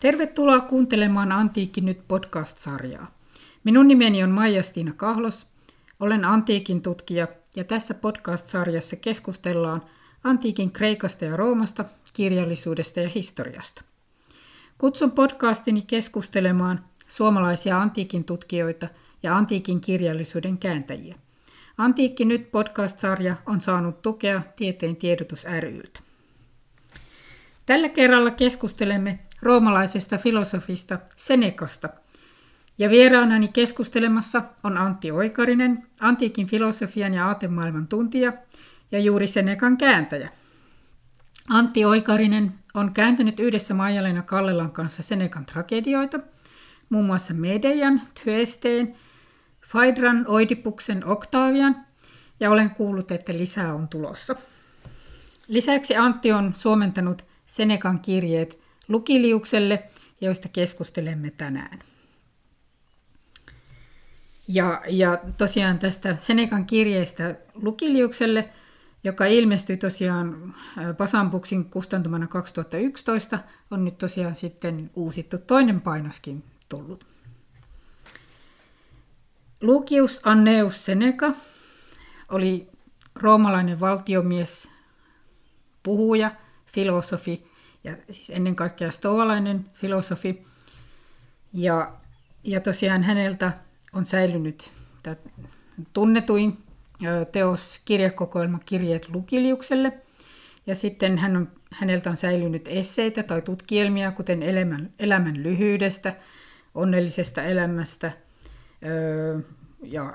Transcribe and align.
Tervetuloa 0.00 0.60
kuuntelemaan 0.60 1.32
Antiikki 1.32 1.80
nyt 1.80 2.00
podcast-sarjaa. 2.08 3.10
Minun 3.64 3.88
nimeni 3.88 4.22
on 4.22 4.30
Maija-Stiina 4.30 4.92
Kahlos. 4.96 5.46
Olen 6.00 6.24
antiikin 6.24 6.82
tutkija 6.82 7.28
ja 7.56 7.64
tässä 7.64 7.94
podcast-sarjassa 7.94 8.96
keskustellaan 8.96 9.82
antiikin 10.24 10.70
Kreikasta 10.70 11.24
ja 11.24 11.36
Roomasta, 11.36 11.84
kirjallisuudesta 12.12 13.00
ja 13.00 13.08
historiasta. 13.08 13.82
Kutsun 14.78 15.10
podcastini 15.10 15.82
keskustelemaan 15.82 16.84
suomalaisia 17.08 17.82
antiikin 17.82 18.24
tutkijoita 18.24 18.88
ja 19.22 19.36
antiikin 19.36 19.80
kirjallisuuden 19.80 20.58
kääntäjiä. 20.58 21.14
Antiikki 21.78 22.24
nyt 22.24 22.50
podcast-sarja 22.50 23.36
on 23.46 23.60
saanut 23.60 24.02
tukea 24.02 24.42
Tieteen 24.56 24.96
tiedotus 24.96 25.44
ryltä. 25.60 26.00
Tällä 27.66 27.88
kerralla 27.88 28.30
keskustelemme 28.30 29.18
roomalaisesta 29.42 30.18
filosofista 30.18 30.98
Senekasta. 31.16 31.88
Ja 32.78 32.90
vieraanani 32.90 33.48
keskustelemassa 33.48 34.42
on 34.64 34.78
Antti 34.78 35.10
Oikarinen, 35.10 35.86
antiikin 36.00 36.46
filosofian 36.46 37.14
ja 37.14 37.26
aatemaailman 37.26 37.86
tuntija 37.86 38.32
ja 38.92 38.98
juuri 38.98 39.26
Senekan 39.26 39.76
kääntäjä. 39.76 40.28
Antti 41.48 41.84
Oikarinen 41.84 42.54
on 42.74 42.92
kääntänyt 42.92 43.40
yhdessä 43.40 43.74
Maija-Leena 43.74 44.22
Kallelan 44.22 44.70
kanssa 44.70 45.02
Senekan 45.02 45.46
tragedioita, 45.46 46.20
muun 46.88 47.06
muassa 47.06 47.34
Medejan, 47.34 48.02
Tyesteen, 48.24 48.94
Faidran, 49.66 50.24
Oidipuksen, 50.28 51.06
Octavian, 51.06 51.76
ja 52.40 52.50
olen 52.50 52.70
kuullut, 52.70 53.10
että 53.10 53.32
lisää 53.32 53.74
on 53.74 53.88
tulossa. 53.88 54.36
Lisäksi 55.48 55.96
Antti 55.96 56.32
on 56.32 56.54
suomentanut 56.56 57.24
Senekan 57.46 57.98
kirjeet 58.00 58.58
Lukiliukselle, 58.88 59.82
joista 60.20 60.48
keskustelemme 60.48 61.30
tänään. 61.30 61.78
Ja, 64.48 64.82
ja 64.88 65.18
tosiaan 65.38 65.78
tästä 65.78 66.16
Senekan 66.18 66.66
kirjeestä 66.66 67.34
Lukiliukselle, 67.54 68.48
joka 69.04 69.26
ilmestyi 69.26 69.76
tosiaan 69.76 70.54
Pasampuksin 70.98 71.64
kustantamana 71.64 72.26
2011, 72.26 73.38
on 73.70 73.84
nyt 73.84 73.98
tosiaan 73.98 74.34
sitten 74.34 74.90
uusittu 74.94 75.38
toinen 75.38 75.80
painoskin 75.80 76.44
tullut. 76.68 77.06
Lucius 79.60 80.20
Anneus 80.24 80.84
Seneca 80.84 81.32
oli 82.28 82.68
roomalainen 83.14 83.80
valtiomies, 83.80 84.68
puhuja, 85.82 86.30
filosofi 86.66 87.47
ja 87.88 87.96
siis 88.10 88.30
ennen 88.30 88.56
kaikkea 88.56 88.90
stoalainen 88.90 89.66
filosofi. 89.74 90.46
Ja, 91.52 91.92
ja 92.44 92.60
tosiaan 92.60 93.02
häneltä 93.02 93.52
on 93.92 94.06
säilynyt 94.06 94.70
tunnetuin 95.92 96.58
teos 97.32 97.80
kirjakokoelma 97.84 98.58
Kirjeet 98.66 99.08
Lukiliukselle. 99.08 99.92
Ja 100.66 100.74
sitten 100.74 101.18
hän 101.18 101.36
on, 101.36 101.48
häneltä 101.70 102.10
on 102.10 102.16
säilynyt 102.16 102.68
esseitä 102.68 103.22
tai 103.22 103.42
tutkielmia, 103.42 104.12
kuten 104.12 104.42
elämän, 104.42 104.90
elämän 104.98 105.42
lyhyydestä, 105.42 106.16
onnellisesta 106.74 107.42
elämästä. 107.42 108.12
Ja 109.82 110.14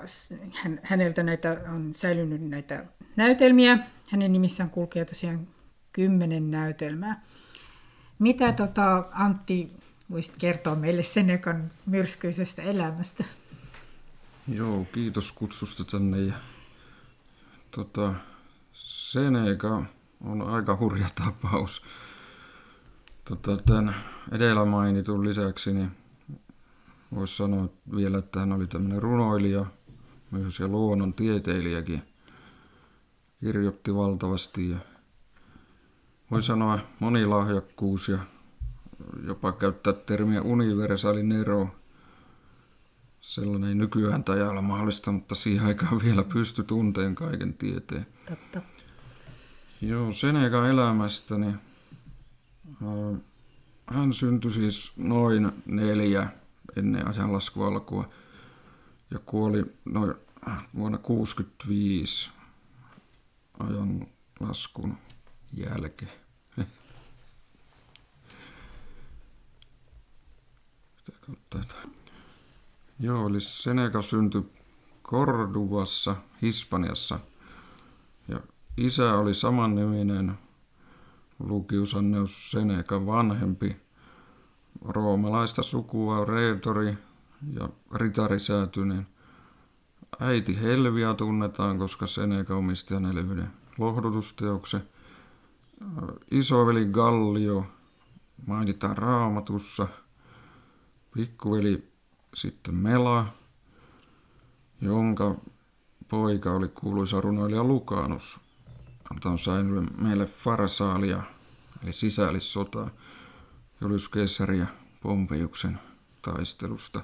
hän, 0.53 0.79
häneltä 0.83 1.23
näitä 1.23 1.57
on 1.73 1.93
säilynyt 1.93 2.41
näitä 2.41 2.85
näytelmiä. 3.15 3.79
Hänen 4.09 4.31
nimissään 4.31 4.69
kulkee 4.69 5.05
tosiaan 5.05 5.47
kymmenen 5.93 6.51
näytelmää. 6.51 7.21
Mitä 8.23 8.53
tota, 8.53 9.05
Antti 9.11 9.71
voisit 10.11 10.35
kertoa 10.37 10.75
meille 10.75 11.03
Senekan 11.03 11.71
myrskyisestä 11.85 12.61
elämästä? 12.61 13.23
Joo, 14.47 14.85
kiitos 14.93 15.31
kutsusta 15.31 15.83
tänne. 15.83 16.21
Ja, 16.21 16.33
tota, 17.71 18.13
Seneca 18.73 19.83
on 20.21 20.41
aika 20.41 20.77
hurja 20.77 21.09
tapaus. 21.15 21.81
Tota, 23.25 23.57
tämän 23.57 23.95
edellä 24.31 24.65
mainitun 24.65 25.29
lisäksi 25.29 25.73
niin 25.73 25.91
voisi 27.15 27.35
sanoa 27.35 27.69
vielä, 27.95 28.17
että 28.17 28.39
hän 28.39 28.53
oli 28.53 28.67
tämmöinen 28.67 29.01
runoilija 29.01 29.65
myös 30.31 30.59
ja 30.59 30.67
luonnon 30.67 31.13
tieteilijäkin. 31.13 32.03
Kirjoitti 33.39 33.95
valtavasti 33.95 34.69
ja 34.69 34.77
voi 36.33 36.41
sanoa 36.41 36.79
monilahjakkuus 36.99 38.09
ja 38.09 38.17
jopa 39.27 39.51
käyttää 39.51 39.93
termiä 39.93 40.41
universaali 40.41 41.23
nero. 41.23 41.67
Sellainen 43.21 43.69
ei 43.69 43.75
nykyään 43.75 44.23
tai 44.23 44.41
olla 44.41 44.61
mahdollista, 44.61 45.11
mutta 45.11 45.35
siihen 45.35 45.65
aikaan 45.65 46.01
vielä 46.03 46.23
pysty 46.23 46.63
tunteen 46.63 47.15
kaiken 47.15 47.53
tieteen. 47.53 48.07
Totta. 48.29 48.61
Joo, 49.81 50.13
Senekan 50.13 50.69
elämästä, 50.69 51.37
niin 51.37 51.57
äh, 52.67 53.19
hän 53.85 54.13
syntyi 54.13 54.51
siis 54.51 54.93
noin 54.97 55.51
neljä 55.65 56.27
ennen 56.75 57.07
ajanlaskun 57.07 57.67
alkua 57.67 58.09
ja 59.11 59.19
kuoli 59.19 59.65
noin 59.85 60.13
vuonna 60.75 60.97
65 60.97 62.29
ajanlaskun 63.59 64.97
jälkeen. 65.53 66.22
Joo, 72.99 73.27
eli 73.27 73.41
Seneca 73.41 74.01
syntyi 74.01 74.41
Corduvassa, 75.03 76.15
Hispaniassa. 76.41 77.19
Ja 78.27 78.39
isä 78.77 79.13
oli 79.13 79.33
samanniminen 79.33 80.33
Lucius 81.39 81.95
Anneus 81.95 82.51
Seneca 82.51 83.05
vanhempi, 83.05 83.75
roomalaista 84.85 85.63
sukua 85.63 86.25
Reetori 86.25 86.97
ja 87.53 87.69
ritarisäätyinen. 87.95 89.07
Äiti 90.19 90.61
Helvia 90.61 91.13
tunnetaan, 91.13 91.77
koska 91.77 92.07
Seneca 92.07 92.55
omisti 92.55 92.93
hänelle 92.93 93.21
yhden 93.21 93.51
lohdutusteoksen. 93.77 94.89
Isoveli 96.31 96.85
Gallio 96.85 97.65
mainitaan 98.47 98.97
raamatussa. 98.97 99.87
Pikkuveli 101.13 101.91
sitten 102.33 102.75
Mela, 102.75 103.25
jonka 104.81 105.35
poika 106.07 106.51
oli 106.51 106.67
kuuluisa 106.67 107.21
runoilija 107.21 107.63
Lukanus. 107.63 108.39
Anta 109.11 109.29
on 109.29 109.39
saanut 109.39 109.97
meille 109.97 110.25
Farsaalia, 110.25 111.23
eli 111.83 111.93
sisällissota, 111.93 112.89
Julius 113.81 114.09
Caesar 114.09 114.51
ja 114.51 114.65
Pompeiuksen 115.01 115.79
taistelusta. 116.21 117.01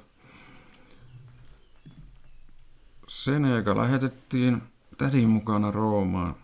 Seneca 3.07 3.77
lähetettiin 3.77 4.61
tädin 4.97 5.29
mukana 5.29 5.71
Roomaan 5.71 6.35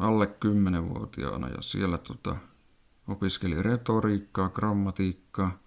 alle 0.00 0.24
10-vuotiaana 0.44 1.48
ja 1.48 1.62
siellä 1.62 1.98
tota, 1.98 2.36
opiskeli 3.08 3.62
retoriikkaa, 3.62 4.48
grammatiikkaa, 4.48 5.58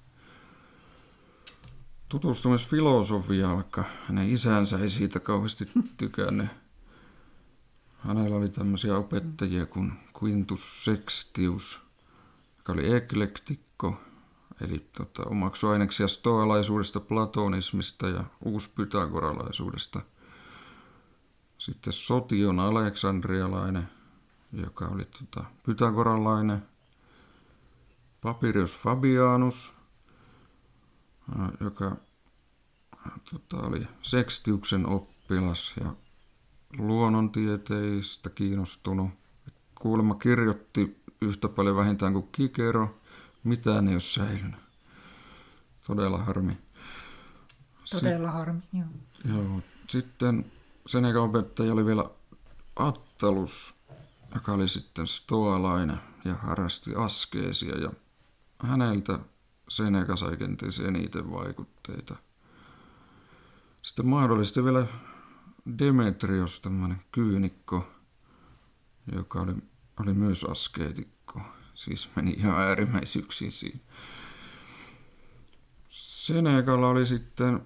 tutustumisfilosofiaa, 2.09 3.55
vaikka 3.55 3.83
hänen 4.07 4.29
isänsä 4.29 4.79
ei 4.79 4.89
siitä 4.89 5.19
kauheasti 5.19 5.69
tykännyt. 5.97 6.47
Hänellä 7.97 8.35
oli 8.35 8.49
tämmöisiä 8.49 8.97
opettajia 8.97 9.65
kuin 9.65 9.91
Quintus 10.23 10.85
Sextius, 10.85 11.81
joka 12.57 12.73
oli 12.73 12.93
eklektikko, 12.93 14.01
eli 14.61 14.89
tota, 14.97 15.23
omaksui 15.23 15.71
aineksia 15.73 16.07
stoalaisuudesta, 16.07 16.99
platonismista 16.99 18.07
ja 18.07 18.23
uuspythagoralaisuudesta. 18.45 20.01
Sitten 21.57 21.93
Sotion 21.93 22.59
aleksandrialainen, 22.59 23.89
joka 24.53 24.85
oli 24.85 25.05
tota, 25.05 25.45
pythagoralainen. 25.63 26.63
Papirius 28.21 28.77
Fabianus, 28.77 29.73
joka 31.59 31.95
tota, 33.31 33.67
oli 33.67 33.87
Sextiuksen 34.01 34.85
oppilas 34.85 35.73
ja 35.83 35.93
luonnontieteistä 36.77 38.29
kiinnostunut. 38.29 39.09
Kuulemma 39.81 40.15
kirjoitti 40.15 41.01
yhtä 41.21 41.49
paljon 41.49 41.75
vähintään 41.75 42.13
kuin 42.13 42.29
Kikero. 42.31 42.97
Mitään 43.43 43.87
ei 43.87 43.93
ole 43.93 43.99
säilynyt. 44.01 44.59
Todella 45.87 46.17
harmi. 46.17 46.57
Todella 47.91 48.31
harmi, 48.31 48.61
joo. 48.73 48.87
Joo. 49.35 49.61
Sitten 49.89 50.45
Senekan 50.87 51.21
opettaja 51.21 51.73
oli 51.73 51.85
vielä 51.85 52.09
Attalus, 52.75 53.75
joka 54.35 54.51
oli 54.51 54.69
sitten 54.69 55.07
stoalainen 55.07 55.99
ja 56.25 56.35
harrasti 56.35 56.95
askeesia. 56.95 57.77
Ja 57.77 57.89
häneltä 58.59 59.19
Seneca 59.69 60.15
sai 60.15 60.37
kenties 60.37 60.79
eniten 60.79 61.31
vaikutteita. 61.31 62.15
Sitten 63.87 64.07
mahdollisesti 64.07 64.63
vielä 64.63 64.87
Demetrios, 65.79 66.59
tämmöinen 66.59 67.01
kyynikko, 67.11 67.89
joka 69.15 69.39
oli, 69.39 69.55
oli 69.99 70.13
myös 70.13 70.43
askeetikko. 70.43 71.41
Siis 71.73 72.09
meni 72.15 72.31
ihan 72.31 72.61
äärimmäisyyksiin 72.61 73.51
siinä. 73.51 73.79
Senekalla 75.89 76.89
oli 76.89 77.07
sitten 77.07 77.61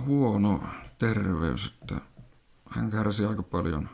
huono 0.00 0.62
terveys, 0.98 1.74
että 1.82 2.00
hän 2.70 2.90
kärsi 2.90 3.24
aika 3.24 3.42
paljon 3.42 3.88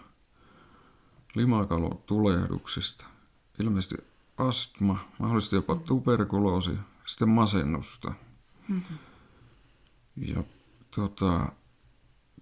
limakalotulehduksista. 1.34 3.04
Ilmeisesti 3.60 3.96
astma, 4.36 4.98
mahdollisesti 5.18 5.56
jopa 5.56 5.76
tuberkuloosi, 5.76 6.70
sitten 7.06 7.28
masennusta. 7.28 8.12
Mm-hmm. 8.68 8.98
Ja 10.16 10.42
tota, 10.94 11.52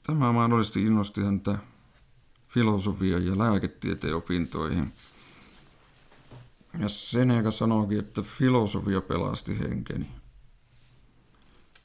tämä 0.02 0.32
mahdollisesti 0.32 0.82
innosti 0.82 1.20
häntä 1.20 1.58
filosofia- 2.49 3.19
ja 3.19 3.38
lääketieteen 3.38 4.17
opintoihin. 4.17 4.93
Ja 6.79 6.88
Seneca 6.88 7.50
sanoikin, 7.50 7.99
että 7.99 8.23
filosofia 8.23 9.00
pelasti 9.00 9.58
henkeni. 9.58 10.08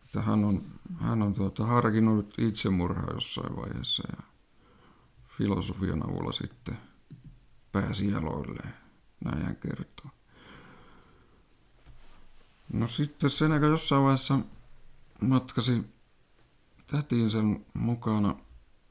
Että 0.06 0.22
hän 0.22 0.46
on, 0.46 0.62
hän 1.00 1.22
on 1.22 1.34
tuota, 1.34 1.66
harkinnut 1.66 2.34
itsemurhaa 2.38 3.14
jossain 3.14 3.56
vaiheessa 3.56 4.04
ja 4.12 4.24
filosofian 5.28 6.10
avulla 6.10 6.32
sitten 6.32 6.78
pääsi 7.72 8.12
jaloilleen. 8.12 8.74
Näin 9.26 9.46
hän 9.46 9.56
kertoo. 9.56 10.12
No 12.74 12.88
sitten 12.88 13.30
Seneca 13.30 13.66
jossain 13.66 14.04
vaiheessa 14.04 14.40
matkasi 15.22 15.84
tätiin 16.92 17.32
sen 17.32 17.66
mukana 17.74 18.36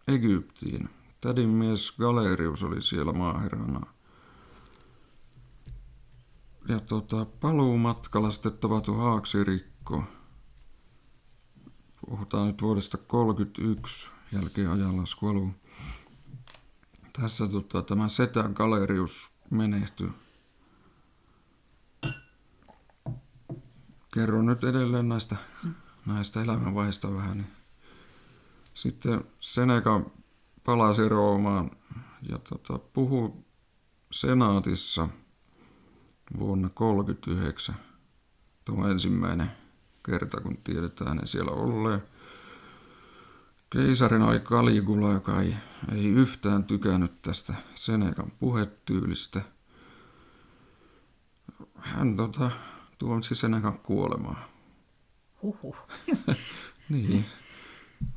Egyptiin. 0.08 0.88
Tädin 1.20 1.48
mies 1.48 1.92
Galerius 1.92 2.62
oli 2.62 2.82
siellä 2.82 3.12
maaherrana. 3.12 3.80
Ja 6.68 6.80
tota, 6.80 7.24
paluumatkalla 7.24 8.30
sitten 8.30 8.52
tapahtui 8.52 8.96
haaksirikko. 8.96 10.04
Puhutaan 12.06 12.46
nyt 12.46 12.62
vuodesta 12.62 12.98
31 12.98 14.10
jälkeen 14.32 14.70
ajanlasku 14.70 15.54
Tässä 17.20 17.48
tota, 17.48 17.82
tämä 17.82 18.08
setä 18.08 18.50
Galerius 18.54 19.30
menehtyi. 19.50 20.10
Kerron 24.14 24.46
nyt 24.46 24.64
edelleen 24.64 25.08
näistä, 25.08 25.36
näistä 26.06 26.42
elämänvaiheista 26.42 27.14
vähän. 27.14 27.38
Niin 27.38 27.57
sitten 28.78 29.24
Seneca 29.40 30.00
palasi 30.64 31.08
Roomaan 31.08 31.70
ja 32.28 32.38
tota, 32.38 32.78
puhui 32.78 33.32
senaatissa 34.12 35.08
vuonna 36.38 36.68
1939. 36.68 37.74
Tuo 38.64 38.88
ensimmäinen 38.88 39.50
kerta, 40.06 40.40
kun 40.40 40.56
tiedetään 40.64 41.08
hänen 41.08 41.28
siellä 41.28 41.52
olleen. 41.52 42.02
Keisarin 43.70 44.22
oli 44.22 44.40
Caligula, 44.40 45.12
joka 45.12 45.40
ei, 45.40 45.54
ei 45.94 46.06
yhtään 46.06 46.64
tykännyt 46.64 47.22
tästä 47.22 47.54
Senekan 47.74 48.32
puhetyylistä. 48.38 49.42
Hän 51.76 52.16
tota, 52.16 52.50
tuomitsi 52.98 53.34
Senekan 53.34 53.78
kuolemaan. 53.78 54.44
Huhhuh. 55.42 55.76
niin. 56.88 57.24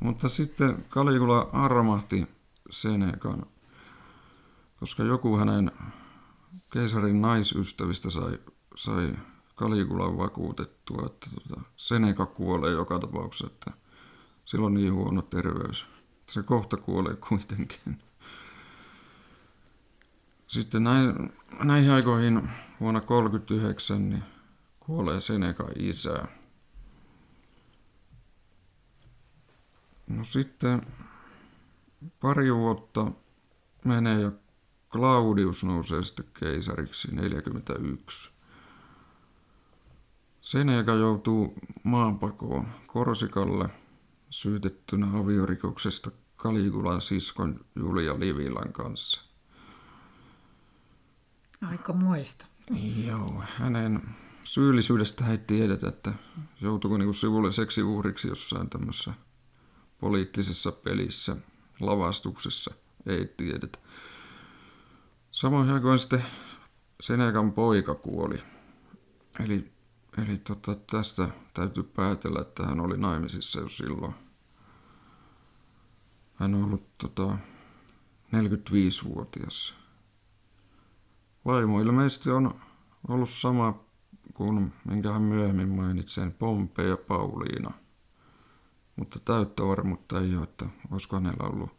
Mutta 0.00 0.28
sitten 0.28 0.84
Caligula 0.90 1.50
armahti 1.52 2.28
Senekan, 2.70 3.42
koska 4.80 5.02
joku 5.02 5.36
hänen 5.36 5.70
keisarin 6.72 7.22
naisystävistä 7.22 8.10
sai, 8.10 8.38
sai 8.76 9.12
Caligulan 9.56 10.18
vakuutettua, 10.18 11.06
että 11.06 11.30
tota, 11.34 11.60
Seneca 11.76 12.26
kuolee 12.26 12.72
joka 12.72 12.98
tapauksessa, 12.98 13.46
että 13.46 13.70
sillä 14.44 14.66
on 14.66 14.74
niin 14.74 14.94
huono 14.94 15.22
terveys. 15.22 15.86
Se 16.30 16.42
kohta 16.42 16.76
kuolee 16.76 17.16
kuitenkin. 17.28 18.02
Sitten 20.46 20.84
näin, 20.84 21.32
näihin 21.64 21.92
aikoihin 21.92 22.48
vuonna 22.80 23.00
1939 23.00 24.08
niin 24.08 24.22
kuolee 24.80 25.20
Seneca 25.20 25.64
isä. 25.76 26.28
No 30.16 30.24
sitten 30.24 30.82
pari 32.20 32.54
vuotta 32.54 33.12
menee 33.84 34.20
ja 34.20 34.32
Claudius 34.90 35.64
nousee 35.64 36.04
sitten 36.04 36.26
keisariksi 36.40 37.08
41. 37.14 38.30
Seneca 40.40 40.94
joutuu 40.94 41.54
maanpakoon 41.82 42.66
Korsikalle 42.86 43.68
syytettynä 44.30 45.06
aviorikoksesta 45.14 46.10
Kaligulan 46.36 47.00
siskon 47.00 47.60
Julia 47.74 48.20
Livilan 48.20 48.72
kanssa. 48.72 49.22
Aika 51.70 51.92
muista. 51.92 52.46
Joo, 53.06 53.42
hänen 53.58 54.02
syyllisyydestä 54.44 55.26
ei 55.26 55.38
tiedetä, 55.38 55.88
että 55.88 56.12
joutuiko 56.60 56.98
niinku 56.98 57.12
sivulle 57.12 57.52
seksiuhriksi 57.52 58.28
jossain 58.28 58.70
tämmöisessä 58.70 59.12
poliittisessa 60.02 60.72
pelissä, 60.72 61.36
lavastuksessa, 61.80 62.74
ei 63.06 63.34
tiedetä. 63.36 63.78
Samoin 65.30 65.70
aikoin 65.70 65.98
sitten 65.98 66.24
Senekan 67.00 67.52
poika 67.52 67.94
kuoli. 67.94 68.42
Eli, 69.40 69.72
eli 70.18 70.38
tota, 70.38 70.74
tästä 70.74 71.28
täytyy 71.54 71.82
päätellä, 71.82 72.40
että 72.40 72.66
hän 72.66 72.80
oli 72.80 72.96
naimisissa 72.96 73.60
jo 73.60 73.68
silloin. 73.68 74.14
Hän 76.34 76.54
on 76.54 76.64
ollut 76.64 76.98
tota, 76.98 77.38
45-vuotias. 78.32 79.74
Vaimo 81.44 81.80
ilmeisesti 81.80 82.30
on 82.30 82.60
ollut 83.08 83.30
sama 83.30 83.84
kuin 84.34 84.72
minkä 84.84 85.12
hän 85.12 85.22
myöhemmin 85.22 85.68
mainitsen, 85.68 86.32
Pompe 86.32 86.82
ja 86.82 86.96
Pauliina. 86.96 87.82
Mutta 88.96 89.20
täyttä 89.20 89.62
varmuutta 89.62 90.20
ei 90.20 90.36
ole, 90.36 90.44
että 90.44 90.66
olisiko 90.90 91.16
hänellä 91.16 91.48
ollut 91.48 91.76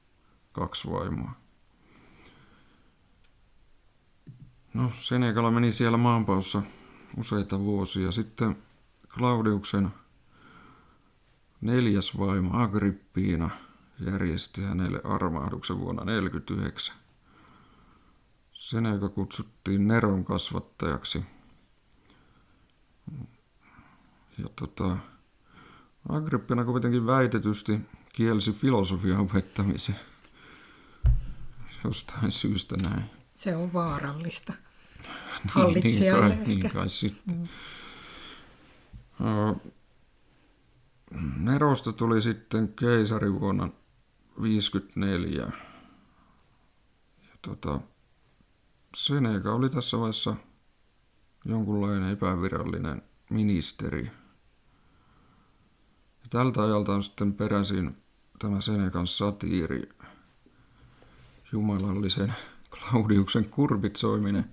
kaksi 0.52 0.92
vaimoa. 0.92 1.32
No, 4.74 4.92
Senekala 5.00 5.52
meni 5.52 5.72
siellä 5.72 5.98
maanpaussa 5.98 6.62
useita 7.18 7.60
vuosia. 7.60 8.12
Sitten 8.12 8.56
Claudiuksen 9.10 9.90
neljäs 11.62 12.18
vaimo 12.18 12.58
Agrippiina 12.58 13.50
järjesti 14.00 14.62
hänelle 14.62 15.02
armahduksen 15.04 15.80
vuonna 15.80 16.02
1949. 16.02 16.96
Seneka 18.54 19.10
kutsuttiin 19.10 19.88
Neron 19.88 20.26
kasvattajaksi. 20.26 21.26
Ja 24.38 24.50
tota, 24.56 24.98
Agrippina 26.10 26.66
kuitenkin 26.66 27.06
väitetysti 27.06 27.82
kielsi 28.14 28.54
filosofian 28.54 29.20
opettamisen. 29.20 29.96
Jostain 31.84 32.32
syystä 32.32 32.76
näin. 32.90 33.04
Se 33.36 33.56
on 33.56 33.74
vaarallista 33.74 34.54
hallitsijalle 35.48 36.36
niin, 36.36 36.48
niin 36.48 36.60
kai, 36.62 36.70
Niin 36.70 36.74
kai 36.74 36.90
sitten. 36.90 37.50
Mm. 39.20 39.56
Nerosta 41.38 41.94
tuli 41.94 42.22
sitten 42.22 42.68
keisari 42.68 43.34
vuonna 43.40 43.68
1954. 43.68 45.42
Ja 47.24 47.38
tota, 47.42 47.80
Seneca 48.98 49.54
oli 49.54 49.70
tässä 49.70 50.00
vaiheessa 50.00 50.36
jonkunlainen 51.46 52.12
epävirallinen 52.12 53.02
ministeri. 53.30 54.12
Tältä 56.34 56.64
ajalta 56.64 56.94
on 56.94 57.04
sitten 57.04 57.34
peräisin 57.34 57.98
tämä 58.40 58.62
Senekan 58.62 59.08
satiiri, 59.08 59.90
jumalallisen 61.52 62.34
Claudiuksen 62.72 63.50
kurpitsoiminen, 63.50 64.46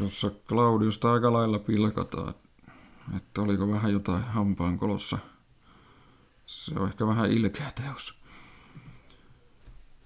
jossa 0.00 0.30
Claudiusta 0.48 1.12
aika 1.12 1.32
lailla 1.32 1.58
pilkataan, 1.58 2.34
että 3.16 3.42
oliko 3.42 3.70
vähän 3.70 3.92
jotain 3.92 4.22
hampaan 4.22 4.78
kolossa. 4.78 5.18
Se 6.46 6.74
on 6.74 6.88
ehkä 6.88 7.06
vähän 7.06 7.30
ilkeä 7.30 7.72
teos. 7.82 8.14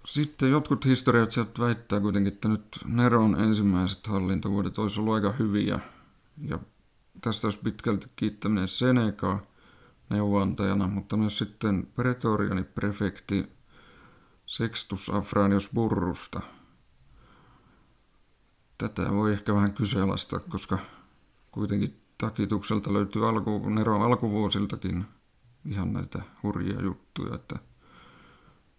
Sitten 0.04 0.50
jotkut 0.50 0.84
historiat 0.84 1.30
väittää 1.58 2.00
kuitenkin, 2.00 2.32
että 2.32 2.48
nyt 2.48 2.78
Neron 2.84 3.40
ensimmäiset 3.40 4.06
hallintovuodet 4.06 4.78
olisi 4.78 5.00
ollut 5.00 5.14
aika 5.14 5.32
hyviä 5.32 5.80
ja 6.42 6.58
tästä 7.20 7.46
olisi 7.46 7.58
pitkälti 7.58 8.06
kiittäminen 8.16 8.68
Seneca 8.68 9.38
neuvontajana, 10.10 10.86
mutta 10.88 11.16
myös 11.16 11.38
sitten 11.38 11.86
Pretoriani 11.94 12.64
prefekti 12.64 13.52
Sextus 14.46 15.10
Afranius 15.10 15.70
Burrusta. 15.74 16.40
Tätä 18.78 19.12
voi 19.12 19.32
ehkä 19.32 19.54
vähän 19.54 19.72
kyseenalaistaa, 19.72 20.40
koska 20.40 20.78
kuitenkin 21.50 22.00
takitukselta 22.18 22.92
löytyy 22.92 23.28
alku, 23.28 23.68
Neron 23.68 24.02
alkuvuosiltakin 24.02 25.04
ihan 25.64 25.92
näitä 25.92 26.22
hurjia 26.42 26.82
juttuja, 26.82 27.34
että 27.34 27.56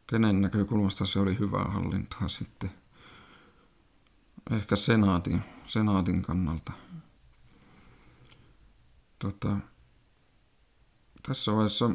kenen 0.07 0.41
näkökulmasta 0.41 1.05
se 1.05 1.19
oli 1.19 1.39
hyvää 1.39 1.65
hallintaa 1.65 2.27
sitten. 2.29 2.71
Ehkä 4.51 4.75
senaatin, 4.75 5.41
senaatin 5.65 6.21
kannalta. 6.21 6.71
Tota, 9.19 9.57
tässä 11.27 11.51
vaiheessa 11.51 11.89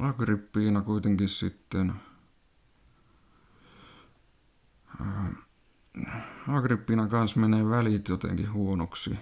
Agrippiina 0.00 0.82
kuitenkin 0.82 1.28
sitten 1.28 1.92
Agrippina 6.48 7.08
kanssa 7.08 7.40
menee 7.40 7.68
välit 7.68 8.08
jotenkin 8.08 8.52
huonoksi. 8.52 9.18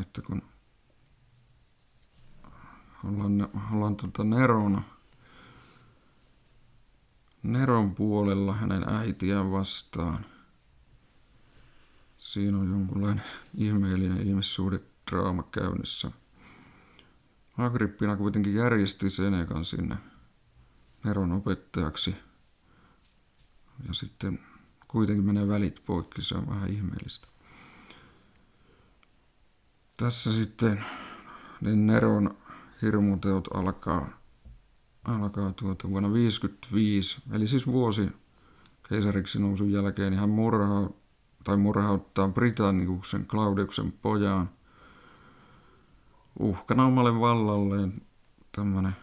Että 0.00 0.22
kun 0.22 0.42
ollaan, 3.04 3.48
ollaan 3.72 3.96
tuota 3.96 4.24
Neron, 4.24 4.84
Neron 7.42 7.94
puolella 7.94 8.54
hänen 8.54 8.88
äitiään 8.88 9.50
vastaan. 9.50 10.26
Siinä 12.18 12.58
on 12.58 12.70
jonkunlainen 12.70 13.24
ihmeellinen 13.54 14.26
ihmissuhdedraama 15.00 15.42
käynnissä. 15.42 16.10
Agrippina 17.58 18.16
kuitenkin 18.16 18.54
järjesti 18.54 19.10
Senekan 19.10 19.64
sinne 19.64 19.96
Neron 21.04 21.32
opettajaksi. 21.32 22.14
Ja 23.88 23.94
sitten 23.94 24.38
kuitenkin 24.88 25.24
menee 25.24 25.48
välit 25.48 25.82
poikki, 25.86 26.22
se 26.22 26.34
on 26.34 26.48
vähän 26.48 26.70
ihmeellistä. 26.70 27.26
Tässä 29.96 30.32
sitten 30.32 30.84
niin 31.60 31.86
Neron 31.86 32.36
hirmuteot 32.82 33.48
alkaa, 33.54 34.08
alkaa 35.04 35.52
tuota 35.52 35.90
vuonna 35.90 36.12
55, 36.12 37.22
eli 37.32 37.46
siis 37.46 37.66
vuosi 37.66 38.08
keisariksi 38.88 39.38
nousun 39.38 39.72
jälkeen, 39.72 40.10
niin 40.10 40.20
hän 40.20 40.30
murhaa, 40.30 40.90
tai 41.44 41.56
murhauttaa 41.56 42.28
Britanniuksen 42.28 43.26
Claudiuksen 43.26 43.92
pojaan 43.92 44.50
uhkana 46.38 46.86
omalle 46.86 47.20
vallalleen 47.20 48.02
tämmönen 48.52 48.96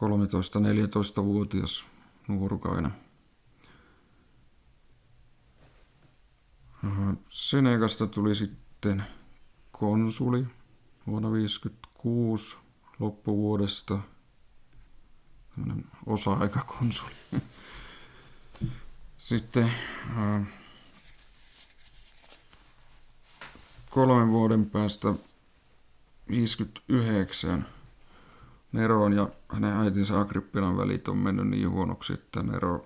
13-14-vuotias 0.00 1.84
nuorukainen. 2.28 2.92
Senegasta 7.30 8.06
tuli 8.06 8.34
sitten 8.34 9.04
konsuli 9.72 10.46
vuonna 11.06 11.28
1956 11.28 12.56
loppuvuodesta. 12.98 13.98
Tämmöinen 15.54 15.84
osa-aikakonsuli. 16.06 17.14
Sitten 19.18 19.72
äh, 20.18 20.46
kolmen 23.90 24.30
vuoden 24.30 24.70
päästä 24.70 25.14
59 26.28 27.66
Neron 28.72 29.12
ja 29.12 29.28
hänen 29.48 29.72
äitinsä 29.72 30.20
Agrippinan 30.20 30.76
välit 30.76 31.08
on 31.08 31.16
mennyt 31.16 31.48
niin 31.48 31.70
huonoksi, 31.70 32.12
että 32.12 32.42
Nero 32.42 32.84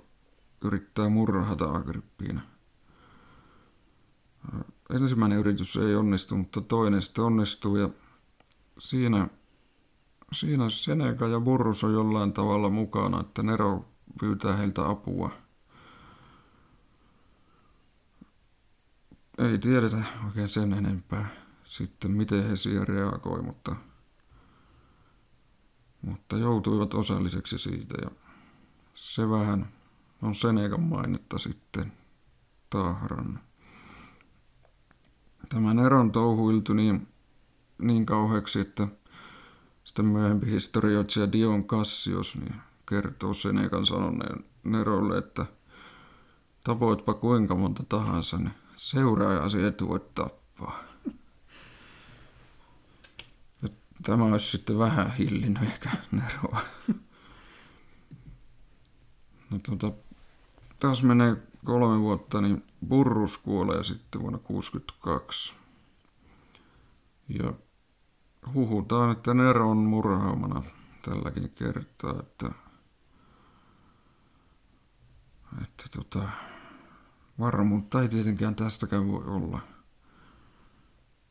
yrittää 0.65 1.09
murhata 1.09 1.73
Agrippina 1.73 2.41
ensimmäinen 4.91 5.39
yritys 5.39 5.77
ei 5.77 5.95
onnistu, 5.95 6.37
mutta 6.37 6.61
toinen 6.61 7.03
sitten 7.03 7.25
onnistuu 7.25 7.77
ja 7.77 7.91
siinä, 8.79 9.29
siinä 10.33 10.71
Seneca 10.71 11.27
ja 11.27 11.41
Burrus 11.41 11.85
on 11.85 11.93
jollain 11.93 12.33
tavalla 12.33 12.71
mukana, 12.71 13.21
että 13.21 13.43
Nero 13.43 13.85
pyytää 14.21 14.57
heiltä 14.57 14.89
apua. 14.89 15.31
Ei 19.39 19.59
tiedetä 19.59 20.05
oikein 20.27 20.49
sen 20.49 20.73
enempää 20.73 21.29
sitten, 21.71 22.11
miten 22.11 22.49
he 22.49 22.57
siihen 22.57 22.89
reagoi, 22.89 23.43
mutta, 23.43 23.77
mutta 26.03 26.37
joutuivat 26.37 26.95
osalliseksi 26.95 27.59
siitä 27.59 27.95
ja 28.03 28.11
se 28.95 29.31
vähän 29.31 29.69
on 30.23 30.35
Senekan 30.35 30.83
mainetta 30.83 31.39
sitten 31.39 31.93
tahrannut 32.71 33.51
tämän 35.51 35.79
eron 35.79 36.13
touhuiltu 36.13 36.73
niin, 36.73 37.09
niin 37.79 38.07
kauheaksi, 38.07 38.61
että 38.61 38.89
sitten 39.85 40.05
myöhempi 40.05 40.51
historioitsija 40.51 41.33
Dion 41.33 41.65
Cassius 41.65 42.37
niin 42.37 42.55
kertoo 42.89 43.35
Senekan 43.35 43.87
sanoneen 43.87 44.45
Nerolle, 44.65 45.19
että 45.19 45.47
tapoitpa 46.65 47.15
kuinka 47.15 47.55
monta 47.55 47.85
tahansa, 47.89 48.37
niin 48.37 48.55
seuraajasi 48.77 49.63
et 49.63 49.83
voi 49.83 50.01
tappaa. 50.15 50.79
Ja 53.63 53.69
tämä 54.03 54.25
olisi 54.25 54.51
sitten 54.51 54.79
vähän 54.79 55.17
hillinnyt 55.17 55.63
ehkä 55.63 55.91
Neroa. 56.13 56.61
No 59.51 59.59
tuota, 59.63 59.93
taas 60.81 61.03
menee 61.03 61.37
kolme 61.65 62.01
vuotta, 62.01 62.41
niin 62.41 62.65
Burrus 62.89 63.39
kuolee 63.39 63.85
sitten 63.85 64.21
vuonna 64.21 64.39
1962. 64.39 65.55
Ja 67.29 67.53
huhutaan, 68.55 69.13
että 69.13 69.35
Nero 69.35 69.71
on 69.71 69.77
murhaamana 69.77 70.63
tälläkin 71.03 71.51
kertaa, 71.51 72.21
että, 72.21 72.51
että 75.63 75.85
tota, 75.91 76.29
varmuutta 77.39 78.03
ei 78.03 78.09
tietenkään 78.09 78.55
tästäkään 78.55 79.09
voi 79.09 79.25
olla. 79.25 79.61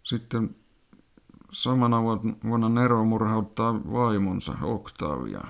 Sitten 0.04 0.56
samana 1.51 2.03
vuonna 2.44 2.70
Nero 2.70 3.06
murhauttaa 3.06 3.74
vaimonsa 3.74 4.56
Octavia, 4.62 5.41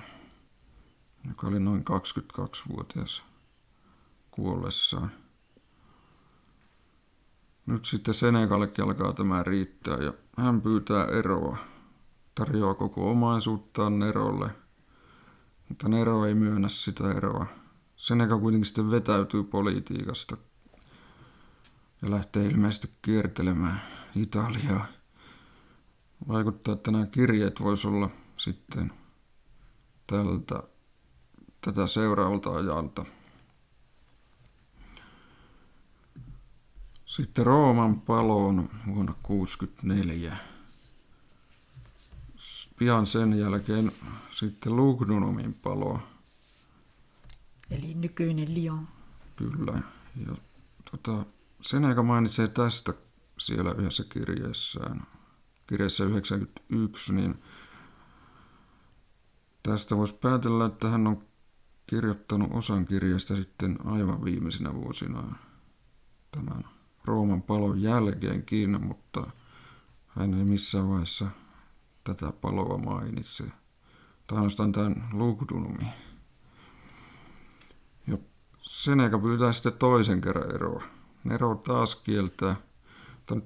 joka 1.28 1.46
oli 1.46 1.60
noin 1.60 1.84
22-vuotias 1.90 3.22
kuollessaan. 4.30 5.10
Nyt 7.66 7.84
sitten 7.84 8.14
Senegallekin 8.14 8.84
alkaa 8.84 9.12
tämä 9.12 9.42
riittää 9.42 9.96
ja 9.96 10.12
hän 10.36 10.60
pyytää 10.60 11.04
eroa. 11.04 11.56
Tarjoaa 12.34 12.74
koko 12.74 13.10
omaisuuttaan 13.10 13.98
Nerolle, 13.98 14.50
mutta 15.68 15.88
Nero 15.88 16.24
ei 16.24 16.34
myönnä 16.34 16.68
sitä 16.68 17.12
eroa. 17.12 17.46
Senegal 17.96 18.38
kuitenkin 18.38 18.66
sitten 18.66 18.90
vetäytyy 18.90 19.44
politiikasta 19.44 20.36
ja 22.02 22.10
lähtee 22.10 22.46
ilmeisesti 22.46 22.90
kiertelemään 23.02 23.82
Italiaa. 24.16 24.86
Vaikuttaa, 26.28 26.74
että 26.74 26.90
nämä 26.90 27.06
kirjeet 27.06 27.60
voisi 27.60 27.86
olla 27.86 28.10
sitten 28.36 28.92
tältä, 30.06 30.62
tätä 31.60 31.86
seuraavalta 31.86 32.50
ajalta. 32.50 33.04
Sitten 37.06 37.46
Rooman 37.46 38.00
paloon 38.00 38.56
vuonna 38.86 39.14
1964. 39.22 40.36
Pian 42.78 43.06
sen 43.06 43.38
jälkeen 43.38 43.92
sitten 44.34 44.76
Lugnunumin 44.76 45.54
palo. 45.54 46.00
Eli 47.70 47.94
nykyinen 47.94 48.54
Lyon. 48.54 48.88
Kyllä. 49.36 49.82
Ja 50.26 50.36
tota, 50.90 51.24
aika 51.86 52.02
mainitsee 52.02 52.48
tästä 52.48 52.94
siellä 53.38 53.72
yhdessä 53.72 54.04
kirjeessään, 54.04 55.06
kirjeessä 55.70 56.04
91, 56.04 57.12
niin 57.12 57.34
tästä 59.62 59.96
voisi 59.96 60.14
päätellä, 60.14 60.66
että 60.66 60.88
hän 60.88 61.06
on 61.06 61.24
kirjoittanut 61.86 62.50
osan 62.52 62.86
kirjasta 62.86 63.36
sitten 63.36 63.78
aivan 63.84 64.24
viimeisinä 64.24 64.74
vuosina 64.74 65.34
tämän 66.30 66.64
Rooman 67.04 67.42
palon 67.42 67.82
jälkeenkin, 67.82 68.86
mutta 68.86 69.30
hän 70.06 70.34
ei 70.34 70.44
missään 70.44 70.88
vaiheessa 70.88 71.26
tätä 72.04 72.32
paloa 72.32 72.78
mainitse. 72.78 73.44
Tai 74.26 74.36
ainoastaan 74.36 74.72
tämän 74.72 75.08
Lugdunumi. 75.12 75.86
Ja 78.06 78.18
Seneca 78.58 79.18
pyytää 79.18 79.52
sitten 79.52 79.72
toisen 79.72 80.20
kerran 80.20 80.54
eroa. 80.54 80.82
Nero 81.24 81.54
taas 81.54 81.94
kieltää 81.94 82.56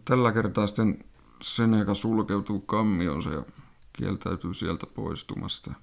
tällä 0.04 0.32
kertaa 0.32 0.66
sitten 0.66 1.04
Seneca 1.42 1.94
sulkeutuu 1.94 2.60
kammionsa 2.60 3.30
ja 3.30 3.42
kieltäytyy 3.92 4.54
sieltä 4.54 4.86
poistumasta. 4.86 5.74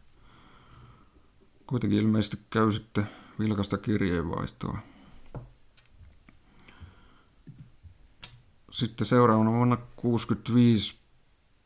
Kuitenkin 1.67 1.99
ilmeisesti 1.99 2.37
käy 2.49 2.71
sitten 2.71 3.07
vilkasta 3.39 3.77
kirjeenvaihtoa. 3.77 4.77
Sitten 8.71 9.07
seuraavana 9.07 9.51
vuonna 9.51 9.75
1965 9.75 11.01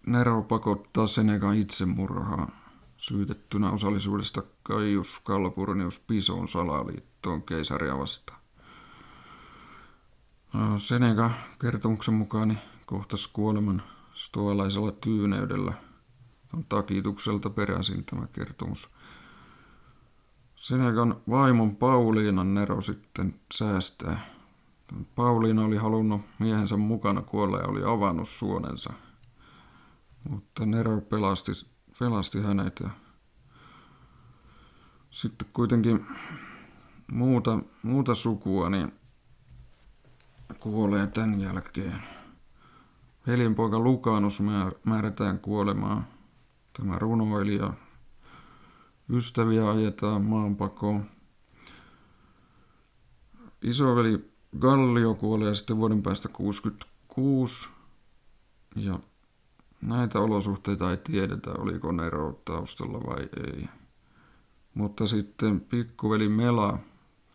Nero 0.07 0.41
pakottaa 0.41 1.07
Senekan 1.07 1.55
itsemurhaan 1.55 2.53
syytettynä 2.97 3.71
osallisuudesta 3.71 4.43
Kaius 4.63 5.21
Calpurnius 5.25 5.99
Pison 5.99 6.47
salaliittoon 6.47 7.43
keisaria 7.43 7.97
vastaan. 7.97 8.39
Seneca 10.77 11.31
kertomuksen 11.61 12.13
mukaan 12.13 12.47
niin 12.47 12.59
kohtasi 12.85 13.29
kuoleman 13.33 13.83
stoalaisella 14.13 14.91
tyyneydellä. 14.91 15.73
On 16.53 16.65
takitukselta 16.69 17.49
peräisin 17.49 18.05
tämä 18.05 18.27
kertomus. 18.27 18.89
Senekan 20.55 21.21
vaimon 21.29 21.75
Pauliinan 21.75 22.53
Nero 22.53 22.81
sitten 22.81 23.39
säästää. 23.53 24.35
Pauliina 25.15 25.65
oli 25.65 25.77
halunnut 25.77 26.21
miehensä 26.39 26.77
mukana 26.77 27.21
kuolla 27.21 27.57
ja 27.57 27.67
oli 27.67 27.83
avannut 27.83 28.29
suonensa. 28.29 28.93
Mutta 30.29 30.65
Nero 30.65 31.01
pelasti, 31.01 31.51
pelasti 31.99 32.41
hänet 32.41 32.79
ja 32.79 32.89
sitten 35.11 35.47
kuitenkin 35.53 36.05
muuta, 37.11 37.59
muuta 37.83 38.15
sukua 38.15 38.69
niin 38.69 38.93
kuolee 40.59 41.07
tämän 41.07 41.41
jälkeen. 41.41 42.14
Veljenpoika 43.27 43.79
Lukanus 43.79 44.41
määrätään 44.85 45.39
kuolemaan. 45.39 46.07
Tämä 46.77 46.99
runoilija. 46.99 47.73
Ystäviä 49.09 49.69
ajetaan 49.69 50.21
maanpakoon. 50.21 51.05
Isoveli 53.61 54.31
Gallio 54.59 55.13
kuolee 55.13 55.55
sitten 55.55 55.77
vuoden 55.77 56.03
päästä 56.03 56.29
66. 56.29 57.69
Ja 58.75 58.99
näitä 59.81 60.19
olosuhteita 60.19 60.91
ei 60.91 60.97
tiedetä, 60.97 61.51
oliko 61.51 61.91
Nero 61.91 62.41
taustalla 62.45 62.99
vai 63.05 63.29
ei. 63.45 63.65
Mutta 64.73 65.07
sitten 65.07 65.59
pikkuveli 65.59 66.29
Mela 66.29 66.79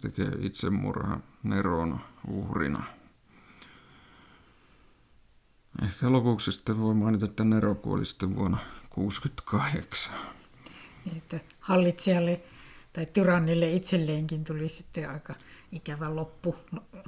tekee 0.01 0.33
itsemurha 0.41 1.21
Neron 1.43 2.01
uhrina. 2.29 3.00
Ehkä 5.83 6.13
lopuksi 6.13 6.53
sitten 6.53 6.81
voi 6.81 6.95
mainita, 6.95 7.25
että 7.25 7.45
Nero 7.45 7.75
kuoli 7.75 8.05
sitten 8.05 8.37
vuonna 8.37 8.57
1968. 8.57 10.13
Että 11.17 11.41
hallitsijalle 11.61 12.41
tai 12.93 13.07
tyrannille 13.07 13.73
itselleenkin 13.73 14.45
tuli 14.45 14.69
sitten 14.69 15.11
aika 15.11 15.35
ikävä 15.73 16.17
loppu. 16.17 16.57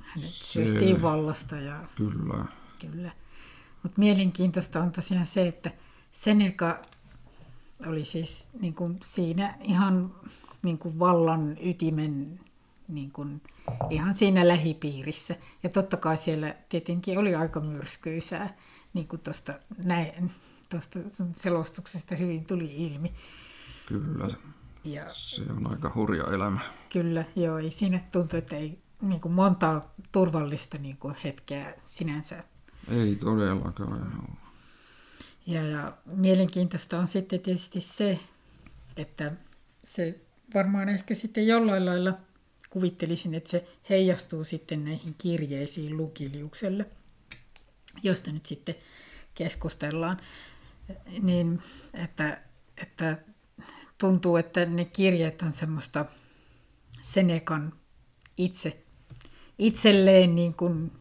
Hänet 0.02 0.30
syöstiin 0.30 1.02
vallasta. 1.02 1.56
Ja... 1.56 1.84
Kyllä. 1.96 2.44
Kyllä. 2.80 3.12
Mutta 3.82 3.98
mielenkiintoista 3.98 4.82
on 4.82 4.92
tosiaan 4.92 5.26
se, 5.26 5.48
että 5.48 5.70
Seneca 6.12 6.82
oli 7.86 8.04
siis 8.04 8.48
niin 8.60 8.74
kuin 8.74 9.00
siinä 9.04 9.54
ihan 9.60 10.14
niin 10.62 10.78
kuin 10.78 10.98
vallan 10.98 11.56
ytimen 11.62 12.40
niin 12.94 13.10
kuin 13.10 13.42
ihan 13.90 14.14
siinä 14.14 14.48
lähipiirissä. 14.48 15.36
Ja 15.62 15.68
totta 15.68 15.96
kai 15.96 16.18
siellä 16.18 16.54
tietenkin 16.68 17.18
oli 17.18 17.34
aika 17.34 17.60
myrskyisää, 17.60 18.56
niin 18.94 19.08
kuin 19.08 19.20
tuosta, 19.20 19.54
näin, 19.78 20.30
tuosta 20.68 20.98
selostuksesta 21.36 22.14
hyvin 22.14 22.44
tuli 22.44 22.86
ilmi. 22.86 23.12
Kyllä, 23.86 24.28
ja, 24.84 25.04
se 25.08 25.42
on 25.42 25.70
aika 25.70 25.92
hurja 25.94 26.24
elämä. 26.24 26.60
Kyllä, 26.92 27.24
joo, 27.36 27.58
ei 27.58 27.70
siinä 27.70 28.00
tuntuu, 28.12 28.38
että 28.38 28.56
ei 28.56 28.78
niin 29.00 29.20
kuin 29.20 29.32
montaa 29.32 29.94
turvallista 30.12 30.78
niin 30.78 30.96
kuin 30.96 31.16
hetkeä 31.24 31.74
sinänsä. 31.86 32.44
Ei 32.88 33.16
todellakaan. 33.16 34.28
Ja, 35.46 35.62
ja 35.62 35.92
mielenkiintoista 36.06 36.98
on 36.98 37.08
sitten 37.08 37.40
tietysti 37.40 37.80
se, 37.80 38.18
että 38.96 39.32
se 39.86 40.20
varmaan 40.54 40.88
ehkä 40.88 41.14
sitten 41.14 41.46
jollain 41.46 41.86
lailla 41.86 42.12
kuvittelisin, 42.72 43.34
että 43.34 43.50
se 43.50 43.68
heijastuu 43.90 44.44
sitten 44.44 44.84
näihin 44.84 45.14
kirjeisiin 45.18 45.96
Lukiliukselle, 45.96 46.86
josta 48.02 48.32
nyt 48.32 48.46
sitten 48.46 48.74
keskustellaan. 49.34 50.20
Niin, 51.22 51.62
että, 51.94 52.40
että 52.76 53.18
tuntuu, 53.98 54.36
että 54.36 54.64
ne 54.64 54.84
kirjeet 54.84 55.42
on 55.42 55.52
semmoista 55.52 56.06
Senekan 57.02 57.72
itse, 58.36 58.82
itselleen 59.58 60.34
niin 60.34 60.54
kuin, 60.54 60.92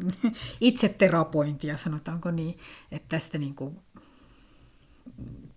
itseterapointia, 0.60 1.76
sanotaanko 1.76 2.30
niin, 2.30 2.58
että 2.92 3.08
tästä 3.08 3.38
niin 3.38 3.54
kuin 3.54 3.78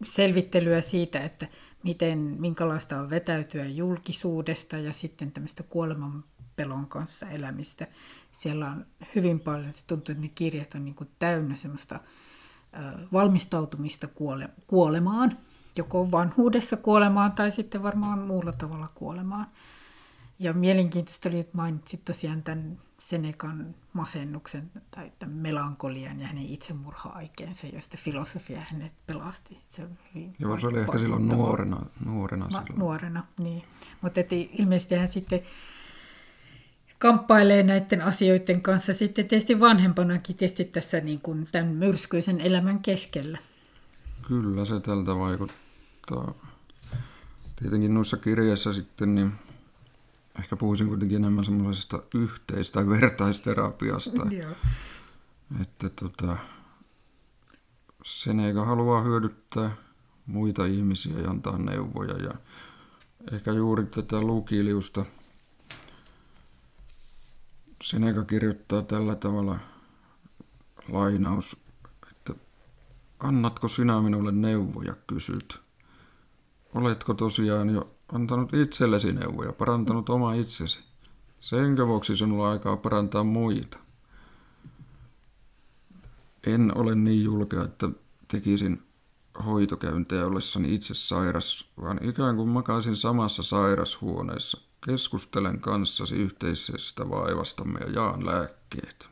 selvittelyä 0.03 0.81
siitä, 0.81 1.19
että 1.19 1.47
miten, 1.83 2.19
minkälaista 2.19 2.99
on 2.99 3.09
vetäytyä 3.09 3.65
julkisuudesta 3.65 4.77
ja 4.77 4.93
sitten 4.93 5.31
tämmöistä 5.31 5.63
kuoleman 5.63 6.23
pelon 6.55 6.87
kanssa 6.87 7.29
elämistä. 7.29 7.87
Siellä 8.31 8.71
on 8.71 8.85
hyvin 9.15 9.39
paljon, 9.39 9.73
se 9.73 9.83
tuntuu, 9.87 10.11
että 10.11 10.21
ne 10.21 10.31
kirjat 10.35 10.75
on 10.75 10.85
niin 10.85 10.95
kuin 10.95 11.09
täynnä 11.19 11.55
semmoista 11.55 11.99
valmistautumista 13.13 14.07
kuole, 14.07 14.49
kuolemaan, 14.67 15.37
joko 15.75 16.11
vanhuudessa 16.11 16.77
kuolemaan 16.77 17.31
tai 17.31 17.51
sitten 17.51 17.83
varmaan 17.83 18.19
muulla 18.19 18.51
tavalla 18.51 18.87
kuolemaan. 18.95 19.47
Ja 20.39 20.53
mielenkiintoista 20.53 21.29
oli, 21.29 21.39
että 21.39 21.57
mainitsit 21.57 22.05
tosiaan 22.05 22.43
tämän 22.43 22.77
Senekan 22.99 23.75
masennuksen 23.93 24.71
tai 24.91 25.11
tämän 25.19 25.35
melankolian 25.35 26.19
ja 26.19 26.27
hänen 26.27 26.45
itsemurha-aikeensa, 26.45 27.67
josta 27.67 27.97
filosofia 27.97 28.61
hänet 28.71 28.91
pelasti. 29.07 29.57
Se 29.69 29.83
on 29.83 29.89
hyvin 30.15 30.35
Joo, 30.39 30.59
se 30.59 30.67
oli 30.67 30.79
ehkä 30.79 30.97
silloin 30.97 31.27
nuorena. 31.27 31.85
Nuorena, 32.05 32.47
Ma, 32.51 32.61
silloin. 32.61 32.79
nuorena 32.79 33.23
niin. 33.37 33.63
Mutta 34.01 34.21
ilmeisesti 34.57 34.95
hän 34.95 35.07
sitten 35.07 35.41
kamppailee 36.99 37.63
näiden 37.63 38.01
asioiden 38.01 38.61
kanssa 38.61 38.93
sitten 38.93 39.27
tietysti 39.27 39.59
vanhempanakin 39.59 40.35
tietysti 40.35 40.65
tässä 40.65 40.99
niin 40.99 41.21
kuin 41.21 41.47
tämän 41.51 41.67
myrskyisen 41.67 42.41
elämän 42.41 42.79
keskellä. 42.79 43.37
Kyllä 44.27 44.65
se 44.65 44.79
tältä 44.79 45.15
vaikuttaa. 45.15 46.33
Tietenkin 47.55 47.93
noissa 47.93 48.17
kirjeissä 48.17 48.73
sitten 48.73 49.15
niin 49.15 49.31
ehkä 50.39 50.55
puhuisin 50.55 50.87
kuitenkin 50.87 51.15
enemmän 51.15 51.45
semmoisesta 51.45 52.03
yhteis- 52.13 52.71
tai 52.71 52.87
vertaisterapiasta. 52.87 54.27
Joo. 54.41 54.51
Että 55.61 55.89
tota, 55.89 56.37
Seneca 58.05 58.65
haluaa 58.65 59.01
hyödyttää 59.01 59.71
muita 60.25 60.65
ihmisiä 60.65 61.19
ja 61.19 61.29
antaa 61.29 61.57
neuvoja. 61.57 62.17
Ja 62.17 62.33
ehkä 63.31 63.51
juuri 63.51 63.85
tätä 63.85 64.21
lukiliusta 64.21 65.05
Seneca 67.83 68.23
kirjoittaa 68.23 68.81
tällä 68.81 69.15
tavalla 69.15 69.59
lainaus, 70.87 71.57
että 72.11 72.33
annatko 73.19 73.67
sinä 73.67 74.01
minulle 74.01 74.31
neuvoja, 74.31 74.95
kysyt. 75.07 75.59
Oletko 76.73 77.13
tosiaan 77.13 77.69
jo 77.69 77.95
antanut 78.13 78.53
itsellesi 78.53 79.13
neuvoja, 79.13 79.53
parantanut 79.53 80.09
oma 80.09 80.33
itsesi. 80.33 80.79
Senkö 81.39 81.87
vuoksi 81.87 82.17
sinulla 82.17 82.51
aikaa 82.51 82.77
parantaa 82.77 83.23
muita? 83.23 83.79
En 86.47 86.77
ole 86.77 86.95
niin 86.95 87.23
julkea, 87.23 87.63
että 87.63 87.89
tekisin 88.27 88.83
hoitokäyntejä 89.45 90.25
ollessani 90.25 90.75
itse 90.75 90.93
sairas, 90.93 91.69
vaan 91.81 91.99
ikään 92.03 92.35
kuin 92.35 92.49
makaisin 92.49 92.95
samassa 92.95 93.43
sairashuoneessa. 93.43 94.61
Keskustelen 94.85 95.59
kanssasi 95.59 96.15
yhteisestä 96.15 97.09
vaivastamme 97.09 97.79
ja 97.79 97.91
jaan 97.91 98.25
lääkkeet. 98.25 99.07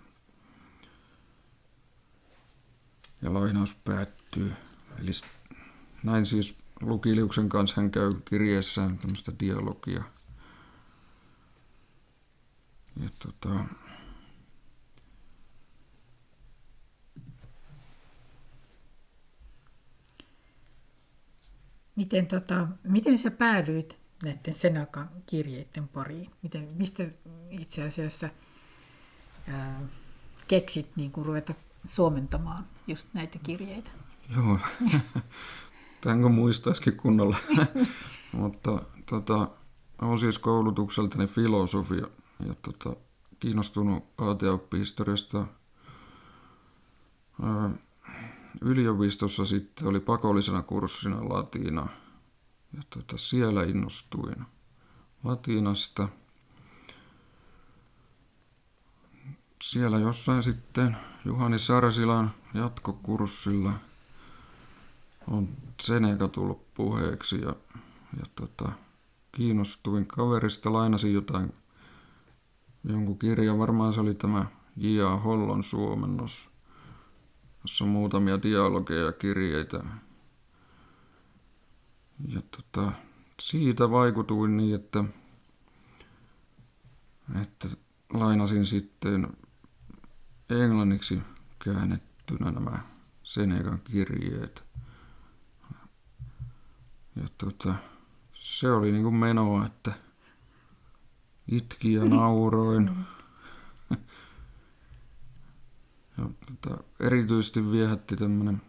Ja 3.21 3.33
lainaus 3.33 3.75
päättyy. 3.85 4.53
Eli 4.99 5.11
näin 6.03 6.25
siis 6.25 6.55
Lukiliuksen 6.81 7.49
kanssa 7.49 7.81
hän 7.81 7.91
käy 7.91 8.13
kirjeessään 8.25 8.97
tämmöistä 8.97 9.31
dialogia. 9.39 10.03
Ja 13.01 13.09
tota, 13.19 13.63
Miten, 21.97 22.27
tota, 22.27 22.67
miten 22.83 23.17
sä 23.17 23.31
päädyit 23.31 23.97
näiden 24.23 24.55
Senakan 24.55 25.09
kirjeiden 25.25 25.87
pariin? 25.87 26.31
Miten, 26.41 26.69
mistä 26.75 27.03
itse 27.49 27.83
asiassa 27.83 28.29
ää, 29.47 29.81
keksit 30.47 30.95
niin 30.95 31.11
kuin 31.11 31.25
ruveta 31.25 31.53
suomentamaan 31.85 32.65
just 32.87 33.07
näitä 33.13 33.39
kirjeitä? 33.43 33.89
Joo, 34.35 34.59
tämänko 36.01 36.29
muistaisikin 36.29 36.97
kunnolla. 36.97 37.37
Mutta 38.31 38.81
tota, 39.05 39.47
olen 40.01 40.19
siis 40.19 40.39
koulutukseltani 40.39 41.27
filosofia 41.27 42.07
ja 42.47 42.55
tota, 42.61 42.95
kiinnostunut 43.39 44.03
aateoppihistoriasta. 44.17 45.47
Yliopistossa 48.61 49.45
sitten 49.45 49.87
oli 49.87 49.99
pakollisena 49.99 50.61
kurssina 50.61 51.29
latina 51.29 51.87
ja 52.77 52.83
tota, 52.89 53.17
siellä 53.17 53.63
innostuin 53.63 54.45
latinasta. 55.23 56.09
Siellä 59.63 59.99
jossain 59.99 60.43
sitten 60.43 60.97
Juhani 61.25 61.59
Sarsilan 61.59 62.31
jatkokurssilla 62.53 63.73
on 65.27 65.47
Seneca 65.81 66.27
tullut 66.27 66.73
puheeksi 66.73 67.41
ja, 67.41 67.55
ja 68.19 68.25
tota, 68.35 68.71
kiinnostuin 69.31 70.05
kaverista, 70.05 70.73
lainasin 70.73 71.13
jotain, 71.13 71.53
jonkun 72.83 73.19
kirjan, 73.19 73.59
varmaan 73.59 73.93
se 73.93 74.01
oli 74.01 74.13
tämä 74.13 74.45
J.A. 74.77 75.17
Hollon 75.17 75.63
suomennos, 75.63 76.49
jossa 77.61 77.83
on 77.83 77.89
muutamia 77.89 78.41
dialogeja 78.41 79.05
ja 79.05 79.11
kirjeitä. 79.11 79.83
Ja 82.27 82.41
tota, 82.41 82.91
siitä 83.41 83.91
vaikutuin 83.91 84.57
niin, 84.57 84.75
että, 84.75 85.03
että 87.41 87.67
lainasin 88.13 88.65
sitten 88.65 89.27
englanniksi 90.49 91.21
käännettynä 91.63 92.51
nämä 92.51 92.79
Senekan 93.23 93.79
kirjeet. 93.79 94.66
Ja 97.21 97.27
tota, 97.37 97.73
se 98.33 98.71
oli 98.71 98.91
niin 98.91 99.03
kuin 99.03 99.15
menoa, 99.15 99.65
että 99.65 99.93
itki 101.51 101.93
ja 101.93 102.05
nauroin. 102.05 102.91
Ja 106.17 106.29
tota, 106.45 106.83
erityisesti 106.99 107.71
viehätti 107.71 108.15
tämmöinen 108.15 108.61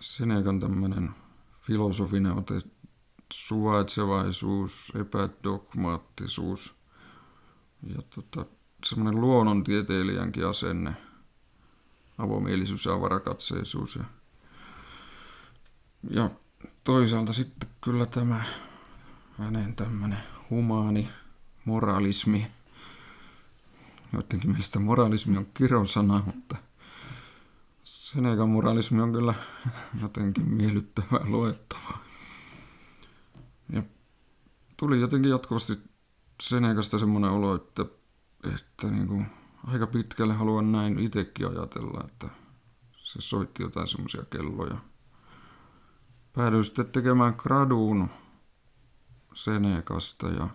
Senekan 0.00 0.60
tämmöinen 0.60 1.10
filosofinen 1.60 2.38
ote, 2.38 2.62
suvaitsevaisuus, 3.32 4.92
epädogmaattisuus 5.00 6.74
ja 7.82 8.02
tota, 8.14 8.46
semmoinen 8.84 9.20
luonnontieteilijänkin 9.20 10.46
asenne, 10.46 10.96
avomielisyys 12.18 12.84
ja 12.84 12.92
avarakatseisuus. 12.92 13.96
Ja, 13.96 14.04
ja 16.10 16.30
toisaalta 16.84 17.32
sitten 17.32 17.68
kyllä 17.80 18.06
tämä 18.06 18.44
hänen 19.38 19.76
tämmöinen 19.76 20.18
humaani 20.50 21.08
moralismi, 21.64 22.46
joidenkin 24.12 24.50
mielestä 24.50 24.78
moralismi 24.78 25.36
on 25.36 25.46
kirosana, 25.54 26.22
mutta 26.26 26.56
Senekan 27.82 28.48
moralismi 28.48 29.00
on 29.00 29.12
kyllä 29.12 29.34
jotenkin 30.02 30.48
miellyttävää 30.48 31.20
luettavaa. 31.24 32.04
Ja 33.72 33.82
tuli 34.76 35.00
jotenkin 35.00 35.30
jatkuvasti 35.30 35.78
Senekasta 36.42 36.98
semmoinen 36.98 37.30
olo, 37.30 37.54
että, 37.54 37.84
että 38.54 38.86
niin 38.86 39.08
kuin 39.08 39.26
aika 39.66 39.86
pitkälle 39.86 40.34
haluan 40.34 40.72
näin 40.72 40.98
itsekin 40.98 41.48
ajatella, 41.48 42.04
että 42.04 42.28
se 42.96 43.20
soitti 43.20 43.62
jotain 43.62 43.88
semmoisia 43.88 44.24
kelloja– 44.30 44.76
päädyin 46.40 46.64
sitten 46.64 46.86
tekemään 46.86 47.34
graduun 47.38 48.10
Senekasta 49.34 50.28
ja, 50.28 50.48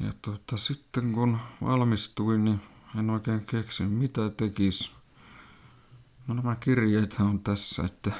ja 0.00 0.12
tota, 0.22 0.56
sitten 0.56 1.12
kun 1.12 1.38
valmistuin, 1.62 2.44
niin 2.44 2.60
en 2.98 3.10
oikein 3.10 3.46
keksi 3.46 3.82
mitä 3.82 4.30
tekis. 4.30 4.92
No 6.26 6.34
nämä 6.34 6.56
kirjeet 6.60 7.16
on 7.20 7.40
tässä, 7.40 7.82
että 7.82 8.12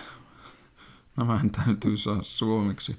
nämä 1.17 1.41
täytyy 1.53 1.97
saada 1.97 2.23
suomeksi. 2.23 2.97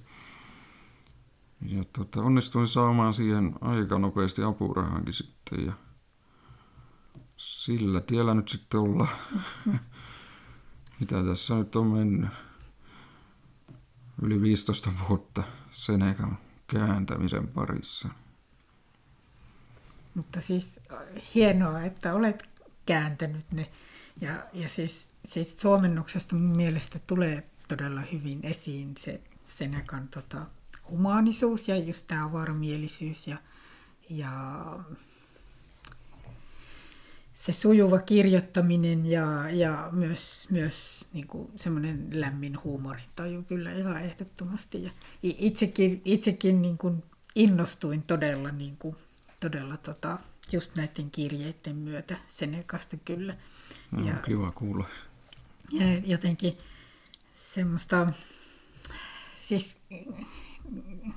Ja 1.62 1.84
tota, 1.94 2.22
onnistuin 2.22 2.68
saamaan 2.68 3.14
siihen 3.14 3.54
aika 3.62 4.00
nopeasti 4.00 4.44
apurahankin 4.44 5.14
sitten 5.14 5.66
ja 5.66 5.74
sillä 7.38 8.02
tiellä 8.02 8.34
nyt 8.34 8.50
sitten 8.50 8.80
ollaan. 8.80 9.16
mitä 11.02 11.24
tässä 11.24 11.56
nyt 11.56 11.76
on 11.76 11.88
mennyt, 11.88 12.30
yli 14.22 14.42
15 14.42 14.92
vuotta 15.10 15.44
Senekan 15.72 16.38
kääntämisen 16.68 17.48
parissa. 17.48 18.10
Mutta 20.16 20.42
siis 20.42 20.80
hienoa, 21.36 21.82
että 21.82 22.14
olet 22.14 22.50
kääntänyt 22.86 23.52
ne. 23.52 23.70
Ja, 24.22 24.44
ja 24.54 24.70
siis, 24.70 25.10
siis 25.26 25.58
suomennuksesta 25.62 26.36
mun 26.36 26.58
mielestä 26.58 27.00
tulee 27.08 27.50
todella 27.68 28.02
hyvin 28.02 28.40
esiin 28.44 28.94
se 28.98 29.22
Senekan 29.48 30.08
tota, 30.08 30.46
humaanisuus 30.90 31.68
ja 31.68 31.78
just 31.78 32.08
tämä 32.08 32.26
avaramielisyys 32.26 33.28
ja, 33.28 33.38
ja 34.10 34.34
se 37.42 37.52
sujuva 37.52 38.00
kirjoittaminen 38.00 39.06
ja, 39.06 39.50
ja 39.50 39.90
myös, 39.92 40.48
myös 40.50 41.06
niin 41.14 41.28
kuin 41.28 41.52
semmoinen 41.56 42.08
lämmin 42.12 42.64
huumorintaju 42.64 43.44
kyllä 43.44 43.72
ihan 43.74 44.02
ehdottomasti. 44.02 44.84
Ja 44.84 44.92
itsekin, 45.24 46.02
itsekin 46.06 46.62
niin 46.62 46.78
kuin 46.78 47.04
innostuin 47.36 48.04
todella, 48.04 48.50
niin 48.50 48.78
kuin, 48.78 48.96
todella 49.40 49.78
tota, 49.78 50.18
just 50.52 50.76
näiden 50.76 51.12
kirjeiden 51.12 51.76
myötä 51.76 52.18
Senekasta 52.28 52.98
kyllä. 53.06 53.36
No, 53.92 54.08
ja, 54.08 54.14
kiva 54.14 54.52
kuulla. 54.52 54.86
Ja 55.72 55.98
jotenkin 55.98 56.58
semmoista, 57.54 58.14
siis 59.48 59.78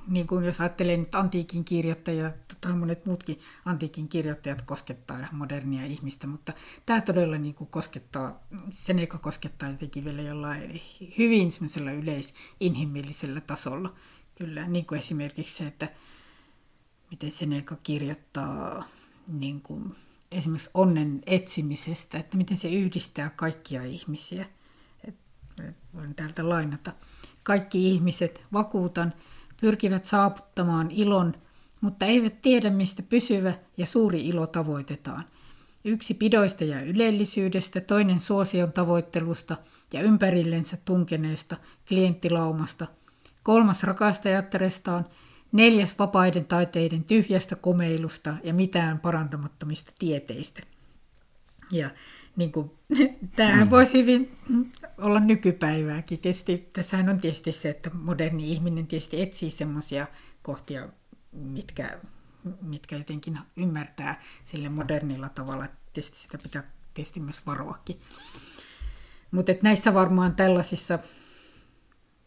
niin 0.07 0.27
kuin 0.27 0.45
jos 0.45 0.61
ajattelee 0.61 0.97
nyt 0.97 1.15
antiikin 1.15 1.65
kirjoittajia, 1.65 2.31
tai 2.61 2.73
monet 2.73 3.05
muutkin 3.05 3.39
antiikin 3.65 4.07
kirjoittajat 4.07 4.61
koskettaa 4.61 5.27
modernia 5.31 5.85
ihmistä, 5.85 6.27
mutta 6.27 6.53
tämä 6.85 7.01
todella 7.01 7.37
niin 7.37 7.55
kuin 7.55 7.67
koskettaa, 7.67 8.43
Seneca 8.69 9.17
koskettaa 9.17 9.69
jotenkin 9.69 10.05
vielä 10.05 10.21
jollain 10.21 10.81
hyvin 11.17 11.51
semmoisella 11.51 11.91
yleisinhimillisellä 11.91 13.41
tasolla. 13.41 13.93
Kyllä, 14.37 14.67
niin 14.67 14.85
kuin 14.85 14.99
esimerkiksi 14.99 15.57
se, 15.57 15.67
että 15.67 15.89
miten 17.11 17.31
Seneca 17.31 17.75
kirjoittaa 17.83 18.83
niin 19.27 19.61
kuin 19.61 19.95
esimerkiksi 20.31 20.69
onnen 20.73 21.21
etsimisestä, 21.25 22.17
että 22.17 22.37
miten 22.37 22.57
se 22.57 22.69
yhdistää 22.69 23.29
kaikkia 23.29 23.83
ihmisiä. 23.83 24.45
voin 25.93 26.15
täältä 26.15 26.49
lainata. 26.49 26.93
Kaikki 27.43 27.89
ihmiset, 27.89 28.41
vakuutan, 28.53 29.13
pyrkivät 29.61 30.05
saavuttamaan 30.05 30.91
ilon, 30.91 31.33
mutta 31.81 32.05
eivät 32.05 32.41
tiedä, 32.41 32.69
mistä 32.69 33.03
pysyvä 33.03 33.53
ja 33.77 33.85
suuri 33.85 34.27
ilo 34.27 34.47
tavoitetaan. 34.47 35.23
Yksi 35.85 36.13
pidoista 36.13 36.63
ja 36.63 36.81
ylellisyydestä, 36.81 37.81
toinen 37.81 38.19
suosion 38.19 38.73
tavoittelusta 38.73 39.57
ja 39.93 40.01
ympärillensä 40.01 40.77
tunkeneesta 40.85 41.57
klienttilaumasta, 41.87 42.87
kolmas 43.43 43.83
rakastajattarestaan, 43.83 45.05
neljäs 45.51 45.99
vapaiden 45.99 46.45
taiteiden 46.45 47.03
tyhjästä 47.03 47.55
komeilusta 47.55 48.33
ja 48.43 48.53
mitään 48.53 48.99
parantamattomista 48.99 49.91
tieteistä. 49.99 50.61
Ja 51.71 51.89
niin 52.35 52.51
kuin, 52.51 52.71
tämähän 53.35 53.67
mm. 53.67 53.71
voisi 53.71 53.97
hyvin 53.97 54.37
olla 54.97 55.19
nykypäivääkin. 55.19 56.19
Tietysti, 56.19 56.69
tässähän 56.73 57.09
on 57.09 57.19
tietysti 57.19 57.51
se, 57.51 57.69
että 57.69 57.89
moderni 57.93 58.51
ihminen 58.51 58.87
tietysti 58.87 59.21
etsii 59.21 59.51
semmoisia 59.51 60.07
kohtia, 60.41 60.89
mitkä, 61.31 61.99
mitkä 62.61 62.97
jotenkin 62.97 63.39
ymmärtää 63.55 64.23
sille 64.43 64.69
modernilla 64.69 65.29
tavalla. 65.29 65.67
Tietysti 65.93 66.17
sitä 66.17 66.37
pitää 66.37 66.63
tietysti 66.93 67.19
myös 67.19 67.45
varoakin. 67.45 68.01
Mutta 69.31 69.51
näissä 69.61 69.93
varmaan 69.93 70.35
tällaisissa 70.35 70.99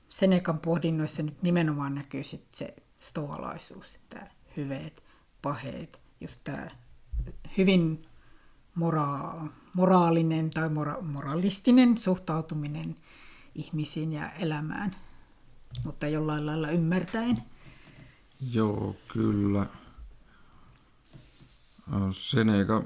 Senekan 0.09 0.59
pohdinnoissa 0.59 1.23
nyt 1.23 1.43
nimenomaan 1.43 1.95
näkyy 1.95 2.23
sit 2.23 2.55
se 2.55 2.75
stoalaisuus, 3.01 3.99
tämä 4.09 4.27
hyveet, 4.57 5.03
paheet, 5.43 6.01
just 6.21 6.41
tämä 6.45 6.71
hyvin 7.59 8.07
mora- 8.79 9.49
moraalinen 9.75 10.51
tai 10.51 10.69
mora- 10.69 11.03
moralistinen 11.03 11.99
suhtautuminen 11.99 12.97
ihmisiin 13.55 14.13
ja 14.13 14.31
elämään, 14.31 14.97
mutta 15.85 16.09
jollain 16.09 16.47
lailla 16.47 16.71
ymmärtäen. 16.71 17.43
Joo, 18.53 18.97
kyllä. 19.09 19.67
Seneca 22.13 22.83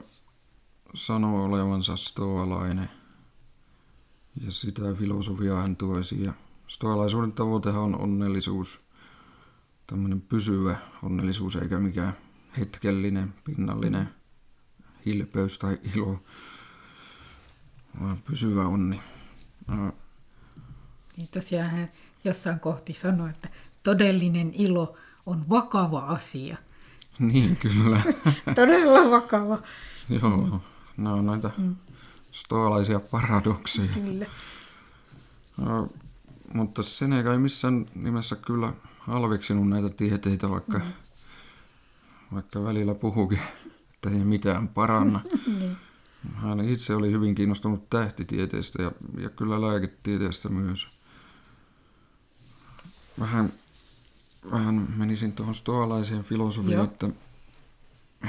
sanoo 0.94 1.44
olevansa 1.44 1.96
stoalainen 1.96 2.90
ja 4.44 4.52
sitä 4.52 4.82
filosofiaa 4.98 5.62
hän 5.62 5.76
tuo 5.76 5.98
esiin. 5.98 6.32
Stoalaisuuden 6.68 7.32
tavoitehan 7.32 7.82
on 7.82 8.00
onnellisuus, 8.00 8.80
tämmöinen 9.86 10.20
pysyvä 10.20 10.76
onnellisuus 11.02 11.56
eikä 11.56 11.78
mikään 11.78 12.16
hetkellinen, 12.58 13.34
pinnallinen 13.44 14.08
hilpeys 15.06 15.58
tai 15.58 15.78
ilo, 15.94 16.22
vaan 18.00 18.18
pysyvä 18.24 18.66
onni. 18.66 19.00
Niin 21.16 21.28
tosiaan 21.30 21.70
hän 21.70 21.90
jossain 22.24 22.60
kohti 22.60 22.92
sanoi, 22.92 23.30
että 23.30 23.48
todellinen 23.82 24.54
ilo 24.54 24.96
on 25.26 25.48
vakava 25.48 25.98
asia. 25.98 26.56
Niin, 27.18 27.56
kyllä. 27.56 28.00
Todella 28.54 29.10
vakava. 29.10 29.58
Joo, 30.08 30.36
mm. 30.36 30.60
nämä 30.96 31.14
on 31.14 31.26
näitä 31.26 31.50
mm. 31.58 31.76
stoalaisia 32.30 33.00
paradokseja. 33.00 33.88
Kyllä. 33.88 34.26
No, 35.56 35.88
mutta 36.54 36.82
Seneca 36.82 37.32
ei 37.32 37.38
missään 37.38 37.86
nimessä 37.94 38.36
kyllä 38.36 38.72
halveksinut 38.98 39.68
näitä 39.68 39.88
tieteitä, 39.88 40.50
vaikka, 40.50 40.78
mm. 40.78 40.92
vaikka 42.34 42.64
välillä 42.64 42.94
puhukin, 42.94 43.40
että 44.06 44.18
ei 44.18 44.24
mitään 44.24 44.68
paranna. 44.68 45.20
niin. 45.58 45.76
Hän 46.34 46.68
itse 46.68 46.94
oli 46.94 47.10
hyvin 47.10 47.34
kiinnostunut 47.34 47.90
tähtitieteestä 47.90 48.82
ja, 48.82 48.92
ja 49.18 49.30
kyllä 49.30 49.60
lääketieteestä 49.60 50.48
myös. 50.48 50.88
Vähän, 53.20 53.52
vähän 54.50 54.88
menisin 54.96 55.32
tuohon 55.32 55.54
stoalaiseen 55.54 56.24
filosofiaan, 56.24 56.84
että 56.84 57.08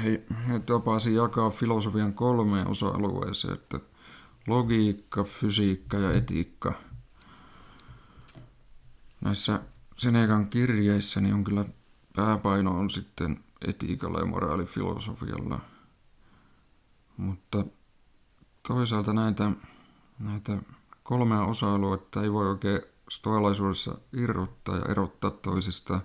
he, 0.04 0.24
he 0.48 0.60
tapasi 0.60 1.14
jakaa 1.14 1.50
filosofian 1.50 2.14
kolmeen 2.14 2.68
osa-alueeseen, 2.68 3.54
että 3.54 3.80
logiikka, 4.48 5.24
fysiikka 5.24 5.98
ja 5.98 6.12
etiikka. 6.12 6.74
Näissä 9.22 9.60
Senekan 9.98 10.50
kirjeissä 10.50 11.22
niin 11.22 11.34
on 11.34 11.44
kyllä 11.44 11.66
pääpaino 12.16 12.80
on 12.80 12.92
sitten 12.92 13.40
etiikalla 13.68 14.20
ja 14.20 14.26
moraalifilosofialla. 14.26 15.60
Mutta 17.18 17.66
toisaalta 18.68 19.14
näitä, 19.14 19.52
näitä 20.20 20.58
kolmea 21.04 21.46
osa-aluetta 21.46 22.24
ei 22.24 22.34
voi 22.34 22.50
oikein 22.50 22.82
stoalaisuudessa 23.10 23.98
irrottaa 24.14 24.78
ja 24.78 24.86
erottaa 24.90 25.32
toisista, 25.32 26.02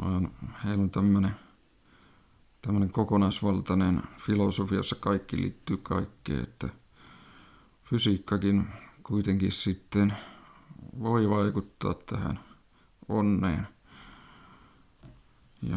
vaan 0.00 0.30
heillä 0.64 0.82
on 0.82 0.90
tämmöinen 0.90 1.36
tämmöinen 2.62 2.92
kokonaisvaltainen 2.92 4.02
filosofia, 4.18 4.78
jossa 4.78 4.96
kaikki 4.96 5.36
liittyy 5.36 5.76
kaikkeen, 5.76 6.42
että 6.42 6.68
fysiikkakin 7.84 8.68
kuitenkin 9.02 9.52
sitten 9.52 10.12
voi 11.00 11.30
vaikuttaa 11.30 11.94
tähän 11.94 12.40
onneen. 13.08 13.68
Ja, 15.62 15.76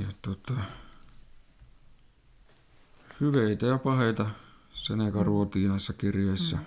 ja 0.00 0.06
tota, 0.22 0.54
hyveitä 3.20 3.66
ja 3.66 3.78
paheita 3.78 4.30
Seneca 4.70 5.22
ruotiin 5.22 5.68
näissä 5.68 5.92
kirjeissä. 5.92 6.56
Mm. 6.56 6.66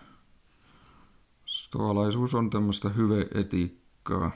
Stoalaisuus 1.46 2.36
on 2.36 2.50
tämmöistä 2.50 2.90
hyveetiikkaa 2.90 4.32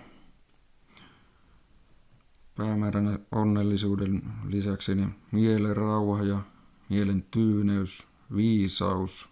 päämääränä 2.56 3.19
onnellisuuden 3.32 4.21
lisäksi 4.47 4.95
niin 4.95 5.15
mielen 5.32 5.77
rauha 5.77 6.23
ja 6.23 6.41
mielen 6.89 7.23
tyyneys, 7.32 8.08
viisaus. 8.36 9.29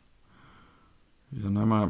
Ja 1.43 1.49
nämä 1.49 1.89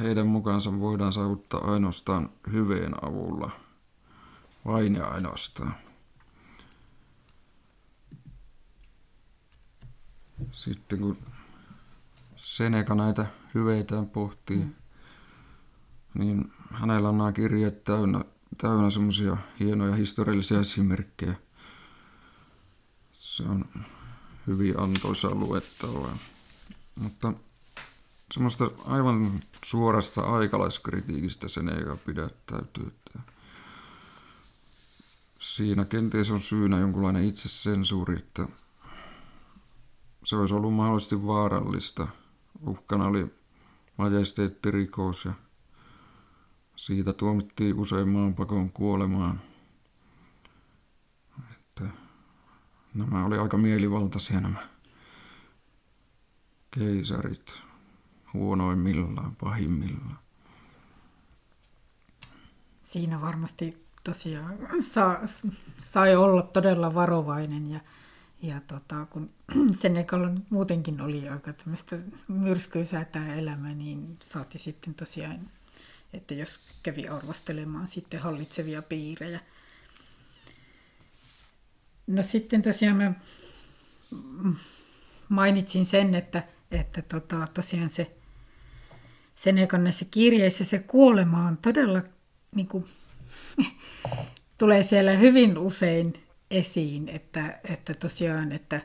heidän 0.00 0.26
mukaansa 0.26 0.80
voidaan 0.80 1.12
saavuttaa 1.12 1.72
ainoastaan 1.72 2.30
hyveen 2.52 3.04
avulla, 3.04 3.50
vain 4.66 4.94
ja 4.94 5.06
ainoastaan. 5.06 5.74
Sitten 10.52 10.98
kun 10.98 11.16
Seneca 12.36 12.94
näitä 12.94 13.26
hyveitään 13.54 14.06
pohtii, 14.06 14.56
mm. 14.56 14.74
niin 16.14 16.52
hänellä 16.70 17.08
on 17.08 17.18
nämä 17.18 17.32
kirjeet 17.32 17.84
täynnä 17.84 18.24
täynnä 18.58 18.90
semmoisia 18.90 19.36
hienoja 19.60 19.94
historiallisia 19.94 20.60
esimerkkejä. 20.60 21.34
Se 23.12 23.42
on 23.42 23.64
hyvin 24.46 24.80
antoisaa 24.80 25.34
luettavaa. 25.34 26.16
Mutta 26.94 27.32
semmoista 28.34 28.70
aivan 28.84 29.40
suorasta 29.64 30.20
aikalaiskritiikistä 30.20 31.48
sen 31.48 31.68
ei 31.68 31.96
pidättäytyy. 32.06 32.92
Siinä 35.38 35.84
kenties 35.84 36.30
on 36.30 36.40
syynä 36.40 36.78
jonkunlainen 36.78 37.24
itsesensuuri, 37.24 38.18
että 38.18 38.48
se 40.24 40.36
olisi 40.36 40.54
ollut 40.54 40.74
mahdollisesti 40.74 41.26
vaarallista. 41.26 42.08
Uhkana 42.66 43.04
oli 43.04 43.34
majesteettirikos 43.98 45.24
ja 45.24 45.32
siitä 46.76 47.12
tuomittiin 47.12 47.78
usein 47.78 48.08
maanpakon 48.08 48.70
kuolemaan. 48.70 49.40
Että 51.52 51.84
nämä 52.94 53.24
oli 53.24 53.38
aika 53.38 53.56
mielivaltaisia 53.56 54.40
nämä 54.40 54.68
keisarit 56.70 57.54
huonoimmillaan, 58.34 59.36
pahimmillaan. 59.36 60.18
Siinä 62.82 63.20
varmasti 63.20 63.86
tosiaan 64.04 64.58
sa, 64.80 65.20
sai 65.78 66.16
olla 66.16 66.42
todella 66.42 66.94
varovainen 66.94 67.70
ja, 67.70 67.80
ja 68.42 68.60
tota, 68.66 69.06
kun 69.06 69.30
Senekalla 69.80 70.30
muutenkin 70.50 71.00
oli 71.00 71.28
aika 71.28 71.52
tämmöistä 71.52 71.98
myrskyisää 72.28 73.04
tämä 73.04 73.34
elämä, 73.34 73.74
niin 73.74 74.16
saati 74.22 74.58
sitten 74.58 74.94
tosiaan 74.94 75.50
että 76.12 76.34
jos 76.34 76.60
kävi 76.82 77.08
arvostelemaan 77.08 77.88
sitten 77.88 78.20
hallitsevia 78.20 78.82
piirejä. 78.82 79.40
No 82.06 82.22
sitten 82.22 82.62
tosiaan 82.62 82.96
mä 82.96 83.12
mainitsin 85.28 85.86
sen, 85.86 86.14
että, 86.14 86.42
että 86.70 87.02
tota, 87.02 87.46
tosiaan 87.54 87.90
se 87.90 88.16
Senekan 89.36 89.84
näissä 89.84 90.04
kirjeissä 90.10 90.64
se 90.64 90.78
kuolema 90.78 91.46
on 91.46 91.56
todella 91.56 92.02
niin 92.54 92.68
kuin, 92.68 92.84
tulee 94.58 94.82
siellä 94.82 95.12
hyvin 95.12 95.58
usein 95.58 96.21
esiin, 96.52 97.08
että, 97.08 97.58
että 97.70 97.94
tosiaan, 97.94 98.52
että 98.52 98.80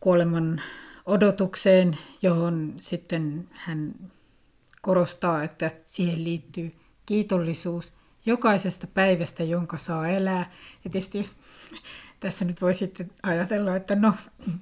kuoleman 0.00 0.62
odotukseen, 1.06 1.98
johon 2.22 2.74
sitten 2.80 3.48
hän 3.52 3.94
korostaa, 4.82 5.42
että 5.42 5.70
siihen 5.86 6.24
liittyy 6.24 6.74
kiitollisuus 7.06 7.92
jokaisesta 8.26 8.86
päivästä, 8.86 9.44
jonka 9.44 9.78
saa 9.78 10.08
elää. 10.08 10.52
Ja 10.84 10.90
tietysti 10.90 11.30
tässä 12.20 12.44
nyt 12.44 12.62
voi 12.62 12.74
sitten 12.74 13.10
ajatella, 13.22 13.76
että 13.76 13.94
no 13.94 14.14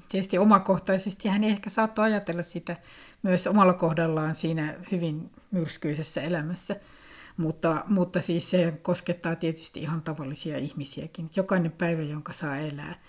tietysti 0.08 0.38
omakohtaisesti 0.38 1.28
hän 1.28 1.44
ehkä 1.44 1.70
saattoi 1.70 2.04
ajatella 2.04 2.42
sitä 2.42 2.76
myös 3.22 3.46
omalla 3.46 3.74
kohdallaan 3.74 4.34
siinä 4.34 4.74
hyvin 4.92 5.30
myrskyisessä 5.50 6.22
elämässä. 6.22 6.76
Mutta, 7.36 7.84
mutta 7.88 8.20
siis 8.20 8.50
se 8.50 8.78
koskettaa 8.82 9.36
tietysti 9.36 9.80
ihan 9.80 10.02
tavallisia 10.02 10.58
ihmisiäkin. 10.58 11.30
Jokainen 11.36 11.72
päivä, 11.72 12.02
jonka 12.02 12.32
saa 12.32 12.56
elää. 12.56 13.00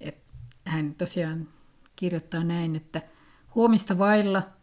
Et 0.00 0.16
hän 0.64 0.94
tosiaan 0.94 1.48
kirjoittaa 1.96 2.44
näin, 2.44 2.76
että 2.76 3.02
huomista 3.54 3.98
vailla– 3.98 4.42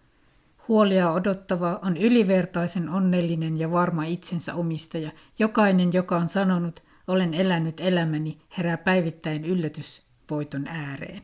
Huolia 0.67 1.11
odottava 1.11 1.79
on 1.81 1.97
ylivertaisen 1.97 2.89
onnellinen 2.89 3.59
ja 3.59 3.71
varma 3.71 4.03
itsensä 4.03 4.55
omistaja. 4.55 5.11
Jokainen, 5.39 5.93
joka 5.93 6.17
on 6.17 6.29
sanonut, 6.29 6.83
olen 7.07 7.33
elänyt 7.33 7.79
elämäni, 7.79 8.41
herää 8.57 8.77
päivittäin 8.77 9.45
yllätysvoiton 9.45 10.67
ääreen. 10.67 11.21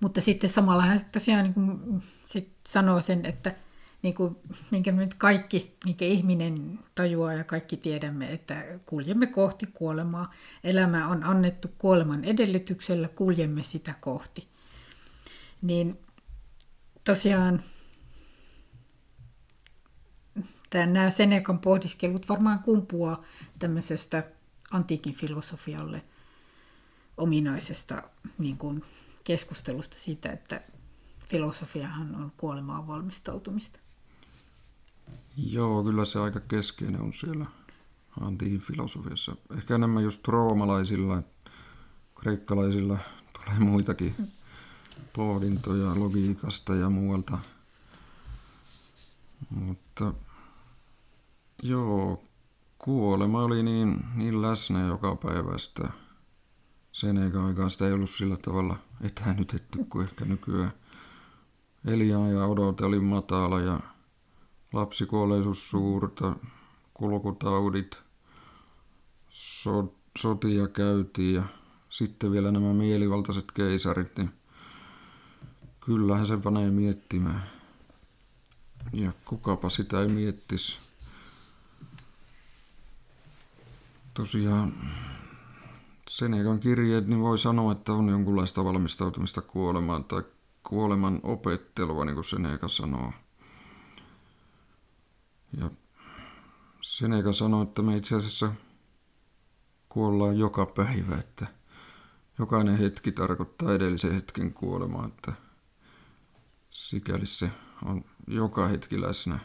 Mutta 0.00 0.20
sitten 0.20 0.50
samalla 0.50 0.82
hän 0.82 1.00
tosiaan 1.12 1.44
niin 1.44 2.02
sit 2.24 2.52
sanoo 2.66 3.00
sen, 3.00 3.26
että 3.26 3.54
niin 4.06 4.14
kuin, 4.14 4.36
minkä 4.70 4.92
me 4.92 5.04
nyt 5.04 5.14
kaikki, 5.14 5.76
minkä 5.84 6.04
ihminen 6.04 6.78
tajuaa 6.94 7.32
ja 7.32 7.44
kaikki 7.44 7.76
tiedämme, 7.76 8.32
että 8.32 8.64
kuljemme 8.86 9.26
kohti 9.26 9.66
kuolemaa. 9.66 10.34
Elämä 10.64 11.08
on 11.08 11.24
annettu 11.24 11.68
kuoleman 11.78 12.24
edellytyksellä, 12.24 13.08
kuljemme 13.08 13.62
sitä 13.62 13.94
kohti. 14.00 14.48
Niin 15.62 15.98
tosiaan 17.04 17.62
nämä 20.74 21.10
Senekan 21.10 21.58
pohdiskelut 21.58 22.28
varmaan 22.28 22.58
kumpuaa 22.58 23.22
tämmöisestä 23.58 24.24
antiikin 24.70 25.14
filosofialle 25.14 26.02
ominaisesta 27.16 28.02
niin 28.38 28.56
kuin 28.58 28.84
keskustelusta 29.24 29.96
siitä, 29.98 30.32
että 30.32 30.60
filosofiahan 31.28 32.14
on 32.14 32.32
kuolemaan 32.36 32.86
valmistautumista. 32.86 33.85
Joo, 35.36 35.84
kyllä 35.84 36.04
se 36.04 36.18
aika 36.18 36.40
keskeinen 36.40 37.00
on 37.00 37.12
siellä 37.12 37.46
antiikin 38.20 38.60
filosofiassa. 38.60 39.36
Ehkä 39.56 39.74
enemmän 39.74 40.02
just 40.02 40.28
roomalaisilla, 40.28 41.22
kreikkalaisilla 42.14 42.98
tulee 43.32 43.58
muitakin 43.58 44.14
pohdintoja 45.12 46.00
logiikasta 46.00 46.74
ja 46.74 46.90
muualta. 46.90 47.38
Mutta 49.50 50.14
joo, 51.62 52.22
kuolema 52.78 53.42
oli 53.42 53.62
niin, 53.62 54.04
niin 54.14 54.42
läsnä 54.42 54.86
joka 54.86 55.16
päivästä. 55.16 55.88
Sen 56.92 57.18
eikä 57.18 57.44
aikaan 57.44 57.70
sitä 57.70 57.86
ei 57.86 57.92
ollut 57.92 58.10
sillä 58.10 58.36
tavalla 58.36 58.76
etänytetty 59.00 59.84
kuin 59.84 60.04
ehkä 60.04 60.24
nykyään. 60.24 60.72
ja 62.30 62.46
odote 62.46 62.84
oli 62.84 63.00
matala 63.00 63.60
ja 63.60 63.80
lapsikuolleisuus 64.72 65.70
suurta, 65.70 66.36
kulkutaudit, 66.94 67.98
so, 69.28 69.94
sotia 70.18 70.68
käytiin 70.68 71.34
ja 71.34 71.42
sitten 71.90 72.32
vielä 72.32 72.50
nämä 72.50 72.74
mielivaltaiset 72.74 73.52
keisarit, 73.52 74.16
niin 74.16 74.30
kyllähän 75.80 76.26
se 76.26 76.36
panee 76.36 76.70
miettimään. 76.70 77.42
Ja 78.92 79.12
kukapa 79.24 79.70
sitä 79.70 80.00
ei 80.00 80.08
miettisi. 80.08 80.78
Tosiaan 84.14 84.72
Senekan 86.10 86.60
kirjeet, 86.60 87.06
niin 87.06 87.20
voi 87.20 87.38
sanoa, 87.38 87.72
että 87.72 87.92
on 87.92 88.08
jonkunlaista 88.08 88.64
valmistautumista 88.64 89.42
kuolemaan 89.42 90.04
tai 90.04 90.22
kuoleman 90.62 91.20
opettelua, 91.22 92.04
niin 92.04 92.14
kuin 92.14 92.24
Seneca 92.24 92.68
sanoo. 92.68 93.12
Ja 95.56 95.70
Seneca 96.80 97.32
sanoo, 97.32 97.62
että 97.62 97.82
me 97.82 97.96
itse 97.96 98.16
asiassa 98.16 98.52
kuollaan 99.88 100.38
joka 100.38 100.66
päivä, 100.66 101.16
että 101.16 101.46
jokainen 102.38 102.78
hetki 102.78 103.12
tarkoittaa 103.12 103.74
edellisen 103.74 104.14
hetken 104.14 104.54
kuolemaa, 104.54 105.06
että 105.06 105.32
sikäli 106.70 107.26
se 107.26 107.50
on 107.84 108.04
joka 108.26 108.66
hetki 108.66 109.00
läsnä. 109.00 109.38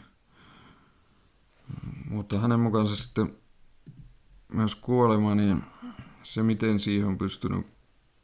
Mutta 2.08 2.40
hänen 2.40 2.60
mukaansa 2.60 2.96
sitten 2.96 3.36
myös 4.52 4.74
kuolema, 4.74 5.34
niin 5.34 5.62
se 6.22 6.42
miten 6.42 6.80
siihen 6.80 7.08
on 7.08 7.18
pystynyt 7.18 7.66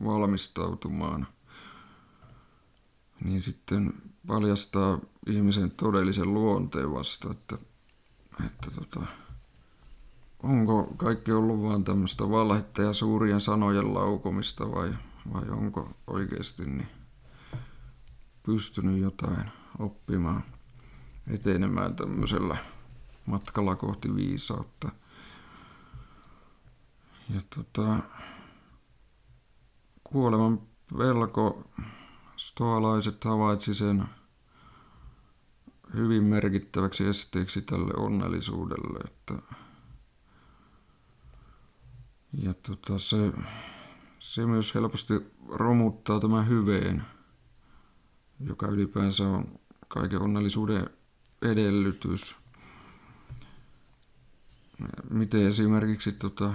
valmistautumaan, 0.04 1.26
niin 3.24 3.42
sitten 3.42 3.92
paljastaa 4.26 4.98
ihmisen 5.26 5.70
todellisen 5.70 6.34
luonteen 6.34 6.92
vasta, 6.92 7.30
että, 7.30 7.58
että 8.46 8.70
tota, 8.70 9.06
onko 10.42 10.94
kaikki 10.96 11.32
ollut 11.32 11.62
vain 11.62 11.84
tämmöistä 11.84 12.30
valhetta 12.30 12.82
ja 12.82 12.92
suurien 12.92 13.40
sanojen 13.40 13.94
laukomista 13.94 14.70
vai, 14.72 14.94
vai 15.32 15.48
onko 15.50 15.90
oikeasti 16.06 16.64
niin 16.64 16.88
pystynyt 18.42 19.00
jotain 19.00 19.50
oppimaan, 19.78 20.42
etenemään 21.26 21.96
tämmöisellä 21.96 22.56
matkalla 23.26 23.76
kohti 23.76 24.14
viisautta. 24.14 24.88
Ja 27.34 27.40
tota, 27.54 27.98
kuoleman 30.04 30.60
pelko, 30.98 31.70
stoalaiset 32.36 33.24
havaitsi 33.24 33.74
sen 33.74 34.04
hyvin 35.94 36.24
merkittäväksi 36.24 37.04
esteeksi 37.04 37.62
tälle 37.62 37.92
onnellisuudelle, 37.96 38.98
että 39.04 39.34
ja 42.32 42.54
tota, 42.54 42.98
se, 42.98 43.32
se 44.18 44.46
myös 44.46 44.74
helposti 44.74 45.14
romuttaa 45.48 46.20
tämän 46.20 46.48
hyveen, 46.48 47.02
joka 48.40 48.66
ylipäänsä 48.66 49.28
on 49.28 49.60
kaiken 49.88 50.22
onnellisuuden 50.22 50.90
edellytys. 51.42 52.36
Miten 55.10 55.46
esimerkiksi, 55.46 56.12
tota, 56.12 56.54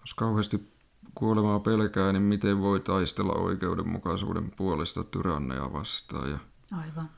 jos 0.00 0.14
kauheasti 0.14 0.72
kuolemaa 1.14 1.60
pelkää, 1.60 2.12
niin 2.12 2.22
miten 2.22 2.60
voi 2.60 2.80
taistella 2.80 3.32
oikeudenmukaisuuden 3.32 4.50
puolesta 4.50 5.04
tyranneja 5.04 5.72
vastaan 5.72 6.30
ja 6.30 6.38
Aivan. 6.70 7.10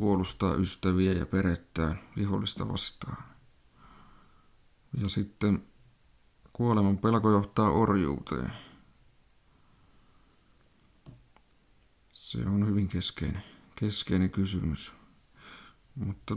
Puolustaa 0.00 0.54
ystäviä 0.54 1.12
ja 1.12 1.26
perettään 1.26 1.98
vihollista 2.16 2.68
vastaan. 2.68 3.24
Ja 5.02 5.08
sitten 5.08 5.62
Kuoleman 6.52 6.98
pelko 6.98 7.30
johtaa 7.30 7.70
orjuuteen. 7.70 8.52
Se 12.12 12.38
on 12.46 12.66
hyvin 12.66 12.88
keskeinen, 12.88 13.42
keskeinen 13.76 14.30
kysymys. 14.30 14.92
Mutta 15.94 16.36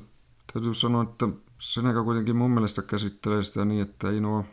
täytyy 0.53 0.73
sanoa, 0.73 1.03
että 1.03 1.27
Seneca 1.59 2.03
kuitenkin 2.03 2.35
mun 2.35 2.51
mielestä 2.51 2.81
käsittelee 2.81 3.43
sitä 3.43 3.65
niin, 3.65 3.81
että 3.81 4.09
ei 4.09 4.19
nuo 4.19 4.45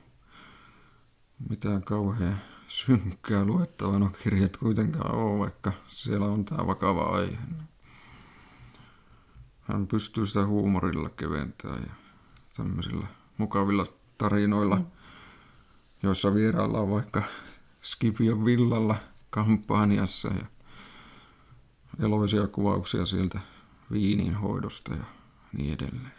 mitään 1.49 1.83
kauhean 1.83 2.41
synkkää 2.69 3.45
luettavaa 3.45 3.99
no 3.99 4.11
kirjat 4.23 4.57
kuitenkaan 4.57 5.15
ole, 5.15 5.39
vaikka 5.39 5.73
siellä 5.89 6.27
on 6.27 6.45
tämä 6.45 6.67
vakava 6.67 7.03
aihe. 7.03 7.39
Hän 9.73 9.87
pystyy 9.87 10.27
sitä 10.27 10.47
huumorilla 10.47 11.09
keventämään 11.09 11.83
ja 11.83 11.95
tämmöisillä 12.57 13.07
mukavilla 13.39 13.87
tarinoilla 14.19 14.77
mm 14.77 14.87
joissa 16.03 16.35
vieraillaan 16.35 16.91
vaikka 16.91 17.23
Skipion 17.83 18.45
villalla 18.45 18.97
kampanjassa 19.31 20.29
ja 20.29 20.47
eloisia 22.05 22.47
kuvauksia 22.47 23.07
sieltä 23.07 23.41
viinin 23.93 24.35
hoidosta 24.35 24.95
ja 24.95 25.05
niin 25.53 25.75
edelleen. 25.75 26.13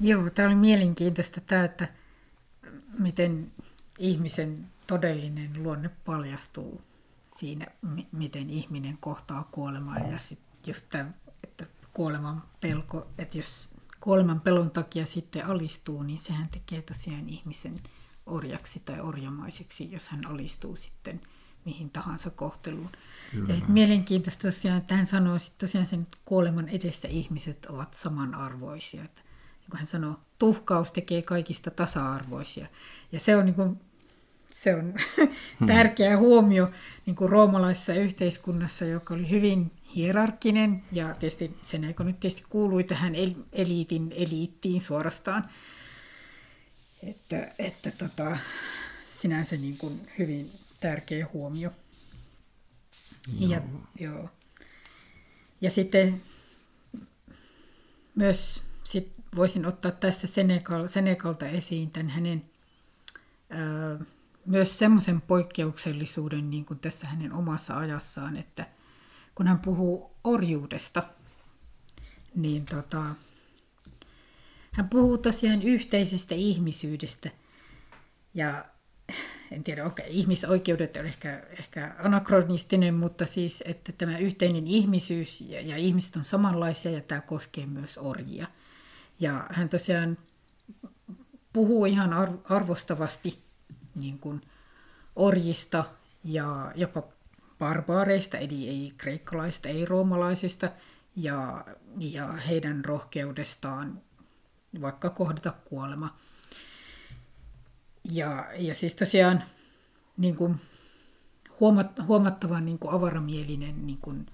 Joo, 0.00 0.30
tämä 0.30 0.48
oli 0.48 0.54
mielenkiintoista 0.56 1.40
tämä, 1.40 1.64
että 1.64 1.88
miten 2.98 3.52
ihmisen 3.98 4.66
todellinen 4.90 5.62
luonne 5.62 5.90
paljastuu 6.04 6.82
siinä, 7.26 7.66
miten 8.12 8.50
ihminen 8.50 8.98
kohtaa 9.00 9.48
kuolemaa 9.52 9.98
ja 9.98 10.18
sitten 10.18 10.60
just 10.66 10.84
tämä, 10.88 11.10
että 11.44 11.66
kuoleman 11.92 12.42
pelko, 12.60 13.06
että 13.18 13.38
jos 13.38 13.68
kuoleman 14.00 14.40
pelon 14.40 14.70
takia 14.70 15.06
sitten 15.06 15.46
alistuu, 15.46 16.02
niin 16.02 16.20
sehän 16.20 16.48
tekee 16.48 16.82
tosiaan 16.82 17.28
ihmisen 17.28 17.80
orjaksi 18.26 18.82
tai 18.84 19.00
orjamaiseksi, 19.00 19.92
jos 19.92 20.08
hän 20.08 20.26
alistuu 20.26 20.76
sitten 20.76 21.20
mihin 21.64 21.90
tahansa 21.90 22.30
kohteluun. 22.30 22.90
Kyllä. 23.30 23.48
Ja 23.48 23.54
sitten 23.54 23.72
mielenkiintoista 23.72 24.42
tosiaan, 24.42 24.78
että 24.78 24.96
hän 24.96 25.06
sanoo 25.06 25.38
sitten 25.38 25.68
tosiaan 25.68 25.86
sen, 25.86 26.02
että 26.02 26.18
kuoleman 26.24 26.68
edessä 26.68 27.08
ihmiset 27.08 27.66
ovat 27.66 27.94
samanarvoisia. 27.94 29.04
Että, 29.04 29.20
niin 29.60 29.70
kuin 29.70 29.78
hän 29.78 29.86
sanoo, 29.86 30.20
tuhkaus 30.38 30.90
tekee 30.90 31.22
kaikista 31.22 31.70
tasa-arvoisia. 31.70 32.66
Ja 33.12 33.20
se 33.20 33.36
on, 33.36 33.44
niin 33.44 33.54
kuin, 33.54 33.80
se 34.52 34.74
on 34.74 34.94
hmm. 35.16 35.66
tärkeä 35.74 36.18
huomio 36.18 36.70
niin 37.06 37.16
kuin 37.16 37.30
roomalaisessa 37.30 37.94
yhteiskunnassa, 37.94 38.84
joka 38.84 39.14
oli 39.14 39.30
hyvin 39.30 39.70
hierarkkinen 39.96 40.82
ja 40.92 41.14
tietysti 41.14 41.56
sen 41.62 41.84
eikö 41.84 42.04
nyt 42.04 42.20
tietysti 42.20 42.44
kuului 42.48 42.84
tähän 42.84 43.14
eliitin 43.52 44.12
eliittiin 44.16 44.80
suorastaan. 44.80 45.50
Että, 47.02 47.52
että 47.58 47.90
tota, 47.90 48.36
sinänsä 49.20 49.56
niin 49.56 49.78
kuin 49.78 50.08
hyvin 50.18 50.50
tärkeä 50.80 51.26
huomio. 51.32 51.70
Joo. 53.38 53.50
Ja, 53.50 53.62
joo. 54.00 54.30
ja 55.60 55.70
sitten 55.70 56.22
myös 58.14 58.62
sit 58.84 59.12
voisin 59.36 59.66
ottaa 59.66 59.90
tässä 59.90 60.26
Senegal, 60.26 60.88
Senegalta 60.88 61.46
esiin 61.46 61.90
tämän 61.90 62.08
hänen 62.08 62.44
ää, 63.50 63.98
myös 64.50 64.78
semmoisen 64.78 65.20
poikkeuksellisuuden 65.20 66.50
niin 66.50 66.64
kuin 66.64 66.78
tässä 66.78 67.06
hänen 67.06 67.32
omassa 67.32 67.76
ajassaan, 67.76 68.36
että– 68.36 68.66
kun 69.40 69.46
hän 69.46 69.58
puhuu 69.58 70.10
orjuudesta, 70.24 71.02
niin 72.34 72.66
tota, 72.66 73.02
hän 74.72 74.88
puhuu 74.88 75.18
tosiaan 75.18 75.62
yhteisestä 75.62 76.34
ihmisyydestä. 76.34 77.30
Ja 78.34 78.64
en 79.50 79.64
tiedä, 79.64 79.86
okei, 79.86 80.06
okay, 80.06 80.16
ihmisoikeudet 80.16 80.96
on 80.96 81.06
ehkä, 81.06 81.42
ehkä 81.58 81.94
anakronistinen, 81.98 82.94
mutta 82.94 83.26
siis, 83.26 83.62
että 83.66 83.92
tämä 83.92 84.18
yhteinen 84.18 84.66
ihmisyys 84.66 85.40
ja, 85.40 85.60
ja 85.60 85.76
ihmiset 85.76 86.16
on 86.16 86.24
samanlaisia 86.24 86.92
ja 86.92 87.00
tämä 87.00 87.20
koskee 87.20 87.66
myös 87.66 87.98
orjia. 87.98 88.46
Ja 89.20 89.46
hän 89.50 89.68
tosiaan 89.68 90.18
puhuu 91.52 91.84
ihan 91.84 92.10
arvostavasti 92.44 93.38
niin 94.00 94.18
kuin 94.18 94.40
orjista 95.16 95.84
ja 96.24 96.72
jopa 96.74 97.02
barbaareista, 97.58 98.38
eli 98.38 98.68
ei 98.68 98.94
kreikkalaisista, 98.96 99.68
ei 99.68 99.84
roomalaisista, 99.84 100.70
ja, 101.16 101.64
ja 101.98 102.32
heidän 102.32 102.84
rohkeudestaan 102.84 104.00
vaikka 104.80 105.10
kohdata 105.10 105.52
kuolema. 105.64 106.16
Ja, 108.04 108.46
ja 108.56 108.74
siis 108.74 108.94
tosiaan 108.94 109.44
niin 110.16 110.36
kuin 110.36 110.60
huomat, 111.60 111.98
huomattavan 112.06 112.64
niin 112.64 112.78
kuin 112.78 112.94
avaramielinen 112.94 113.86
niin 113.86 113.98
kuin, 113.98 114.26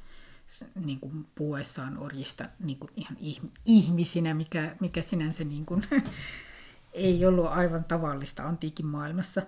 niin 0.84 1.00
kuin 1.00 1.26
puhuessaan 1.34 1.98
orjista 1.98 2.44
niin 2.58 2.78
kuin 2.78 2.90
ihan 2.96 3.16
ihmisinä, 3.64 4.34
mikä, 4.34 4.76
mikä 4.80 5.02
sinänsä 5.02 5.44
niin 5.44 5.66
kuin, 5.66 5.82
ei 6.92 7.26
ollut 7.26 7.46
aivan 7.46 7.84
tavallista 7.84 8.48
antiikin 8.48 8.86
maailmassa. 8.86 9.42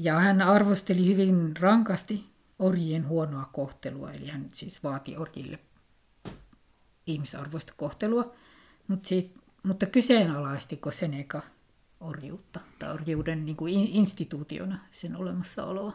Ja 0.00 0.20
hän 0.20 0.42
arvosteli 0.42 1.06
hyvin 1.06 1.56
rankasti 1.56 2.24
orjien 2.58 3.08
huonoa 3.08 3.50
kohtelua, 3.52 4.12
eli 4.12 4.28
hän 4.28 4.48
siis 4.52 4.84
vaati 4.84 5.16
orjille 5.16 5.58
ihmisarvoista 7.06 7.72
kohtelua, 7.76 8.32
mutta, 8.88 9.08
siis, 9.08 9.34
mutta 9.62 9.86
kyseenalaistiko 9.86 10.90
Seneca 10.90 11.42
orjuutta 12.00 12.60
tai 12.78 12.92
orjuuden 12.92 13.44
niin 13.44 13.56
kuin 13.56 13.74
instituutiona 13.74 14.78
sen 14.90 15.16
olemassaoloa? 15.16 15.92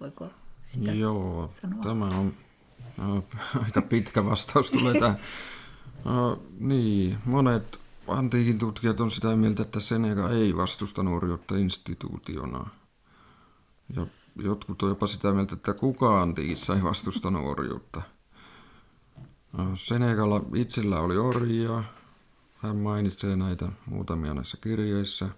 Voiko 0.00 0.30
sitä 0.62 0.92
Joo, 0.92 1.52
sanoa? 1.60 1.82
tämä 1.82 2.06
on 2.06 2.34
no, 2.96 3.24
aika 3.64 3.82
pitkä 3.82 4.24
vastaus 4.24 4.70
tulee 4.70 5.00
tähän. 5.00 5.18
No, 6.04 6.42
niin, 6.58 7.18
monet 7.24 7.80
antiikin 8.08 8.58
tutkijat 8.58 9.00
on 9.00 9.10
sitä 9.10 9.36
mieltä, 9.36 9.62
että 9.62 9.80
Seneca 9.80 10.30
ei 10.30 10.56
vastusta 10.56 11.02
orjuutta 11.02 11.56
instituutiona. 11.56 12.70
Ja 13.96 14.06
jotkut 14.36 14.82
on 14.82 14.88
jopa 14.88 15.06
sitä 15.06 15.32
mieltä, 15.32 15.54
että 15.54 15.74
kukaan 15.74 16.22
antiikissa 16.22 16.74
ei 16.74 16.82
vastusta 16.82 17.28
orjuutta. 17.28 18.02
No, 19.52 19.76
Senegalla 19.76 20.44
itsellä 20.54 21.00
oli 21.00 21.16
orjia, 21.16 21.84
hän 22.56 22.76
mainitsee 22.76 23.36
näitä 23.36 23.68
muutamia 23.86 24.34
näissä 24.34 24.58
kirjeissä. 24.60 25.28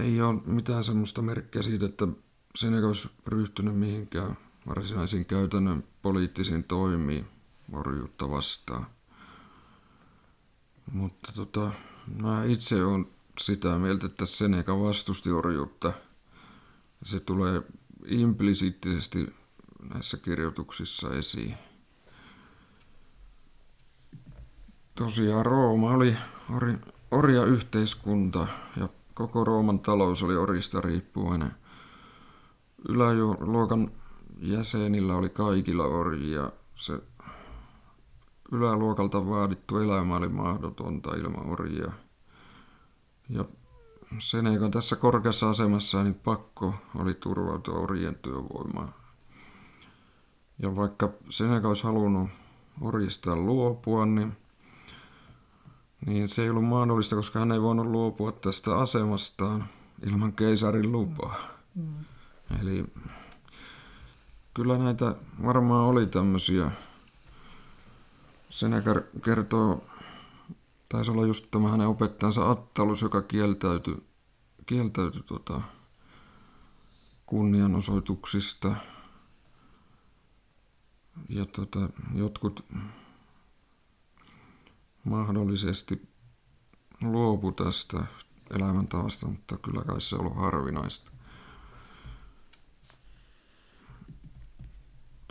Ei 0.00 0.22
ole 0.22 0.40
mitään 0.46 0.84
semmoista 0.84 1.22
merkkiä 1.22 1.62
siitä, 1.62 1.86
että 1.86 2.08
Seneca 2.56 2.86
olisi 2.86 3.10
ryhtynyt 3.26 3.76
mihinkään 3.76 4.36
varsinaisiin 4.66 5.24
käytännön 5.24 5.84
poliittisiin 6.02 6.64
toimiin 6.64 7.26
orjuutta 7.72 8.30
vastaan. 8.30 8.86
Mutta 10.92 11.32
tota, 11.32 11.70
mä 12.22 12.44
itse 12.44 12.84
olen 12.84 13.06
sitä 13.40 13.78
mieltä, 13.78 14.06
että 14.06 14.26
Seneca 14.26 14.80
vastusti 14.80 15.30
orjuutta. 15.30 15.92
Se 17.02 17.20
tulee 17.20 17.62
implisiittisesti 18.06 19.34
näissä 19.94 20.16
kirjoituksissa 20.16 21.14
esiin. 21.14 21.54
tosiaan 24.94 25.46
Rooma 25.46 25.90
oli 25.90 26.16
ori, 26.56 26.74
orja-yhteiskunta 27.10 28.46
ja 28.76 28.88
koko 29.14 29.44
Rooman 29.44 29.80
talous 29.80 30.22
oli 30.22 30.36
orista 30.36 30.80
riippuvainen. 30.80 31.50
Yläluokan 32.88 33.90
jäsenillä 34.38 35.16
oli 35.16 35.28
kaikilla 35.28 35.84
orjia. 35.84 36.52
Se 36.76 37.00
yläluokalta 38.52 39.26
vaadittu 39.26 39.78
elämä 39.78 40.16
oli 40.16 40.28
mahdotonta 40.28 41.14
ilman 41.14 41.46
orjia. 41.46 41.92
Ja 43.28 43.44
Senekan 44.18 44.70
tässä 44.70 44.96
korkeassa 44.96 45.50
asemassa 45.50 46.02
niin 46.02 46.14
pakko 46.14 46.74
oli 46.98 47.14
turvautua 47.14 47.78
orjien 47.78 48.14
työvoimaan. 48.14 48.94
Ja 50.58 50.76
vaikka 50.76 51.10
Seneca 51.30 51.68
olisi 51.68 51.84
halunnut 51.84 52.30
orjista 52.80 53.36
luopua, 53.36 54.06
niin 54.06 54.36
niin 56.06 56.28
se 56.28 56.42
ei 56.42 56.50
ollut 56.50 56.64
mahdollista, 56.64 57.16
koska 57.16 57.38
hän 57.38 57.52
ei 57.52 57.62
voinut 57.62 57.86
luopua 57.86 58.32
tästä 58.32 58.78
asemastaan 58.78 59.64
ilman 60.06 60.32
keisarin 60.32 60.92
lupaa. 60.92 61.36
Mm. 61.74 61.94
Eli 62.62 62.84
kyllä 64.54 64.78
näitä 64.78 65.14
varmaan 65.44 65.84
oli 65.84 66.06
tämmöisiä. 66.06 66.70
Senä 68.50 68.82
kertoo, 69.24 69.84
taisi 70.92 71.10
olla 71.10 71.26
just 71.26 71.50
tämä 71.50 71.68
hänen 71.68 71.86
opettajansa 71.88 72.50
Attalus, 72.50 73.02
joka 73.02 73.22
kieltäytyi, 73.22 73.96
kieltäytyi 74.66 75.22
tota, 75.22 75.62
kunnianosoituksista. 77.26 78.76
Ja 81.28 81.46
tota, 81.46 81.88
jotkut 82.14 82.64
mahdollisesti 85.04 86.08
luopu 87.02 87.52
tästä 87.52 88.06
elämäntavasta, 88.50 89.26
mutta 89.26 89.58
kyllä 89.58 89.84
kai 89.84 90.00
se 90.00 90.16
on 90.16 90.20
ollut 90.20 90.36
harvinaista. 90.36 91.11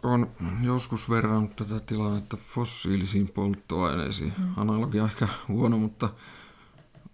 On 0.04 0.32
joskus 0.62 1.10
verrannut 1.10 1.56
tätä 1.56 1.80
tilannetta 1.80 2.38
fossiilisiin 2.38 3.30
polttoaineisiin. 3.30 4.34
Mm. 4.38 4.54
Analogia 4.58 5.06
ehkä 5.06 5.28
huono, 5.47 5.78
mutta 5.78 6.10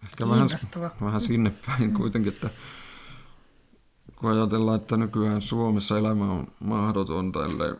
ehkä 0.03 0.29
vähän, 0.29 0.49
vähän 1.01 1.21
sinne 1.21 1.53
päin 1.65 1.93
kuitenkin, 1.93 2.33
että 2.33 2.49
kun 4.15 4.31
ajatellaan, 4.31 4.81
että 4.81 4.97
nykyään 4.97 5.41
Suomessa 5.41 5.97
elämä 5.97 6.31
on 6.31 6.47
mahdotonta, 6.59 7.45
ellei 7.45 7.73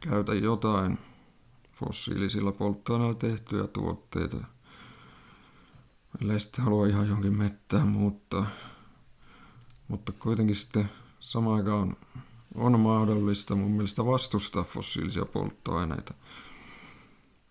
käytä 0.00 0.34
jotain 0.34 0.98
fossiilisilla 1.72 2.52
polttoaineilla 2.52 3.14
tehtyjä 3.14 3.66
tuotteita. 3.66 4.36
Ellei 6.22 6.40
sitten 6.40 6.64
halua 6.64 6.86
ihan 6.86 7.08
jonkin 7.08 7.38
mettään 7.38 7.88
muuttaa. 7.88 8.46
Mutta 9.88 10.12
kuitenkin 10.12 10.56
sitten 10.56 10.90
samaan 11.20 11.56
aikaan 11.56 11.96
on 12.54 12.80
mahdollista 12.80 13.54
mun 13.54 13.70
mielestä 13.70 14.06
vastustaa 14.06 14.64
fossiilisia 14.64 15.24
polttoaineita. 15.24 16.14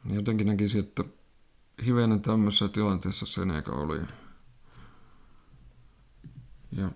Jotenkin 0.10 0.48
näkisin, 0.48 0.80
että 0.80 1.04
hivenen 1.86 2.22
tämmöisessä 2.22 2.68
tilanteessa 2.68 3.26
Seneca 3.26 3.72
oli. 3.72 4.00
Ja 6.72 6.92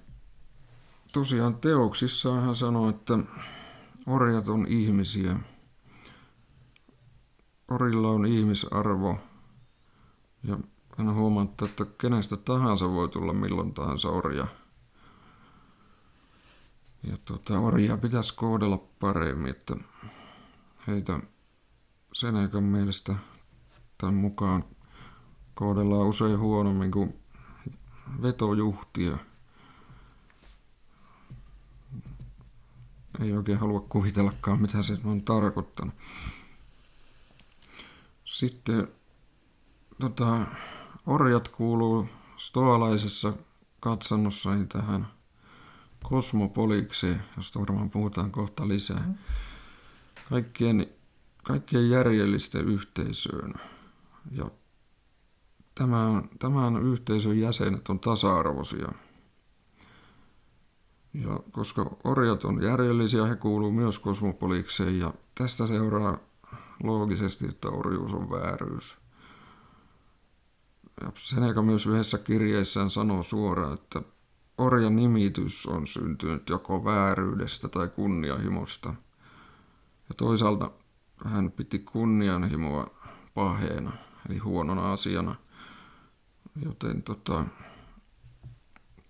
tosiaan 1.14 1.56
teoksissaan 1.56 2.44
hän 2.44 2.56
sanoi, 2.56 2.90
että 2.90 3.20
orjat 4.08 4.50
on 4.50 4.68
ihmisiä– 4.68 5.40
orilla 7.68 8.10
on 8.10 8.26
ihmisarvo 8.26 9.18
ja 10.44 10.60
hän 10.98 11.16
huomatta, 11.16 11.66
että 11.66 11.86
kenestä 12.02 12.38
tahansa 12.38 12.92
voi 12.92 13.10
tulla 13.10 13.34
milloin 13.34 13.74
tahansa 13.74 14.10
orja. 14.10 14.48
Ja 17.10 17.18
tuota, 17.26 17.60
orjia 17.60 17.98
pitäisi 17.98 18.36
kohdella 18.36 18.78
paremmin, 19.00 19.50
että 19.50 19.76
heitä 20.88 21.20
Senekan 22.14 22.64
mielestä 22.64 23.16
tämän 23.98 24.14
mukaan 24.14 24.66
kohdellaan 25.54 26.08
usein 26.08 26.40
huonommin 26.40 26.92
kuin 26.92 27.20
vetojuhtia. 28.22 29.18
Ei 33.22 33.34
oikein 33.34 33.60
halua 33.60 33.86
kuvitellakaan, 33.90 34.62
mitä 34.62 34.84
se 34.84 34.98
on 35.04 35.22
tarkoittanut. 35.22 35.94
Sitten 38.26 38.88
tota, 40.00 40.46
orjat 41.06 41.48
kuuluu 41.48 42.10
stoalaisessa 42.38 43.34
katsannossa 43.80 44.50
tähän 44.74 45.17
kosmopolikseen, 46.04 47.24
josta 47.38 47.60
varmaan 47.60 47.90
puhutaan 47.90 48.32
kohta 48.32 48.68
lisää. 48.68 49.04
Mm. 49.08 49.16
Kaikkien, 50.30 50.88
kaikkien 51.44 51.90
järjellisten 51.90 52.66
yhteisöön. 52.66 53.54
Ja 54.32 54.52
tämän, 55.76 56.30
tämän 56.40 56.78
yhteisön 56.78 57.40
jäsenet 57.40 57.90
on 57.90 58.00
tasa-arvoisia. 58.00 58.92
Ja 61.14 61.40
koska 61.52 61.96
orjat 62.04 62.46
on 62.46 62.64
järjellisiä, 62.64 63.26
he 63.26 63.36
kuuluu 63.36 63.72
myös 63.72 64.00
kosmopolikseen 64.00 65.00
ja 65.00 65.14
tästä 65.36 65.68
seuraa 65.68 66.18
loogisesti, 66.84 67.46
että 67.46 67.70
orjuus 67.70 68.14
on 68.14 68.30
vääryys. 68.30 68.98
ja 71.02 71.12
Seneca 71.16 71.62
myös 71.62 71.86
yhdessä 71.86 72.18
kirjeessään 72.18 72.90
sanoo 72.90 73.24
suoraan, 73.24 73.74
että 73.74 74.02
orjan 74.58 74.96
nimitys 74.96 75.66
on 75.66 75.88
syntynyt 75.88 76.50
joko 76.50 76.86
vääryydestä 76.86 77.68
tai 77.68 77.88
kunnianhimosta. 77.88 78.90
Ja 80.10 80.16
toisaalta 80.18 80.72
hän 81.26 81.52
piti 81.52 81.80
kunnianhimoa 81.80 82.88
paheena, 83.34 83.92
eli 84.30 84.38
huonona 84.38 84.94
asiana. 84.94 85.36
Joten 86.66 87.04
tota, 87.04 87.46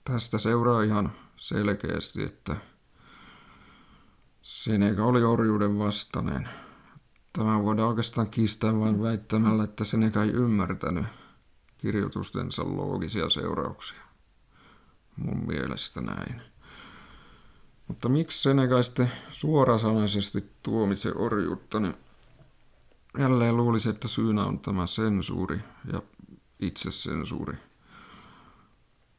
tästä 0.03 0.37
seuraa 0.37 0.83
ihan 0.83 1.11
selkeästi, 1.37 2.23
että 2.23 2.55
Seneca 4.41 5.03
oli 5.03 5.23
orjuuden 5.23 5.79
vastainen. 5.79 6.49
Tämä 7.33 7.63
voidaan 7.63 7.89
oikeastaan 7.89 8.29
kiistää 8.29 8.79
vain 8.79 9.01
väittämällä, 9.01 9.63
että 9.63 9.83
Seneca 9.85 10.23
ei 10.23 10.29
ymmärtänyt 10.29 11.05
kirjoitustensa 11.77 12.63
loogisia 12.63 13.29
seurauksia. 13.29 14.06
Mun 15.17 15.47
mielestä 15.47 16.01
näin. 16.01 16.41
Mutta 17.87 18.09
miksi 18.09 18.41
Seneca 18.41 18.83
sitten 18.83 19.11
suorasanaisesti 19.31 20.43
tuomitse 20.63 21.11
orjuutta, 21.15 21.79
niin 21.79 21.95
jälleen 23.19 23.57
luulisi, 23.57 23.89
että 23.89 24.07
syynä 24.07 24.43
on 24.43 24.59
tämä 24.59 24.87
sensuuri 24.87 25.59
ja 25.93 26.01
itsesensuuri. 26.59 27.57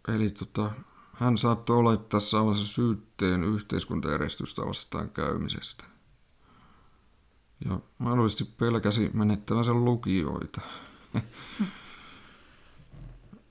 Eli 0.08 0.30
tota, 0.30 0.70
hän 1.12 1.38
saattoi 1.38 1.76
olettaa 1.76 2.20
saavansa 2.20 2.66
syytteen 2.66 3.44
yhteiskuntajärjestystä 3.44 4.62
vastaan 4.62 5.10
käymisestä. 5.10 5.84
Ja 7.64 7.80
mahdollisesti 7.98 8.44
pelkäsi 8.44 9.10
menettävänsä 9.12 9.72
lukijoita. 9.72 10.60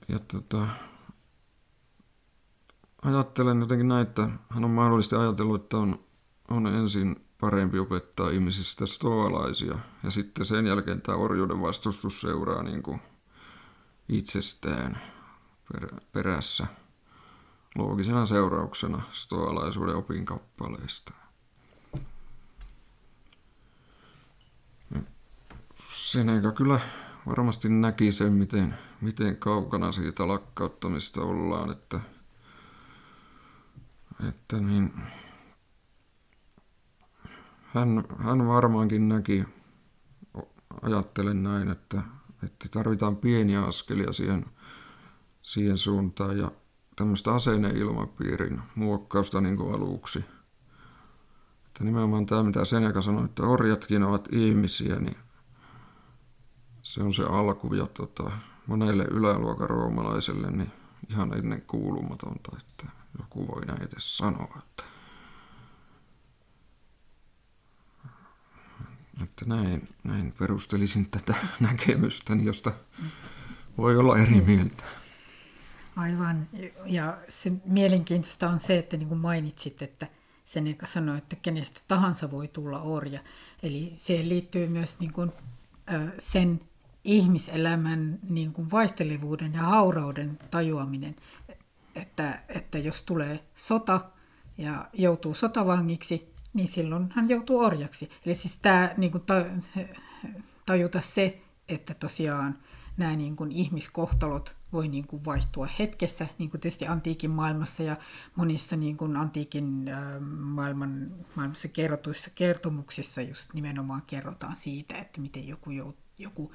ja 0.08 0.18
tota, 0.18 0.66
ajattelen 3.02 3.60
jotenkin 3.60 3.88
näin, 3.88 4.06
että 4.06 4.28
hän 4.48 4.64
on 4.64 4.70
mahdollisesti 4.70 5.16
ajatellut, 5.16 5.62
että 5.62 5.76
on, 5.76 6.00
on 6.50 6.66
ensin 6.66 7.16
parempi 7.40 7.78
opettaa 7.78 8.30
ihmisistä 8.30 8.86
stoalaisia 8.86 9.78
ja 10.02 10.10
sitten 10.10 10.46
sen 10.46 10.66
jälkeen 10.66 11.00
tämä 11.00 11.18
orjuuden 11.18 11.60
vastustus 11.60 12.20
seuraa 12.20 12.62
niin 12.62 12.82
kuin 12.82 13.00
itsestään 14.08 15.02
perässä 16.12 16.66
loogisena 17.74 18.26
seurauksena 18.26 19.02
stoalaisuuden 19.12 19.96
opinkappaleista. 19.96 21.12
Seneca 25.92 26.52
kyllä 26.52 26.80
varmasti 27.26 27.68
näki 27.68 28.12
sen, 28.12 28.32
miten, 28.32 28.74
miten 29.00 29.36
kaukana 29.36 29.92
siitä 29.92 30.28
lakkauttamista 30.28 31.22
ollaan, 31.22 31.70
että, 31.70 32.00
että 34.28 34.56
niin, 34.56 34.92
hän, 37.74 38.04
hän 38.18 38.46
varmaankin 38.46 39.08
näki, 39.08 39.44
ajattelen 40.82 41.42
näin, 41.42 41.68
että, 41.68 42.02
että 42.44 42.68
tarvitaan 42.68 43.16
pieniä 43.16 43.64
askelia 43.64 44.12
siihen, 44.12 44.44
siihen 45.42 45.78
suuntaan 45.78 46.38
ja 46.38 46.50
tämmöistä 46.96 47.34
asenneilmapiirin 47.34 48.62
muokkausta 48.74 49.40
niin 49.40 49.56
kuin 49.56 49.74
aluksi. 49.74 50.24
Että 51.66 51.84
nimenomaan 51.84 52.26
tämä, 52.26 52.42
mitä 52.42 52.64
Seneca 52.64 53.02
sanoi, 53.02 53.24
että 53.24 53.42
orjatkin 53.42 54.02
ovat 54.02 54.28
ihmisiä, 54.32 54.96
niin 54.96 55.16
se 56.82 57.02
on 57.02 57.14
se 57.14 57.22
alku 57.22 57.74
ja 57.74 57.86
tota, 57.86 58.30
monelle 58.66 59.04
yläluokan 59.04 59.70
roomalaiselle 59.70 60.50
niin 60.50 60.72
ihan 61.10 61.38
ennen 61.38 61.62
kuulumatonta, 61.62 62.56
että 62.60 62.97
joku 63.18 63.48
voi 63.48 63.66
näitä 63.66 63.96
sanoa. 63.98 64.58
Että, 64.58 64.82
että 69.22 69.44
näin, 69.44 69.88
näin 70.04 70.34
perustelisin 70.38 71.10
tätä 71.10 71.34
näkemystä, 71.60 72.34
josta 72.34 72.72
voi 73.78 73.96
olla 73.96 74.18
eri 74.18 74.40
mieltä. 74.40 74.84
Aivan. 75.96 76.48
Ja 76.86 77.18
se 77.28 77.52
mielenkiintoista 77.64 78.48
on 78.48 78.60
se, 78.60 78.78
että 78.78 78.96
niin 78.96 79.08
kuin 79.08 79.20
mainitsit, 79.20 79.82
että 79.82 80.06
sen 80.44 80.66
joka 80.66 80.86
sanoi, 80.86 81.18
että 81.18 81.36
kenestä 81.36 81.80
tahansa 81.88 82.30
voi 82.30 82.48
tulla 82.48 82.82
orja. 82.82 83.20
Eli 83.62 83.94
siihen 83.98 84.28
liittyy 84.28 84.68
myös 84.68 85.00
niin 85.00 85.12
kuin, 85.12 85.32
sen 86.18 86.60
ihmiselämän 87.04 88.18
niin 88.28 88.52
kuin 88.52 88.70
vaihtelevuuden 88.70 89.52
ja 89.52 89.62
haurauden 89.62 90.38
tajuaminen, 90.50 91.16
että, 92.00 92.42
että 92.48 92.78
jos 92.78 93.02
tulee 93.02 93.44
sota 93.56 94.00
ja 94.58 94.88
joutuu 94.92 95.34
sotavangiksi, 95.34 96.32
niin 96.54 96.68
silloin 96.68 97.08
hän 97.14 97.28
joutuu 97.28 97.58
orjaksi. 97.58 98.10
Eli 98.26 98.34
siis 98.34 98.58
tämä 98.62 98.90
niin 98.96 99.12
kuin 99.12 99.24
tajuta 100.66 101.00
se, 101.00 101.40
että 101.68 101.94
tosiaan 101.94 102.58
nämä 102.96 103.16
niin 103.16 103.36
kuin 103.36 103.52
ihmiskohtalot 103.52 104.56
voi 104.72 104.88
niin 104.88 105.06
kuin 105.06 105.24
vaihtua 105.24 105.68
hetkessä, 105.78 106.26
niin 106.38 106.50
kuin 106.50 106.60
tietysti 106.60 106.86
antiikin 106.86 107.30
maailmassa 107.30 107.82
ja 107.82 107.96
monissa 108.36 108.76
niin 108.76 108.96
kuin 108.96 109.16
antiikin 109.16 109.88
äh, 109.88 110.20
maailman, 110.30 111.10
maailmassa 111.34 111.68
kerrotuissa 111.68 112.30
kertomuksissa 112.34 113.22
just 113.22 113.54
nimenomaan 113.54 114.02
kerrotaan 114.06 114.56
siitä, 114.56 114.94
että 114.94 115.20
miten 115.20 115.48
joku, 115.48 115.70
joku 116.18 116.52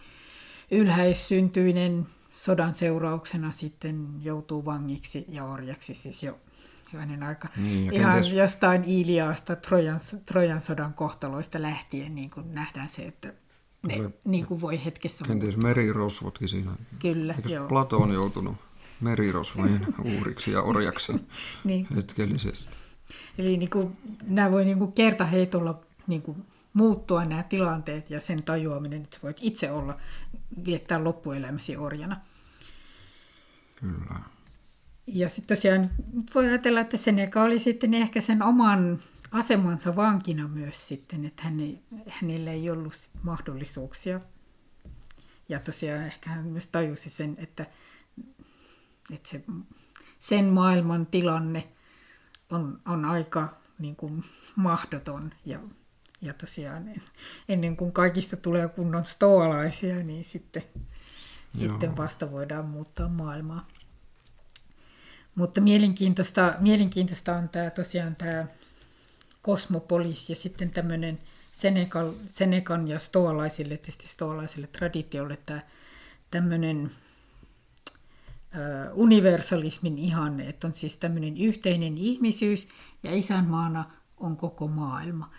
ylhäissyntyinen 0.72 2.08
sodan 2.34 2.74
seurauksena 2.74 3.52
sitten 3.52 4.08
joutuu 4.22 4.66
vangiksi 4.66 5.26
ja 5.30 5.46
orjaksi, 5.46 5.96
siis 5.96 6.24
jo 6.24 6.40
hyvänen 6.94 7.24
aika. 7.24 7.48
Niin, 7.58 7.94
Ihan 7.94 8.14
kenties... 8.14 8.34
jostain 8.34 8.84
Iliasta, 8.84 9.56
Trojan, 9.56 10.00
Trojan 10.26 10.62
sodan 10.62 10.94
kohtaloista 10.94 11.62
lähtien 11.62 12.16
niin 12.16 12.30
kuin 12.30 12.54
nähdään 12.54 12.90
se, 12.90 13.02
että 13.02 13.34
ne 13.88 13.96
Ole, 14.00 14.10
niin 14.26 14.46
kuin 14.46 14.62
voi 14.62 14.86
hetkessä 14.86 15.26
Kenties 15.26 15.58
merirosvotkin 15.58 16.50
siinä. 16.50 16.72
Kyllä, 17.00 17.34
Eikös 17.34 17.52
joo. 17.52 17.68
Plato 17.68 17.98
on 17.98 18.14
joutunut 18.14 18.56
merirosvojen 19.02 19.88
uuriksi 20.16 20.52
ja 20.52 20.62
orjaksi 20.62 21.14
niin. 21.64 21.88
hetkellisesti. 21.96 22.74
Eli 23.38 23.58
niin 23.58 23.70
kuin, 23.70 23.98
nämä 24.28 24.52
voi 24.52 24.66
niin 24.66 24.78
kuin 24.78 24.92
kertaheitolla 24.92 25.80
niin 26.08 26.22
kuin 26.22 26.46
muuttua 26.74 27.26
nämä 27.26 27.44
tilanteet 27.44 28.10
ja 28.10 28.22
sen 28.22 28.44
tajuaminen, 28.44 29.02
että 29.04 29.18
voit 29.24 29.38
itse 29.42 29.72
olla, 29.72 29.98
viettää 30.66 31.04
loppuelämäsi 31.04 31.78
orjana. 31.78 32.22
Kyllä. 33.76 34.20
Ja 35.08 35.30
sitten 35.30 35.58
tosiaan 35.58 35.90
voi 36.36 36.48
ajatella, 36.48 36.82
että 36.82 36.98
Seneca 36.98 37.44
oli 37.44 37.60
sitten 37.60 37.94
ehkä 37.94 38.22
sen 38.22 38.44
oman 38.44 39.00
asemansa 39.32 39.96
vankina 39.96 40.48
myös 40.48 40.88
sitten, 40.88 41.26
että 41.26 41.44
hän 41.44 41.60
ei, 41.60 41.80
hänellä 42.08 42.52
ei 42.52 42.70
ollut 42.70 42.94
mahdollisuuksia. 43.24 44.22
Ja 45.50 45.60
tosiaan 45.60 46.04
ehkä 46.04 46.30
hän 46.30 46.46
myös 46.46 46.68
tajusi 46.68 47.10
sen, 47.10 47.36
että, 47.40 47.66
että 49.14 49.30
se, 49.30 49.44
sen 50.20 50.46
maailman 50.46 51.06
tilanne 51.06 51.68
on, 52.50 52.82
on 52.86 53.06
aika 53.06 53.58
niin 53.80 53.96
kuin, 53.96 54.24
mahdoton 54.56 55.32
ja 55.46 55.60
ja 56.24 56.34
tosiaan 56.34 57.02
ennen 57.50 57.78
kuin 57.78 57.92
kaikista 57.92 58.38
tulee 58.38 58.68
kunnon 58.68 59.06
stoalaisia, 59.06 59.96
niin 59.96 60.26
sitten, 60.26 60.64
sitten 61.60 61.98
vasta 61.98 62.32
voidaan 62.32 62.66
muuttaa 62.66 63.08
maailmaa. 63.08 63.68
Mutta 65.36 65.62
mielenkiintoista, 65.62 66.54
mielenkiintoista 66.60 67.36
on 67.36 67.50
tämä 67.50 67.70
tosiaan 67.70 68.16
tämä 68.16 68.46
kosmopolis 69.42 70.30
ja 70.30 70.36
sitten 70.36 70.70
tämmöinen 70.70 71.20
Senegal, 71.54 72.12
Senekan 72.30 72.88
ja 72.88 73.00
stoalaisille, 73.00 73.78
tietysti 73.78 74.08
stoalaisille 74.08 74.68
traditiolle 74.68 75.38
tämä 75.46 75.62
tämmöinen 76.32 76.92
universalismin 78.94 79.98
ihanne, 79.98 80.50
että 80.50 80.68
on 80.68 80.74
siis 80.74 80.98
tämmöinen 80.98 81.38
yhteinen 81.38 81.98
ihmisyys 81.98 82.68
ja 83.04 83.16
isänmaana 83.16 83.86
on 84.18 84.38
koko 84.38 84.68
maailma. 84.68 85.32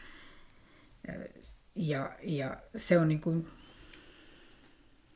Ja, 1.75 2.17
ja 2.23 2.57
se 2.77 2.99
on, 2.99 3.09
niin 3.09 3.21
kuin, 3.21 3.49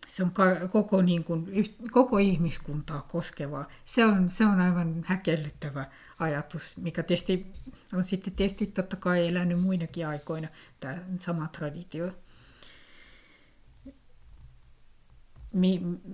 se 0.07 0.23
on 0.23 0.33
koko, 0.71 1.03
niin 1.03 1.25
kuin, 1.25 1.47
koko 1.91 2.19
ihmiskuntaa 2.19 3.03
koskevaa. 3.03 3.69
Se 3.85 4.05
on, 4.05 4.31
se 4.31 4.47
on 4.47 4.61
aivan 4.61 5.05
häkellyttävä 5.07 5.87
ajatus, 6.19 6.77
mikä 6.77 7.03
tietysti 7.03 7.53
on 7.93 8.05
sitten 8.05 8.33
tietysti 8.33 8.67
totta 8.67 8.97
kai 8.97 9.29
elänyt 9.29 9.61
muinakin 9.61 10.07
aikoina, 10.07 10.49
tämä 10.81 10.99
sama 11.19 11.49
traditio. 11.49 12.13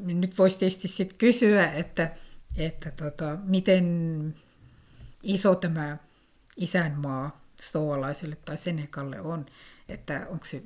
Nyt 0.02 0.38
voisi 0.38 0.58
tietysti 0.58 0.88
sitten 0.88 1.18
kysyä, 1.18 1.72
että, 1.72 2.16
että 2.56 2.90
tota, 2.90 3.38
miten 3.44 4.34
iso 5.22 5.54
tämä 5.54 5.96
isänmaa 6.56 7.43
stoalaiselle 7.60 8.36
tai 8.36 8.56
Senekalle 8.56 9.20
on, 9.20 9.46
että 9.88 10.26
onko 10.30 10.44
se 10.44 10.62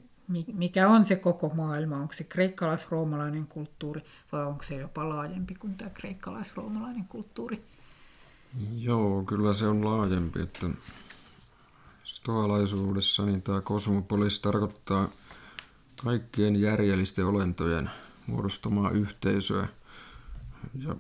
mikä 0.53 0.89
on 0.89 1.07
se 1.07 1.17
koko 1.17 1.49
maailma, 1.55 1.97
onko 1.97 2.15
se 2.15 2.25
kreikkalais-roomalainen 2.25 3.47
kulttuuri 3.47 4.05
vai 4.33 4.47
onko 4.47 4.65
se 4.65 4.75
jopa 4.75 5.09
laajempi 5.09 5.55
kuin 5.55 5.75
tämä 5.75 5.91
kreikkalais-roomalainen 5.91 7.05
kulttuuri? 7.09 7.65
Joo, 8.77 9.23
kyllä 9.23 9.55
se 9.55 9.67
on 9.67 9.85
laajempi, 9.85 10.41
että 10.41 10.67
stoalaisuudessa 12.05 13.27
niin 13.27 13.43
tämä 13.43 13.61
kosmopolis 13.61 14.41
tarkoittaa 14.41 15.09
kaikkien 16.05 16.61
järjellisten 16.61 17.27
olentojen 17.27 17.91
muodostamaa 18.27 18.91
yhteisöä. 18.91 19.69
Ja 20.75 20.97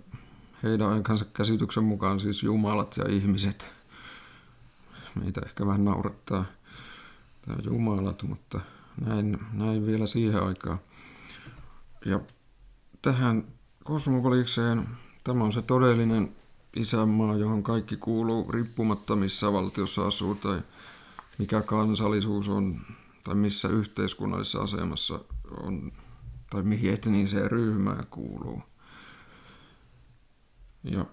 heidän 0.63 0.89
aikansa 0.89 1.25
käsityksen 1.25 1.85
mukaan 1.85 2.21
siis 2.21 2.43
jumalat 2.43 2.97
ja 2.97 3.05
ihmiset. 3.09 3.78
Meitä 5.19 5.41
ehkä 5.45 5.67
vähän 5.67 5.85
naurattaa 5.85 6.45
tämä 7.43 7.59
jumalat, 7.65 8.23
mutta 8.23 8.61
näin, 9.05 9.39
näin 9.53 9.87
vielä 9.87 10.07
siihen 10.07 10.43
aikaan. 10.43 10.79
Ja 12.05 12.21
tähän 13.03 13.45
kosmopolikseen 13.85 14.89
tämä 15.25 15.45
on 15.45 15.53
se 15.53 15.63
todellinen 15.63 16.33
isänmaa, 16.77 17.37
johon 17.37 17.63
kaikki 17.63 17.97
kuuluu 17.97 18.53
riippumatta 18.53 19.17
missä 19.17 19.53
valtiossa 19.53 20.07
asuu 20.07 20.35
tai 20.35 20.63
mikä 21.39 21.61
kansallisuus 21.61 22.49
on 22.49 22.81
tai 23.25 23.35
missä 23.35 23.69
yhteiskunnallisessa 23.69 24.61
asemassa 24.61 25.21
on 25.61 25.93
tai 26.51 26.63
mihin 26.63 26.95
etniseen 26.95 27.51
ryhmään 27.51 28.07
kuuluu. 28.11 28.63
Ja, 30.85 31.05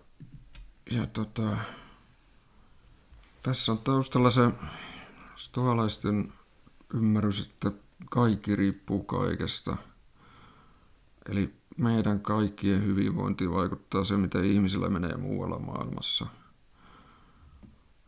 ja 0.91 1.07
tota, 1.07 1.57
tässä 3.45 3.71
on 3.71 3.77
taustalla 3.77 4.31
se 4.31 4.51
stoalaisten 5.35 6.31
ymmärrys, 6.93 7.39
että 7.39 7.71
kaikki 8.09 8.55
riippuu 8.55 9.03
kaikesta. 9.03 9.77
Eli 11.29 11.53
meidän 11.77 12.19
kaikkien 12.19 12.83
hyvinvointi 12.83 13.51
vaikuttaa 13.51 14.03
se, 14.03 14.17
mitä 14.17 14.41
ihmisillä 14.41 14.89
menee 14.89 15.17
muualla 15.17 15.59
maailmassa. 15.59 16.27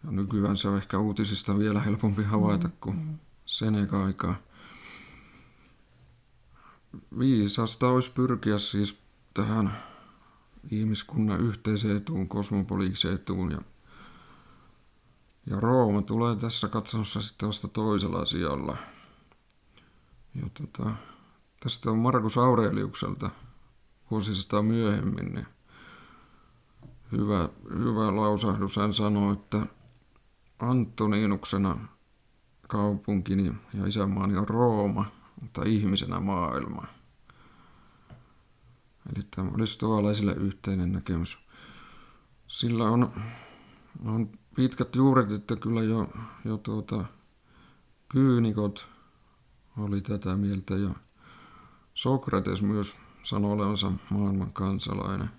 Ja 0.03 0.11
nykyään 0.11 0.57
se 0.57 0.67
on 0.67 0.77
ehkä 0.77 0.99
uutisista 0.99 1.59
vielä 1.59 1.81
helpompi 1.81 2.23
havaita 2.23 2.69
kuin 2.81 2.95
mm. 2.97 3.17
sen 3.45 3.93
aikaa. 4.05 4.35
Viisasta 7.19 7.87
olisi 7.87 8.11
pyrkiä 8.11 8.59
siis 8.59 8.99
tähän 9.33 9.77
ihmiskunnan 10.71 11.41
yhteiseen 11.41 11.97
etuun, 11.97 12.27
kosmopoliikseen 12.27 13.15
etuun. 13.15 13.51
Ja, 13.51 13.61
ja 15.47 15.59
Rooma 15.59 16.01
tulee 16.01 16.35
tässä 16.35 16.67
katsomussa 16.67 17.21
sitten 17.21 17.47
vasta 17.47 17.67
toisella 17.67 18.25
sijalla. 18.25 18.77
Ja 20.35 20.49
tota, 20.53 20.89
tästä 21.59 21.91
on 21.91 21.97
Markus 21.97 22.37
Aureliukselta 22.37 23.29
vuosisataa 24.11 24.61
myöhemmin, 24.61 25.33
niin 25.33 25.47
hyvä, 27.11 27.49
hyvä 27.69 28.15
lausahdus. 28.15 28.75
Hän 28.75 28.93
sanoi, 28.93 29.33
että 29.33 29.65
Antoniinuksena 30.59 31.77
kaupunkini 32.67 33.53
ja 33.73 33.87
isänmaani 33.87 34.37
on 34.37 34.47
Rooma, 34.47 35.05
mutta 35.41 35.61
ihmisenä 35.65 36.19
maailma. 36.19 36.87
Eli 39.15 39.25
tämä 39.35 39.51
oli 39.55 39.67
stoalaisille 39.67 40.33
yhteinen 40.33 40.91
näkemys. 40.91 41.39
Sillä 42.47 42.83
on, 42.83 43.13
on 44.05 44.29
pitkät 44.57 44.95
juuret, 44.95 45.31
että 45.31 45.55
kyllä 45.55 45.83
jo, 45.83 46.09
jo 46.45 46.57
tuota, 46.57 47.05
kyynikot 48.09 48.87
oli 49.77 50.01
tätä 50.01 50.35
mieltä 50.35 50.75
ja 50.75 50.89
Sokrates 51.93 52.61
myös 52.61 52.93
sanoi 53.23 53.51
olevansa 53.51 53.91
maailman 54.09 54.53
kansalainen, 54.53 55.29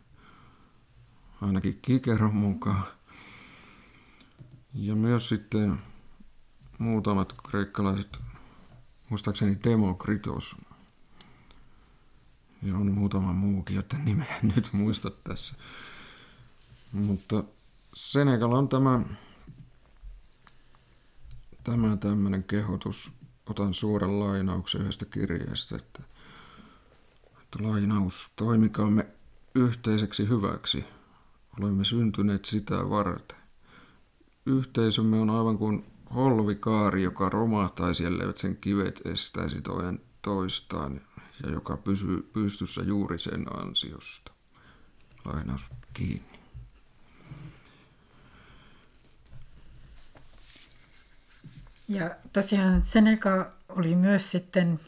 ainakin 1.41 1.79
Kikeron 1.83 2.35
mukaan. 2.35 2.83
Ja 4.75 4.95
myös 4.95 5.29
sitten 5.29 5.79
muutamat 6.79 7.35
kreikkalaiset, 7.51 8.19
muistaakseni 9.11 9.59
Demokritos, 9.65 10.57
ja 12.63 12.77
on 12.77 12.93
muutama 12.93 13.33
muukin, 13.33 13.77
joten 13.77 14.05
nimeä 14.05 14.39
nyt 14.43 14.69
muista 14.73 15.11
tässä. 15.11 15.57
Mutta 16.93 17.45
Senegal 17.99 18.53
on 18.53 18.69
tämä, 18.69 19.01
tämä 21.65 21.97
tämmöinen 21.97 22.45
kehotus. 22.45 23.11
Otan 23.47 23.75
suoran 23.75 24.21
lainauksen 24.21 24.81
yhdestä 24.81 25.05
kirjeestä, 25.05 25.77
että, 25.77 26.03
että 27.43 27.59
lainaus, 27.63 28.33
toimikaamme 28.37 29.07
yhteiseksi 29.55 30.29
hyväksi. 30.29 30.85
Olemme 31.61 31.85
syntyneet 31.85 32.45
sitä 32.45 32.91
varten. 32.91 33.39
Yhteisömme 34.47 35.21
on 35.21 35.31
aivan 35.31 35.59
kuin 35.59 35.87
holvikaari, 36.15 37.03
joka 37.03 37.29
romahtaisi, 37.29 38.05
elleivät 38.05 38.39
sen 38.39 38.57
kivet 38.57 39.01
estäisi 39.05 39.63
toinen 39.63 40.01
toistaan 40.23 41.01
ja 41.43 41.51
joka 41.51 41.77
pysyy 41.77 42.31
pystyssä 42.33 42.83
juuri 42.83 43.19
sen 43.19 43.47
ansiosta. 43.57 44.33
Lainaus 45.25 45.67
kiinni. 45.95 46.38
Ja 51.89 52.17
tosiaan 52.33 52.83
Seneca 52.83 53.53
oli 53.69 53.97
myös 53.97 54.31
sitten 54.31 54.81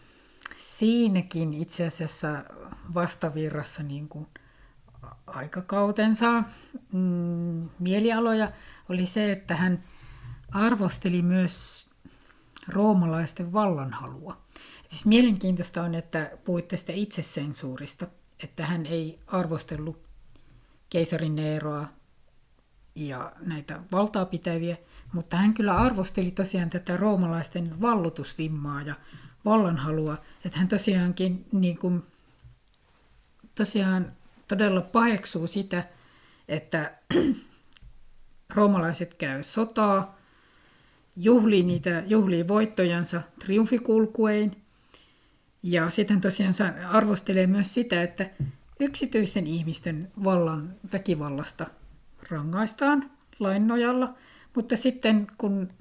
siinäkin 0.59 1.55
itse 1.55 1.86
asiassa 1.86 2.44
vastavirrassa 2.94 3.82
niin 3.82 4.09
kuin 4.09 4.26
aikakautensa 5.26 6.42
mm, 6.92 7.68
mielialoja 7.78 8.53
oli 8.88 9.07
se, 9.07 9.32
että 9.32 9.57
hän 9.57 9.84
arvosteli 10.51 11.22
myös 11.22 11.86
roomalaisten 12.68 13.53
vallanhalua. 13.53 14.36
Siis 14.88 15.07
mielenkiintoista 15.07 15.82
on, 15.82 15.94
että 15.94 16.30
puhuitte 16.44 16.76
sitä 16.76 16.92
itsesensuurista, 16.92 18.07
että 18.42 18.66
hän 18.66 18.86
ei 18.86 19.18
arvostellut 19.26 20.03
keisarin 20.90 21.34
Neeroa 21.34 21.88
ja 22.95 23.32
näitä 23.41 23.80
valtaa 23.93 24.24
pitäviä, 24.24 24.76
mutta 25.12 25.36
hän 25.36 25.55
kyllä 25.55 25.76
arvosteli 25.76 26.30
tosiaan 26.30 26.70
tätä 26.70 26.97
roomalaisten 26.97 27.80
vallutusvimmaa 27.80 28.82
ja 28.82 28.95
vallanhalua, 29.45 30.16
että 30.45 30.59
hän 30.59 30.68
tosiaankin 30.68 31.47
niin 31.53 31.78
kuin, 31.78 32.03
tosiaan 33.55 34.12
todella 34.49 34.80
paheksuu 34.80 35.47
sitä, 35.47 35.84
että 36.49 36.95
roomalaiset 38.55 39.14
käy 39.14 39.43
sotaa, 39.43 40.18
juhlii 41.16 41.62
niitä 41.62 42.03
juhlii 42.07 42.49
voittojansa 42.49 43.22
triumfikulkuein 43.38 44.57
ja 45.62 45.91
sitten 45.91 46.20
tosiaan 46.20 46.55
arvostelee 46.88 47.47
myös 47.47 47.74
sitä, 47.74 48.03
että 48.03 48.30
yksityisten 48.80 49.47
ihmisten 49.47 50.11
vallan 50.24 50.74
väkivallasta 50.93 51.66
rangaistaan 52.31 53.11
lain 53.39 53.66
nojalla, 53.66 54.14
mutta 54.55 54.76
sitten 54.76 55.26
kun 55.39 55.72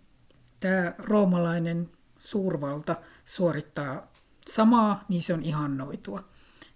tämä 0.60 0.94
roomalainen 0.98 1.92
suurvalta 2.20 2.96
suorittaa 3.26 4.12
samaa, 4.48 5.06
niin 5.10 5.24
se 5.24 5.34
on 5.34 5.44
ihannoitua. 5.44 6.24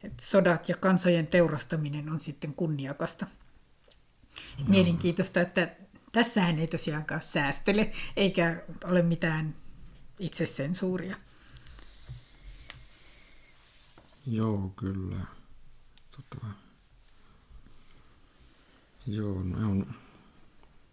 Et 0.03 0.19
sodat 0.21 0.69
ja 0.69 0.77
kansojen 0.77 1.27
teurastaminen 1.27 2.09
on 2.09 2.19
sitten 2.19 2.53
kunniakasta. 2.53 3.27
Et 4.59 4.67
mielenkiintoista, 4.67 5.41
että 5.41 5.75
tässähän 6.11 6.59
ei 6.59 6.67
tosiaankaan 6.67 7.21
säästele, 7.21 7.91
eikä 8.15 8.63
ole 8.83 9.01
mitään 9.01 9.55
itsesensuuria. 10.19 11.15
Joo, 14.27 14.73
kyllä. 14.75 15.25
Tota, 16.11 16.45
joo, 19.07 19.43
ne 19.43 19.65
on, 19.65 19.85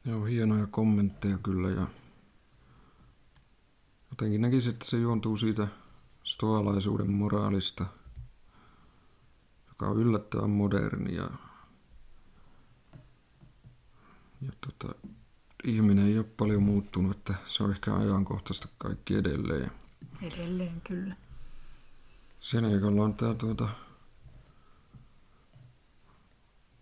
ne 0.04 0.14
on 0.14 0.28
hienoja 0.28 0.66
kommentteja 0.66 1.38
kyllä 1.38 1.70
ja 1.70 1.86
jotenkin 4.11 4.40
näkisin, 4.40 4.72
että 4.72 4.84
se 4.84 4.96
juontuu 4.96 5.36
siitä 5.36 5.68
stoalaisuuden 6.24 7.11
moraalista, 7.11 7.86
joka 9.68 9.88
on 9.88 9.96
yllättävän 9.96 10.50
moderni 10.50 11.14
ja, 11.14 11.30
ja 14.42 14.52
tota, 14.61 14.94
ihminen 15.64 16.06
ei 16.06 16.18
ole 16.18 16.26
paljon 16.36 16.62
muuttunut, 16.62 17.16
että 17.16 17.34
se 17.48 17.62
on 17.62 17.70
ehkä 17.70 17.94
ajankohtaista 17.94 18.68
kaikki 18.78 19.14
edelleen. 19.14 19.72
Edelleen, 20.22 20.80
kyllä. 20.80 21.16
Senegalla 22.40 23.04
on 23.04 23.14
tämä 23.14 23.34
tuota, 23.34 23.68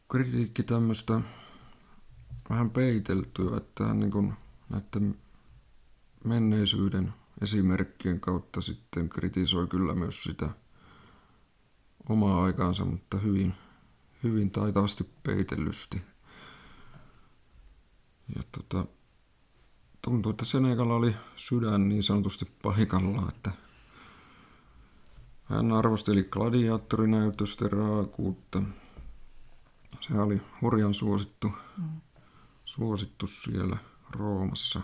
kritiikki 0.08 0.62
tämmöistä 0.62 1.20
vähän 2.50 2.70
peiteltyä, 2.70 3.56
että 3.56 3.84
hän 3.84 3.98
niin 3.98 4.34
näiden 4.68 5.18
menneisyyden 6.24 7.12
esimerkkien 7.40 8.20
kautta 8.20 8.60
sitten 8.60 9.08
kritisoi 9.08 9.66
kyllä 9.66 9.94
myös 9.94 10.22
sitä 10.22 10.50
omaa 12.08 12.44
aikaansa, 12.44 12.84
mutta 12.84 13.18
hyvin, 13.18 13.54
hyvin 14.22 14.50
taitavasti 14.50 15.10
peitellysti. 15.22 16.02
Ja 18.36 18.42
tota, 18.52 18.86
tuntuu, 20.02 20.30
että 20.30 20.44
Senegalla 20.44 20.94
oli 20.94 21.14
sydän 21.36 21.88
niin 21.88 22.02
sanotusti 22.02 22.50
paikalla, 22.62 23.28
että 23.28 23.50
hän 25.44 25.72
arvosteli 25.72 26.24
gladiaattorinäytösten 26.24 27.72
raakuutta. 27.72 28.62
Se 30.00 30.20
oli 30.20 30.40
hurjan 30.62 30.94
suosittu, 30.94 31.52
mm. 31.78 32.00
suosittu 32.64 33.26
siellä 33.26 33.76
Roomassa. 34.10 34.80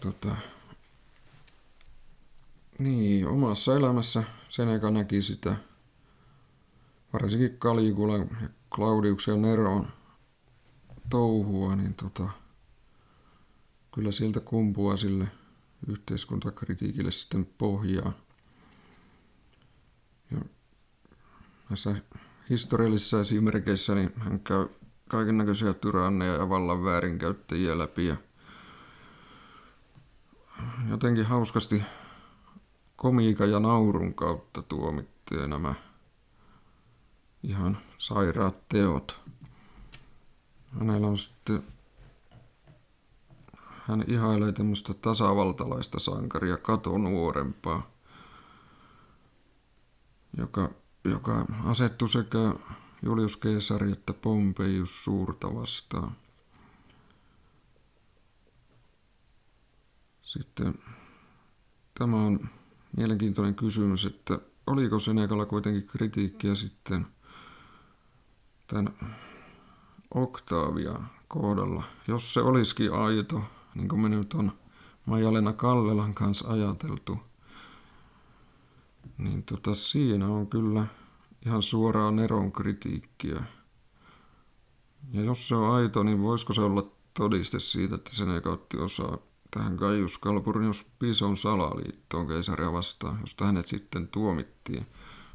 Tota, 0.00 0.36
niin, 2.78 3.26
omassa 3.28 3.76
elämässä 3.76 4.24
Seneca 4.48 4.90
näki 4.90 5.22
sitä, 5.22 5.56
varsinkin 7.12 7.58
Caligulan 7.58 8.28
ja 8.42 8.48
Claudiuksen 8.74 9.42
Neron 9.42 9.88
touhua, 11.10 11.76
niin 11.76 11.94
tota, 11.94 12.28
kyllä 13.94 14.12
sieltä 14.12 14.40
kumpua 14.40 14.96
sille 14.96 15.28
yhteiskuntakritiikille 15.86 17.10
sitten 17.10 17.46
pohjaa. 17.58 18.12
Ja 20.30 20.38
näissä 21.70 21.94
historiallisissa 22.50 23.20
esimerkkeissä 23.20 23.94
niin 23.94 24.12
hän 24.18 24.40
käy 24.40 24.68
kaiken 25.08 25.38
näköisiä 25.38 25.74
tyranneja 25.74 26.34
ja 26.34 26.48
vallan 26.48 26.84
väärinkäyttäjiä 26.84 27.78
läpi 27.78 28.06
ja 28.06 28.16
jotenkin 30.90 31.26
hauskasti 31.26 31.82
komiikan 32.96 33.50
ja 33.50 33.60
naurun 33.60 34.14
kautta 34.14 34.62
tuomittiin 34.62 35.50
nämä 35.50 35.74
ihan 37.42 37.78
sairaat 37.98 38.68
teot. 38.68 39.20
Hänellä 40.78 41.06
on 41.06 41.18
sitten, 41.18 41.62
hän 43.82 44.04
ihailee 44.06 44.52
tämmöistä 44.52 44.94
tasavaltalaista 44.94 45.98
sankaria 45.98 46.56
katonuorempaa, 46.56 47.90
joka, 50.38 50.70
joka 51.04 51.46
asettui 51.64 52.08
sekä 52.08 52.54
Julius 53.02 53.38
Caesari 53.38 53.92
että 53.92 54.12
Pompeius 54.12 55.04
suurta 55.04 55.54
vastaan. 55.54 56.12
Sitten 60.22 60.74
tämä 61.98 62.16
on 62.16 62.48
mielenkiintoinen 62.96 63.54
kysymys, 63.54 64.04
että 64.04 64.38
oliko 64.66 64.98
Senekalla 64.98 65.46
kuitenkin 65.46 65.86
kritiikkiä 65.86 66.54
sitten 66.54 67.06
tämän 68.66 68.94
Octavia 70.14 71.00
kohdalla. 71.28 71.82
Jos 72.08 72.34
se 72.34 72.40
olisikin 72.40 72.92
aito, 72.92 73.42
niin 73.74 73.88
kuin 73.88 74.00
me 74.00 74.08
nyt 74.08 74.34
on 74.34 74.52
Majalena 75.06 75.52
Kallelan 75.52 76.14
kanssa 76.14 76.48
ajateltu, 76.48 77.18
niin 79.18 79.42
tota, 79.42 79.74
siinä 79.74 80.28
on 80.28 80.46
kyllä 80.46 80.86
ihan 81.46 81.62
suoraa 81.62 82.10
Neron 82.10 82.52
kritiikkiä. 82.52 83.42
Ja 85.12 85.22
jos 85.22 85.48
se 85.48 85.54
on 85.54 85.74
aito, 85.74 86.02
niin 86.02 86.22
voisiko 86.22 86.54
se 86.54 86.60
olla 86.60 86.90
todiste 87.14 87.60
siitä, 87.60 87.94
että 87.94 88.14
sen 88.14 88.30
ei 88.30 88.40
otti 88.44 88.76
osaa 88.76 89.18
tähän 89.50 89.74
Gaius 89.74 90.20
Calpurnius 90.20 90.86
Pison 90.98 91.38
salaliittoon 91.38 92.28
keisaria 92.28 92.72
vastaan, 92.72 93.20
josta 93.20 93.46
hänet 93.46 93.66
sitten 93.66 94.08
tuomittiin. 94.08 94.86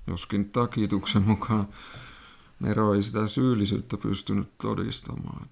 Joskin 0.07 0.49
takituksen 0.49 1.21
mukaan 1.21 1.67
Nero 2.59 2.93
ei 2.93 3.03
sitä 3.03 3.27
syyllisyyttä 3.27 3.97
pystynyt 3.97 4.57
todistamaan. 4.57 5.49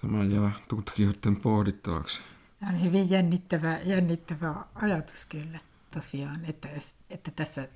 Tämä 0.00 0.24
jää 0.24 0.52
tutkijoiden 0.68 1.36
pohdittavaksi. 1.36 2.20
Tämä 2.66 2.78
on 2.78 2.84
hyvin 2.84 3.10
jännittävä, 3.10 3.78
jännittävä 3.78 4.54
ajatus 4.74 5.26
kyllä 5.28 5.58
tosiaan, 5.90 6.44
että, 6.44 6.68
että 7.10 7.30
tässä 7.30 7.68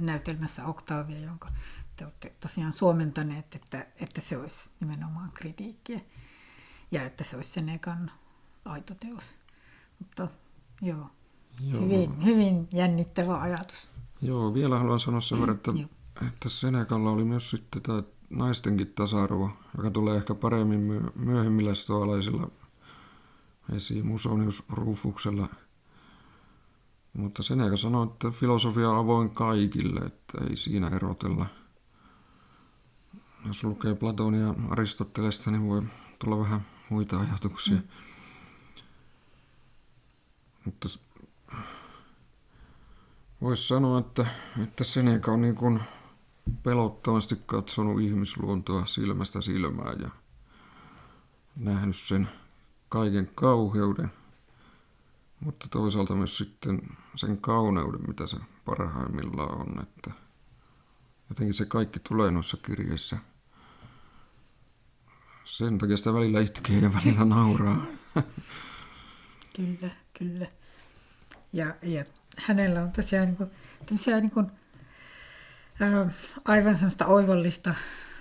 näytelmässä 0.00 0.66
Octavia, 0.66 1.18
jonka 1.18 1.48
te 1.96 2.04
olette 2.04 2.32
tosiaan 2.40 2.72
suomentaneet, 2.72 3.54
että, 3.54 3.86
että 4.00 4.20
se 4.20 4.38
olisi 4.38 4.70
nimenomaan 4.80 5.30
kritiikkiä 5.34 6.00
ja 6.90 7.02
että 7.02 7.24
se 7.24 7.36
olisi 7.36 7.50
sen 7.50 7.68
ekan 7.68 8.10
aito 8.64 8.94
teos. 8.94 9.34
Mutta 9.98 10.28
joo, 10.82 11.10
joo. 11.60 11.82
Hyvin, 11.82 12.24
hyvin 12.24 12.68
jännittävä 12.72 13.40
ajatus. 13.40 13.88
Joo, 14.22 14.54
vielä 14.54 14.78
haluan 14.78 15.00
sanoa 15.00 15.20
sen 15.20 15.40
verran, 15.40 15.56
että, 15.56 15.72
että 16.26 16.48
Senekalla 16.48 17.10
oli 17.10 17.24
myös 17.24 17.50
sitten 17.50 17.82
tämä 17.82 18.02
naistenkin 18.30 18.92
tasa-arvo, 18.94 19.50
joka 19.76 19.90
tulee 19.90 20.16
ehkä 20.16 20.34
paremmin 20.34 21.10
myöhemmillä 21.14 21.74
stoalaisilla 21.74 22.50
esiin 23.72 24.06
Musonius 24.06 24.62
Rufuksella. 24.68 25.48
Mutta 27.12 27.42
Seneca 27.42 27.76
sanoi, 27.76 28.06
että 28.06 28.30
filosofia 28.30 28.90
on 28.90 28.98
avoin 28.98 29.30
kaikille, 29.30 30.00
että 30.00 30.38
ei 30.50 30.56
siinä 30.56 30.88
erotella. 30.88 31.46
Jos 33.46 33.64
lukee 33.64 33.94
Platonia 33.94 34.54
Aristotelesta, 34.70 35.50
niin 35.50 35.68
voi 35.68 35.82
tulla 36.18 36.38
vähän 36.38 36.60
muita 36.90 37.20
ajatuksia. 37.20 37.76
Mm. 37.76 37.82
Mutta 40.64 40.88
voisi 43.40 43.66
sanoa, 43.66 43.98
että, 43.98 44.26
että 44.62 44.84
Seneca 44.84 45.32
on 45.32 45.40
niin 45.40 45.54
kuin 45.54 45.80
pelottavasti 46.62 47.40
katsonut 47.46 48.00
ihmisluontoa 48.00 48.86
silmästä 48.86 49.40
silmään 49.40 50.00
ja 50.00 50.10
nähnyt 51.56 51.96
sen 51.96 52.28
kaiken 52.88 53.30
kauheuden, 53.34 54.12
mutta 55.40 55.68
toisaalta 55.70 56.14
myös 56.14 56.36
sitten 56.36 56.80
sen 57.16 57.38
kauneuden, 57.38 58.00
mitä 58.08 58.26
se 58.26 58.36
parhaimmillaan 58.64 59.60
on. 59.60 59.82
Että 59.82 60.10
jotenkin 61.28 61.54
se 61.54 61.64
kaikki 61.66 62.00
tulee 62.00 62.30
noissa 62.30 62.56
kirjeissä– 62.56 63.18
sen 65.46 65.78
takia 65.78 65.96
sitä 65.96 66.14
välillä 66.14 66.40
itkee 66.40 66.78
ja 66.78 66.94
välillä 66.94 67.24
nauraa. 67.24 67.86
kyllä, 69.56 69.90
kyllä. 70.18 70.46
Ja, 71.52 71.74
ja 71.82 72.04
hänellä 72.36 72.82
on 72.82 72.92
tosiaan 72.92 73.26
niin 73.26 73.36
kuin, 73.36 73.50
niin 74.20 74.30
kuin, 74.30 74.46
ää, 75.80 76.10
aivan 76.44 76.74
sellaista 76.74 77.06
oivallista 77.06 77.74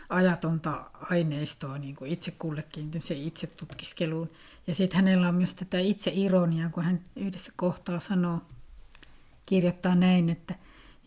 ajatonta 0.09 0.89
aineistoa 0.93 1.77
niin 1.77 1.95
kuin 1.95 2.11
itse 2.11 2.31
kullekin 2.31 2.91
itse 3.09 3.47
tutkiskeluun. 3.47 4.29
Ja 4.67 4.75
sitten 4.75 4.95
hänellä 4.95 5.29
on 5.29 5.35
myös 5.35 5.53
tätä 5.53 5.79
itse 5.79 6.11
ironiaa, 6.13 6.69
kun 6.69 6.83
hän 6.83 6.99
yhdessä 7.15 7.51
kohtaa 7.55 7.99
sanoo, 7.99 8.41
kirjoittaa 9.45 9.95
näin, 9.95 10.29
että 10.29 10.55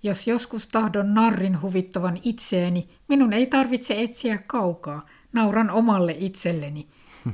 jos 0.03 0.27
joskus 0.27 0.67
tahdon 0.67 1.15
narrin 1.15 1.63
huvittavan 1.63 2.19
itseäni, 2.23 2.89
minun 3.09 3.33
ei 3.33 3.47
tarvitse 3.47 4.03
etsiä 4.03 4.39
kaukaa– 4.39 5.07
nauran 5.33 5.71
omalle 5.71 6.15
itselleni. 6.19 6.89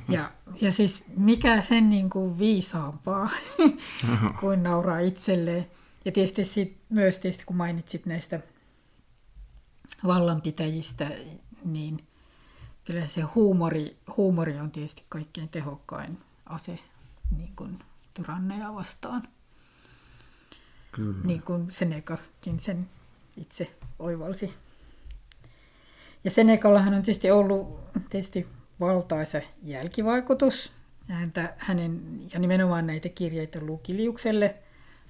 Ja, 0.08 0.32
ja 0.60 0.72
siis 0.72 1.04
mikä 1.16 1.62
sen 1.62 1.90
niin 1.90 2.10
kuin 2.10 2.38
viisaampaa 2.38 3.30
kuin 4.40 4.62
nauraa 4.62 4.98
itselleen. 4.98 5.66
Ja 6.04 6.12
tietysti 6.12 6.44
sit, 6.44 6.76
myös 6.88 7.18
tietysti 7.18 7.44
kun 7.46 7.56
mainitsit 7.56 8.06
näistä 8.06 8.40
vallanpitäjistä, 10.06 11.10
niin 11.64 11.98
kyllä 12.84 13.06
se 13.06 13.20
huumori, 13.20 13.96
huumori 14.16 14.60
on 14.60 14.70
tietysti 14.70 15.04
kaikkein 15.08 15.48
tehokkain 15.48 16.18
ase 16.46 16.78
niin 17.36 17.52
kuin 17.56 17.78
tyranneja 18.14 18.74
vastaan. 18.74 19.28
Kyllä. 20.92 21.24
Niin 21.24 21.42
kuin 21.42 21.72
Senekakin 21.72 22.60
sen 22.60 22.88
itse 23.36 23.76
oivalsi. 23.98 24.54
Ja 26.24 26.30
Senekallahan 26.30 26.94
on 26.94 27.02
tietysti 27.02 27.30
ollut 27.30 27.80
tietysti 28.10 28.46
valtaisa 28.80 29.40
jälkivaikutus. 29.62 30.72
Häntä, 31.08 31.54
hänen, 31.58 32.20
ja 32.32 32.38
nimenomaan 32.38 32.86
näitä 32.86 33.08
kirjeitä 33.08 33.60
Lukiliukselle 33.60 34.54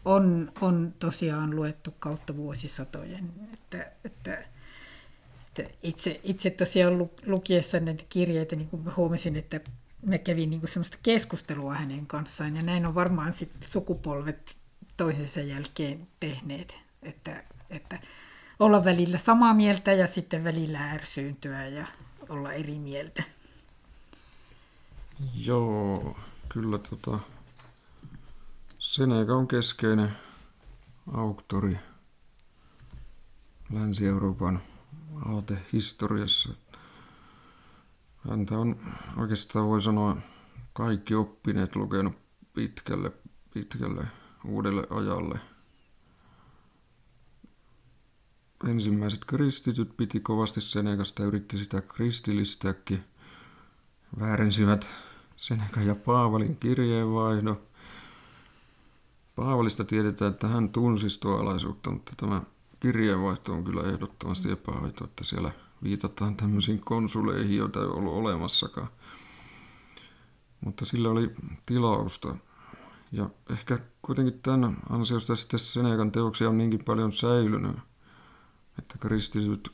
on, 0.05 0.53
on 0.61 0.95
tosiaan 0.99 1.57
luettu 1.57 1.95
kautta 1.99 2.37
vuosisatojen. 2.37 3.33
Että, 3.53 3.93
että, 4.05 4.45
itse, 5.83 6.21
itse 6.25 6.51
tosiaan 6.51 7.11
lukiessa 7.27 7.81
näitä 7.81 8.05
kirjeitä 8.09 8.57
niin 8.57 8.69
huomasin, 8.97 9.37
että 9.37 9.61
me 10.03 10.19
kävin 10.19 10.51
niin 10.51 10.69
semmoista 10.69 10.97
keskustelua 11.03 11.75
hänen 11.75 12.07
kanssaan. 12.07 12.57
Ja 12.57 12.63
näin 12.63 12.87
on 12.87 12.95
varmaan 12.95 13.33
sitten 13.33 13.71
sukupolvet 13.71 14.57
toisensa 14.97 15.41
jälkeen 15.41 16.09
tehneet. 16.21 16.75
Että, 17.03 17.45
että 17.71 17.99
olla 18.59 18.85
välillä 18.85 19.19
samaa 19.19 19.55
mieltä 19.55 19.93
ja 19.93 20.07
sitten 20.07 20.45
välillä 20.45 20.91
ärsyyntyä 20.91 21.67
ja 21.67 21.87
olla 22.29 22.53
eri 22.53 22.79
mieltä. 22.79 23.23
Joo, 25.35 26.17
kyllä 26.49 26.79
tota, 26.79 27.19
Seneca 28.79 29.35
on 29.35 29.49
keskeinen 29.49 30.13
auktori 31.13 31.79
Länsi-Euroopan 33.73 34.61
aatehistoriassa. 35.23 36.49
Häntä 38.29 38.59
on 38.59 38.77
oikeastaan 39.17 39.69
voi 39.69 39.83
sanoa 39.83 40.17
kaikki 40.73 41.15
oppineet 41.15 41.77
lukenut 41.77 42.15
pitkälle, 42.55 43.13
pitkälle 43.55 44.07
uudelle 44.45 44.87
ajalle. 44.91 45.41
Ensimmäiset 48.69 49.25
kristityt 49.25 49.97
piti 49.97 50.21
kovasti 50.21 50.61
Senekasta 50.61 51.23
ja 51.23 51.29
yritti 51.29 51.59
sitä 51.59 51.81
kristillistääkin. 51.81 53.03
Väärensivät 54.21 54.89
Seneca 55.37 55.81
ja 55.81 55.95
Paavalin 55.95 56.57
kirjeenvaihdon. 56.57 57.61
Paavalista 59.37 59.85
tiedetään, 59.85 60.33
että 60.33 60.49
hän 60.49 60.69
tunsi 60.69 61.11
stoalaisuutta, 61.11 61.91
mutta 61.91 62.13
tämä 62.17 62.43
kirjeenvaihto 62.85 63.53
on 63.53 63.65
kyllä 63.65 63.83
ehdottomasti 63.83 64.51
epäaito, 64.51 65.05
että 65.05 65.25
siellä 65.25 65.53
viitataan 65.83 66.37
tämmöisiin 66.37 66.81
konsuleihin, 66.81 67.57
joita 67.57 67.81
ei 67.81 67.87
ollut 67.87 68.15
olemassakaan. 68.15 68.89
Mutta 70.61 70.85
sillä 70.85 71.11
oli 71.11 71.31
tilausta. 71.67 72.37
Ja 73.13 73.31
ehkä 73.51 73.79
kuitenkin 74.03 74.41
tämän 74.43 74.77
ansiosta 74.91 75.37
sitten 75.37 75.61
Senekan 75.61 76.13
teoksia 76.13 76.49
on 76.49 76.59
niinkin 76.59 76.85
paljon 76.85 77.13
säilynyt, 77.13 77.77
että 78.79 78.99
kristityt 78.99 79.71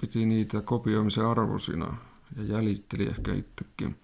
piti 0.00 0.26
niitä 0.26 0.60
kopioimisen 0.60 1.26
arvoisina 1.26 1.96
ja 2.36 2.42
jäljitteli 2.42 3.06
ehkä 3.06 3.34
itsekin. 3.34 3.96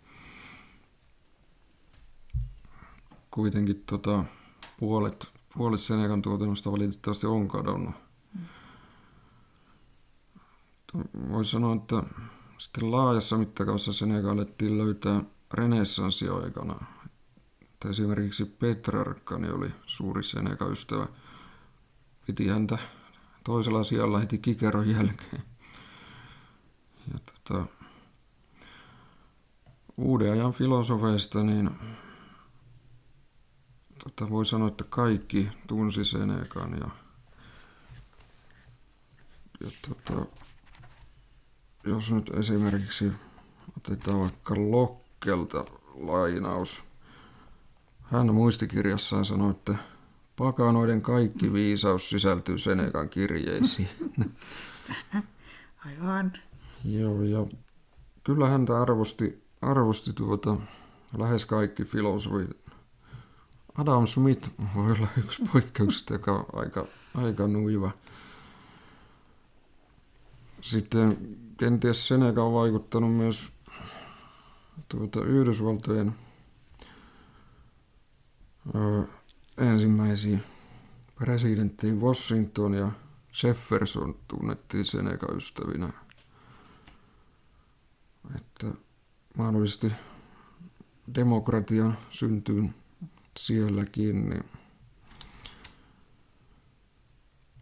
Kuitenkin 3.30 3.82
tota, 3.86 4.24
puolet, 4.80 5.28
puolet 5.56 5.80
Senekan 5.80 6.22
tuotannosta 6.22 6.72
valitettavasti 6.72 7.26
on 7.26 7.48
kadonnut. 7.48 8.03
Voisi 11.30 11.50
sanoa, 11.50 11.76
että 11.76 12.02
sitten 12.58 12.90
laajassa 12.90 13.38
mittakaavassa 13.38 13.92
Seneca 13.92 14.30
alettiin 14.30 14.78
löytää 14.78 15.22
renessanssiaikana. 15.52 16.86
Että 17.62 17.88
esimerkiksi 17.88 18.44
Petrarkani 18.44 19.50
oli 19.50 19.70
suuri 19.86 20.24
Seneca-ystävä. 20.24 21.08
Piti 22.26 22.48
häntä 22.48 22.78
toisella 23.44 23.84
sijalla 23.84 24.18
heti 24.18 24.38
Kikeron 24.38 24.88
jälkeen. 24.88 25.42
Ja 27.12 27.18
tota, 27.18 27.66
uuden 29.96 30.32
ajan 30.32 30.52
filosofeista, 30.52 31.42
niin 31.42 31.70
tota, 34.04 34.30
voi 34.30 34.46
sanoa, 34.46 34.68
että 34.68 34.84
kaikki 34.84 35.48
tunsi 35.66 36.04
Senekan 36.04 36.72
ja, 36.72 36.88
ja 39.60 39.70
tota, 39.88 40.26
jos 41.86 42.12
nyt 42.12 42.30
esimerkiksi 42.38 43.12
otetaan 43.76 44.20
vaikka 44.20 44.54
Lokkelta 44.56 45.64
lainaus. 45.94 46.82
Hän 48.02 48.34
muistikirjassaan 48.34 49.24
sanoi, 49.24 49.50
että 49.50 49.74
pakanoiden 50.36 51.02
kaikki 51.02 51.52
viisaus 51.52 52.10
sisältyy 52.10 52.58
Senekan 52.58 53.08
kirjeisiin. 53.08 53.88
Aivan. 55.86 56.32
Joo, 56.84 57.22
ja 57.22 57.46
kyllä 58.24 58.48
häntä 58.48 58.82
arvosti, 58.82 59.42
arvosti 59.62 60.12
tuota, 60.12 60.56
lähes 61.18 61.44
kaikki 61.44 61.84
filosofit. 61.84 62.64
Adam 63.78 64.06
Smith 64.06 64.48
voi 64.74 64.92
olla 64.92 65.08
yksi 65.18 65.42
poikkeuksista, 65.52 66.12
joka 66.12 66.32
on 66.32 66.46
aika, 66.52 66.86
aika 67.14 67.46
nuiva. 67.46 67.90
Sitten 70.60 71.18
kenties 71.64 72.08
Seneca 72.08 72.42
on 72.42 72.52
vaikuttanut 72.52 73.16
myös 73.16 73.52
tuota, 74.88 75.24
Yhdysvaltojen 75.24 76.14
ö, 78.74 79.02
ensimmäisiin 79.58 80.42
presidentteihin 81.14 82.00
Washington 82.00 82.74
ja 82.74 82.92
Jefferson 83.42 84.14
tunnettiin 84.28 84.84
Seneca-ystävinä. 84.84 85.92
Että 88.36 88.66
mahdollisesti 89.36 89.92
demokratian 91.14 91.98
syntyyn 92.10 92.74
sielläkin. 93.38 94.30
Niin. 94.30 94.44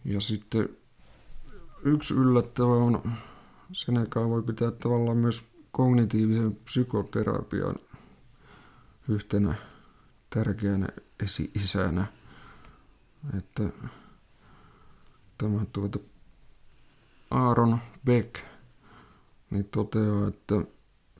Ja 0.04 0.20
sitten 0.20 0.68
yksi 1.84 2.14
yllättävä 2.14 2.72
on 2.72 3.02
Seneca 3.72 4.28
voi 4.28 4.42
pitää 4.42 4.70
tavallaan 4.70 5.16
myös 5.16 5.42
kognitiivisen 5.70 6.56
psykoterapian 6.56 7.74
yhtenä 9.08 9.54
tärkeänä 10.30 10.88
esi-isänä. 11.22 12.06
Että 13.38 13.62
tämä 15.38 15.66
tuota 15.72 15.98
Aaron 17.30 17.78
Beck 18.04 18.34
niin 19.50 19.64
toteaa, 19.64 20.28
että 20.28 20.54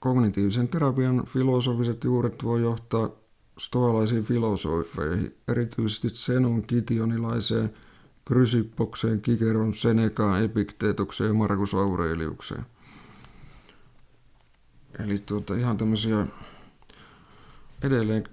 kognitiivisen 0.01 0.69
terapian 0.69 1.27
filosofiset 1.27 2.05
juuret 2.05 2.45
voi 2.45 2.63
johtaa 2.63 3.11
stoalaisiin 3.59 4.25
filosofeihin, 4.25 5.37
erityisesti 5.49 6.11
Senon 6.11 6.63
kitionilaiseen– 6.63 7.73
Krysippokseen, 8.25 9.21
Kikeron, 9.21 9.75
Senekaan, 9.75 10.43
Epikteetokseen 10.43 11.29
ja 11.29 11.35
Markus 11.35 11.75
Aureliukseen. 11.75 12.67
Eli 14.99 15.19
tuota, 15.19 15.55
ihan 15.55 15.77
tämmöisiä 15.77 16.27
edelleen 17.83 18.25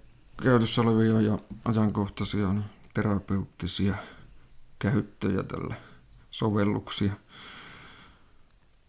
käytössä 0.44 0.82
olevia 0.82 1.22
ja 1.22 1.40
ajankohtaisia 1.66 2.54
niin 2.54 2.66
terapeuttisia 2.94 3.96
käyttöjä 4.80 5.44
tällä 5.44 5.76
sovelluksia 6.32 7.14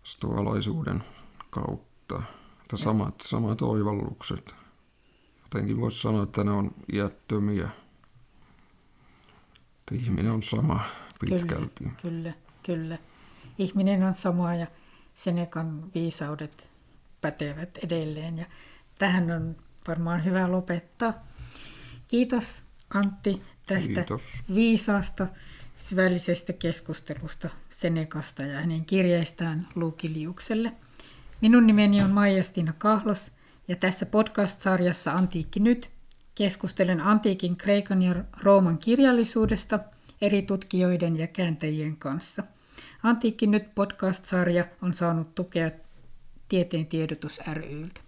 stoalaisuuden 0.03 1.05
kautta. 1.51 2.23
Että 2.63 2.77
samat, 2.77 3.15
samat 3.25 3.63
oivallukset. 3.63 4.55
Jotenkin 5.43 5.81
voisi 5.81 6.01
sanoa, 6.01 6.23
että 6.23 6.45
ne 6.45 6.51
on 6.51 6.71
iättömiä 6.93 7.69
että 9.91 10.05
ihminen 10.05 10.33
on 10.33 10.43
sama 10.43 10.85
pitkälti. 11.21 11.85
Kyllä, 11.85 11.93
kyllä, 12.03 12.33
kyllä. 12.63 12.99
Ihminen 13.59 14.03
on 14.03 14.15
sama 14.15 14.55
ja 14.55 14.67
Senekan 15.15 15.95
viisaudet 15.95 16.69
pätevät 17.21 17.79
edelleen. 17.85 18.39
Ja 18.39 18.47
tähän 18.99 19.31
on 19.31 19.57
varmaan 19.89 20.25
hyvä 20.25 20.53
lopettaa. 20.53 21.15
Kiitos 22.09 22.63
Antti 22.95 23.43
tästä 23.67 23.95
Kiitos. 23.95 24.23
viisaasta 24.55 25.27
syvällisestä 25.79 26.53
keskustelusta 26.53 27.51
Senekasta 27.71 28.43
ja 28.43 28.61
hänen 28.61 28.85
kirjeistään 28.85 29.69
Luukiliukselle. 29.75 30.73
Minun 31.41 31.67
nimeni 31.67 32.03
on 32.03 32.11
Maija-Stina 32.11 32.73
Kahlos 32.79 33.31
ja 33.69 33.77
tässä 33.77 34.07
podcast-sarjassa 34.07 35.13
Antiikki 35.13 35.61
nyt 35.61 35.91
Keskustelen 36.41 37.01
antiikin 37.01 37.57
Kreikan 37.57 38.03
ja 38.03 38.15
Rooman 38.43 38.79
kirjallisuudesta 38.79 39.79
eri 40.21 40.43
tutkijoiden 40.43 41.17
ja 41.17 41.27
kääntäjien 41.27 41.97
kanssa. 41.97 42.43
Antiikki 43.03 43.47
nyt 43.47 43.75
podcast-sarja 43.75 44.65
on 44.83 44.95
saanut 44.95 45.35
tukea 45.35 45.71
Tieteen 46.49 46.87
tiedotus 46.87 47.41
ryltä. 47.53 48.01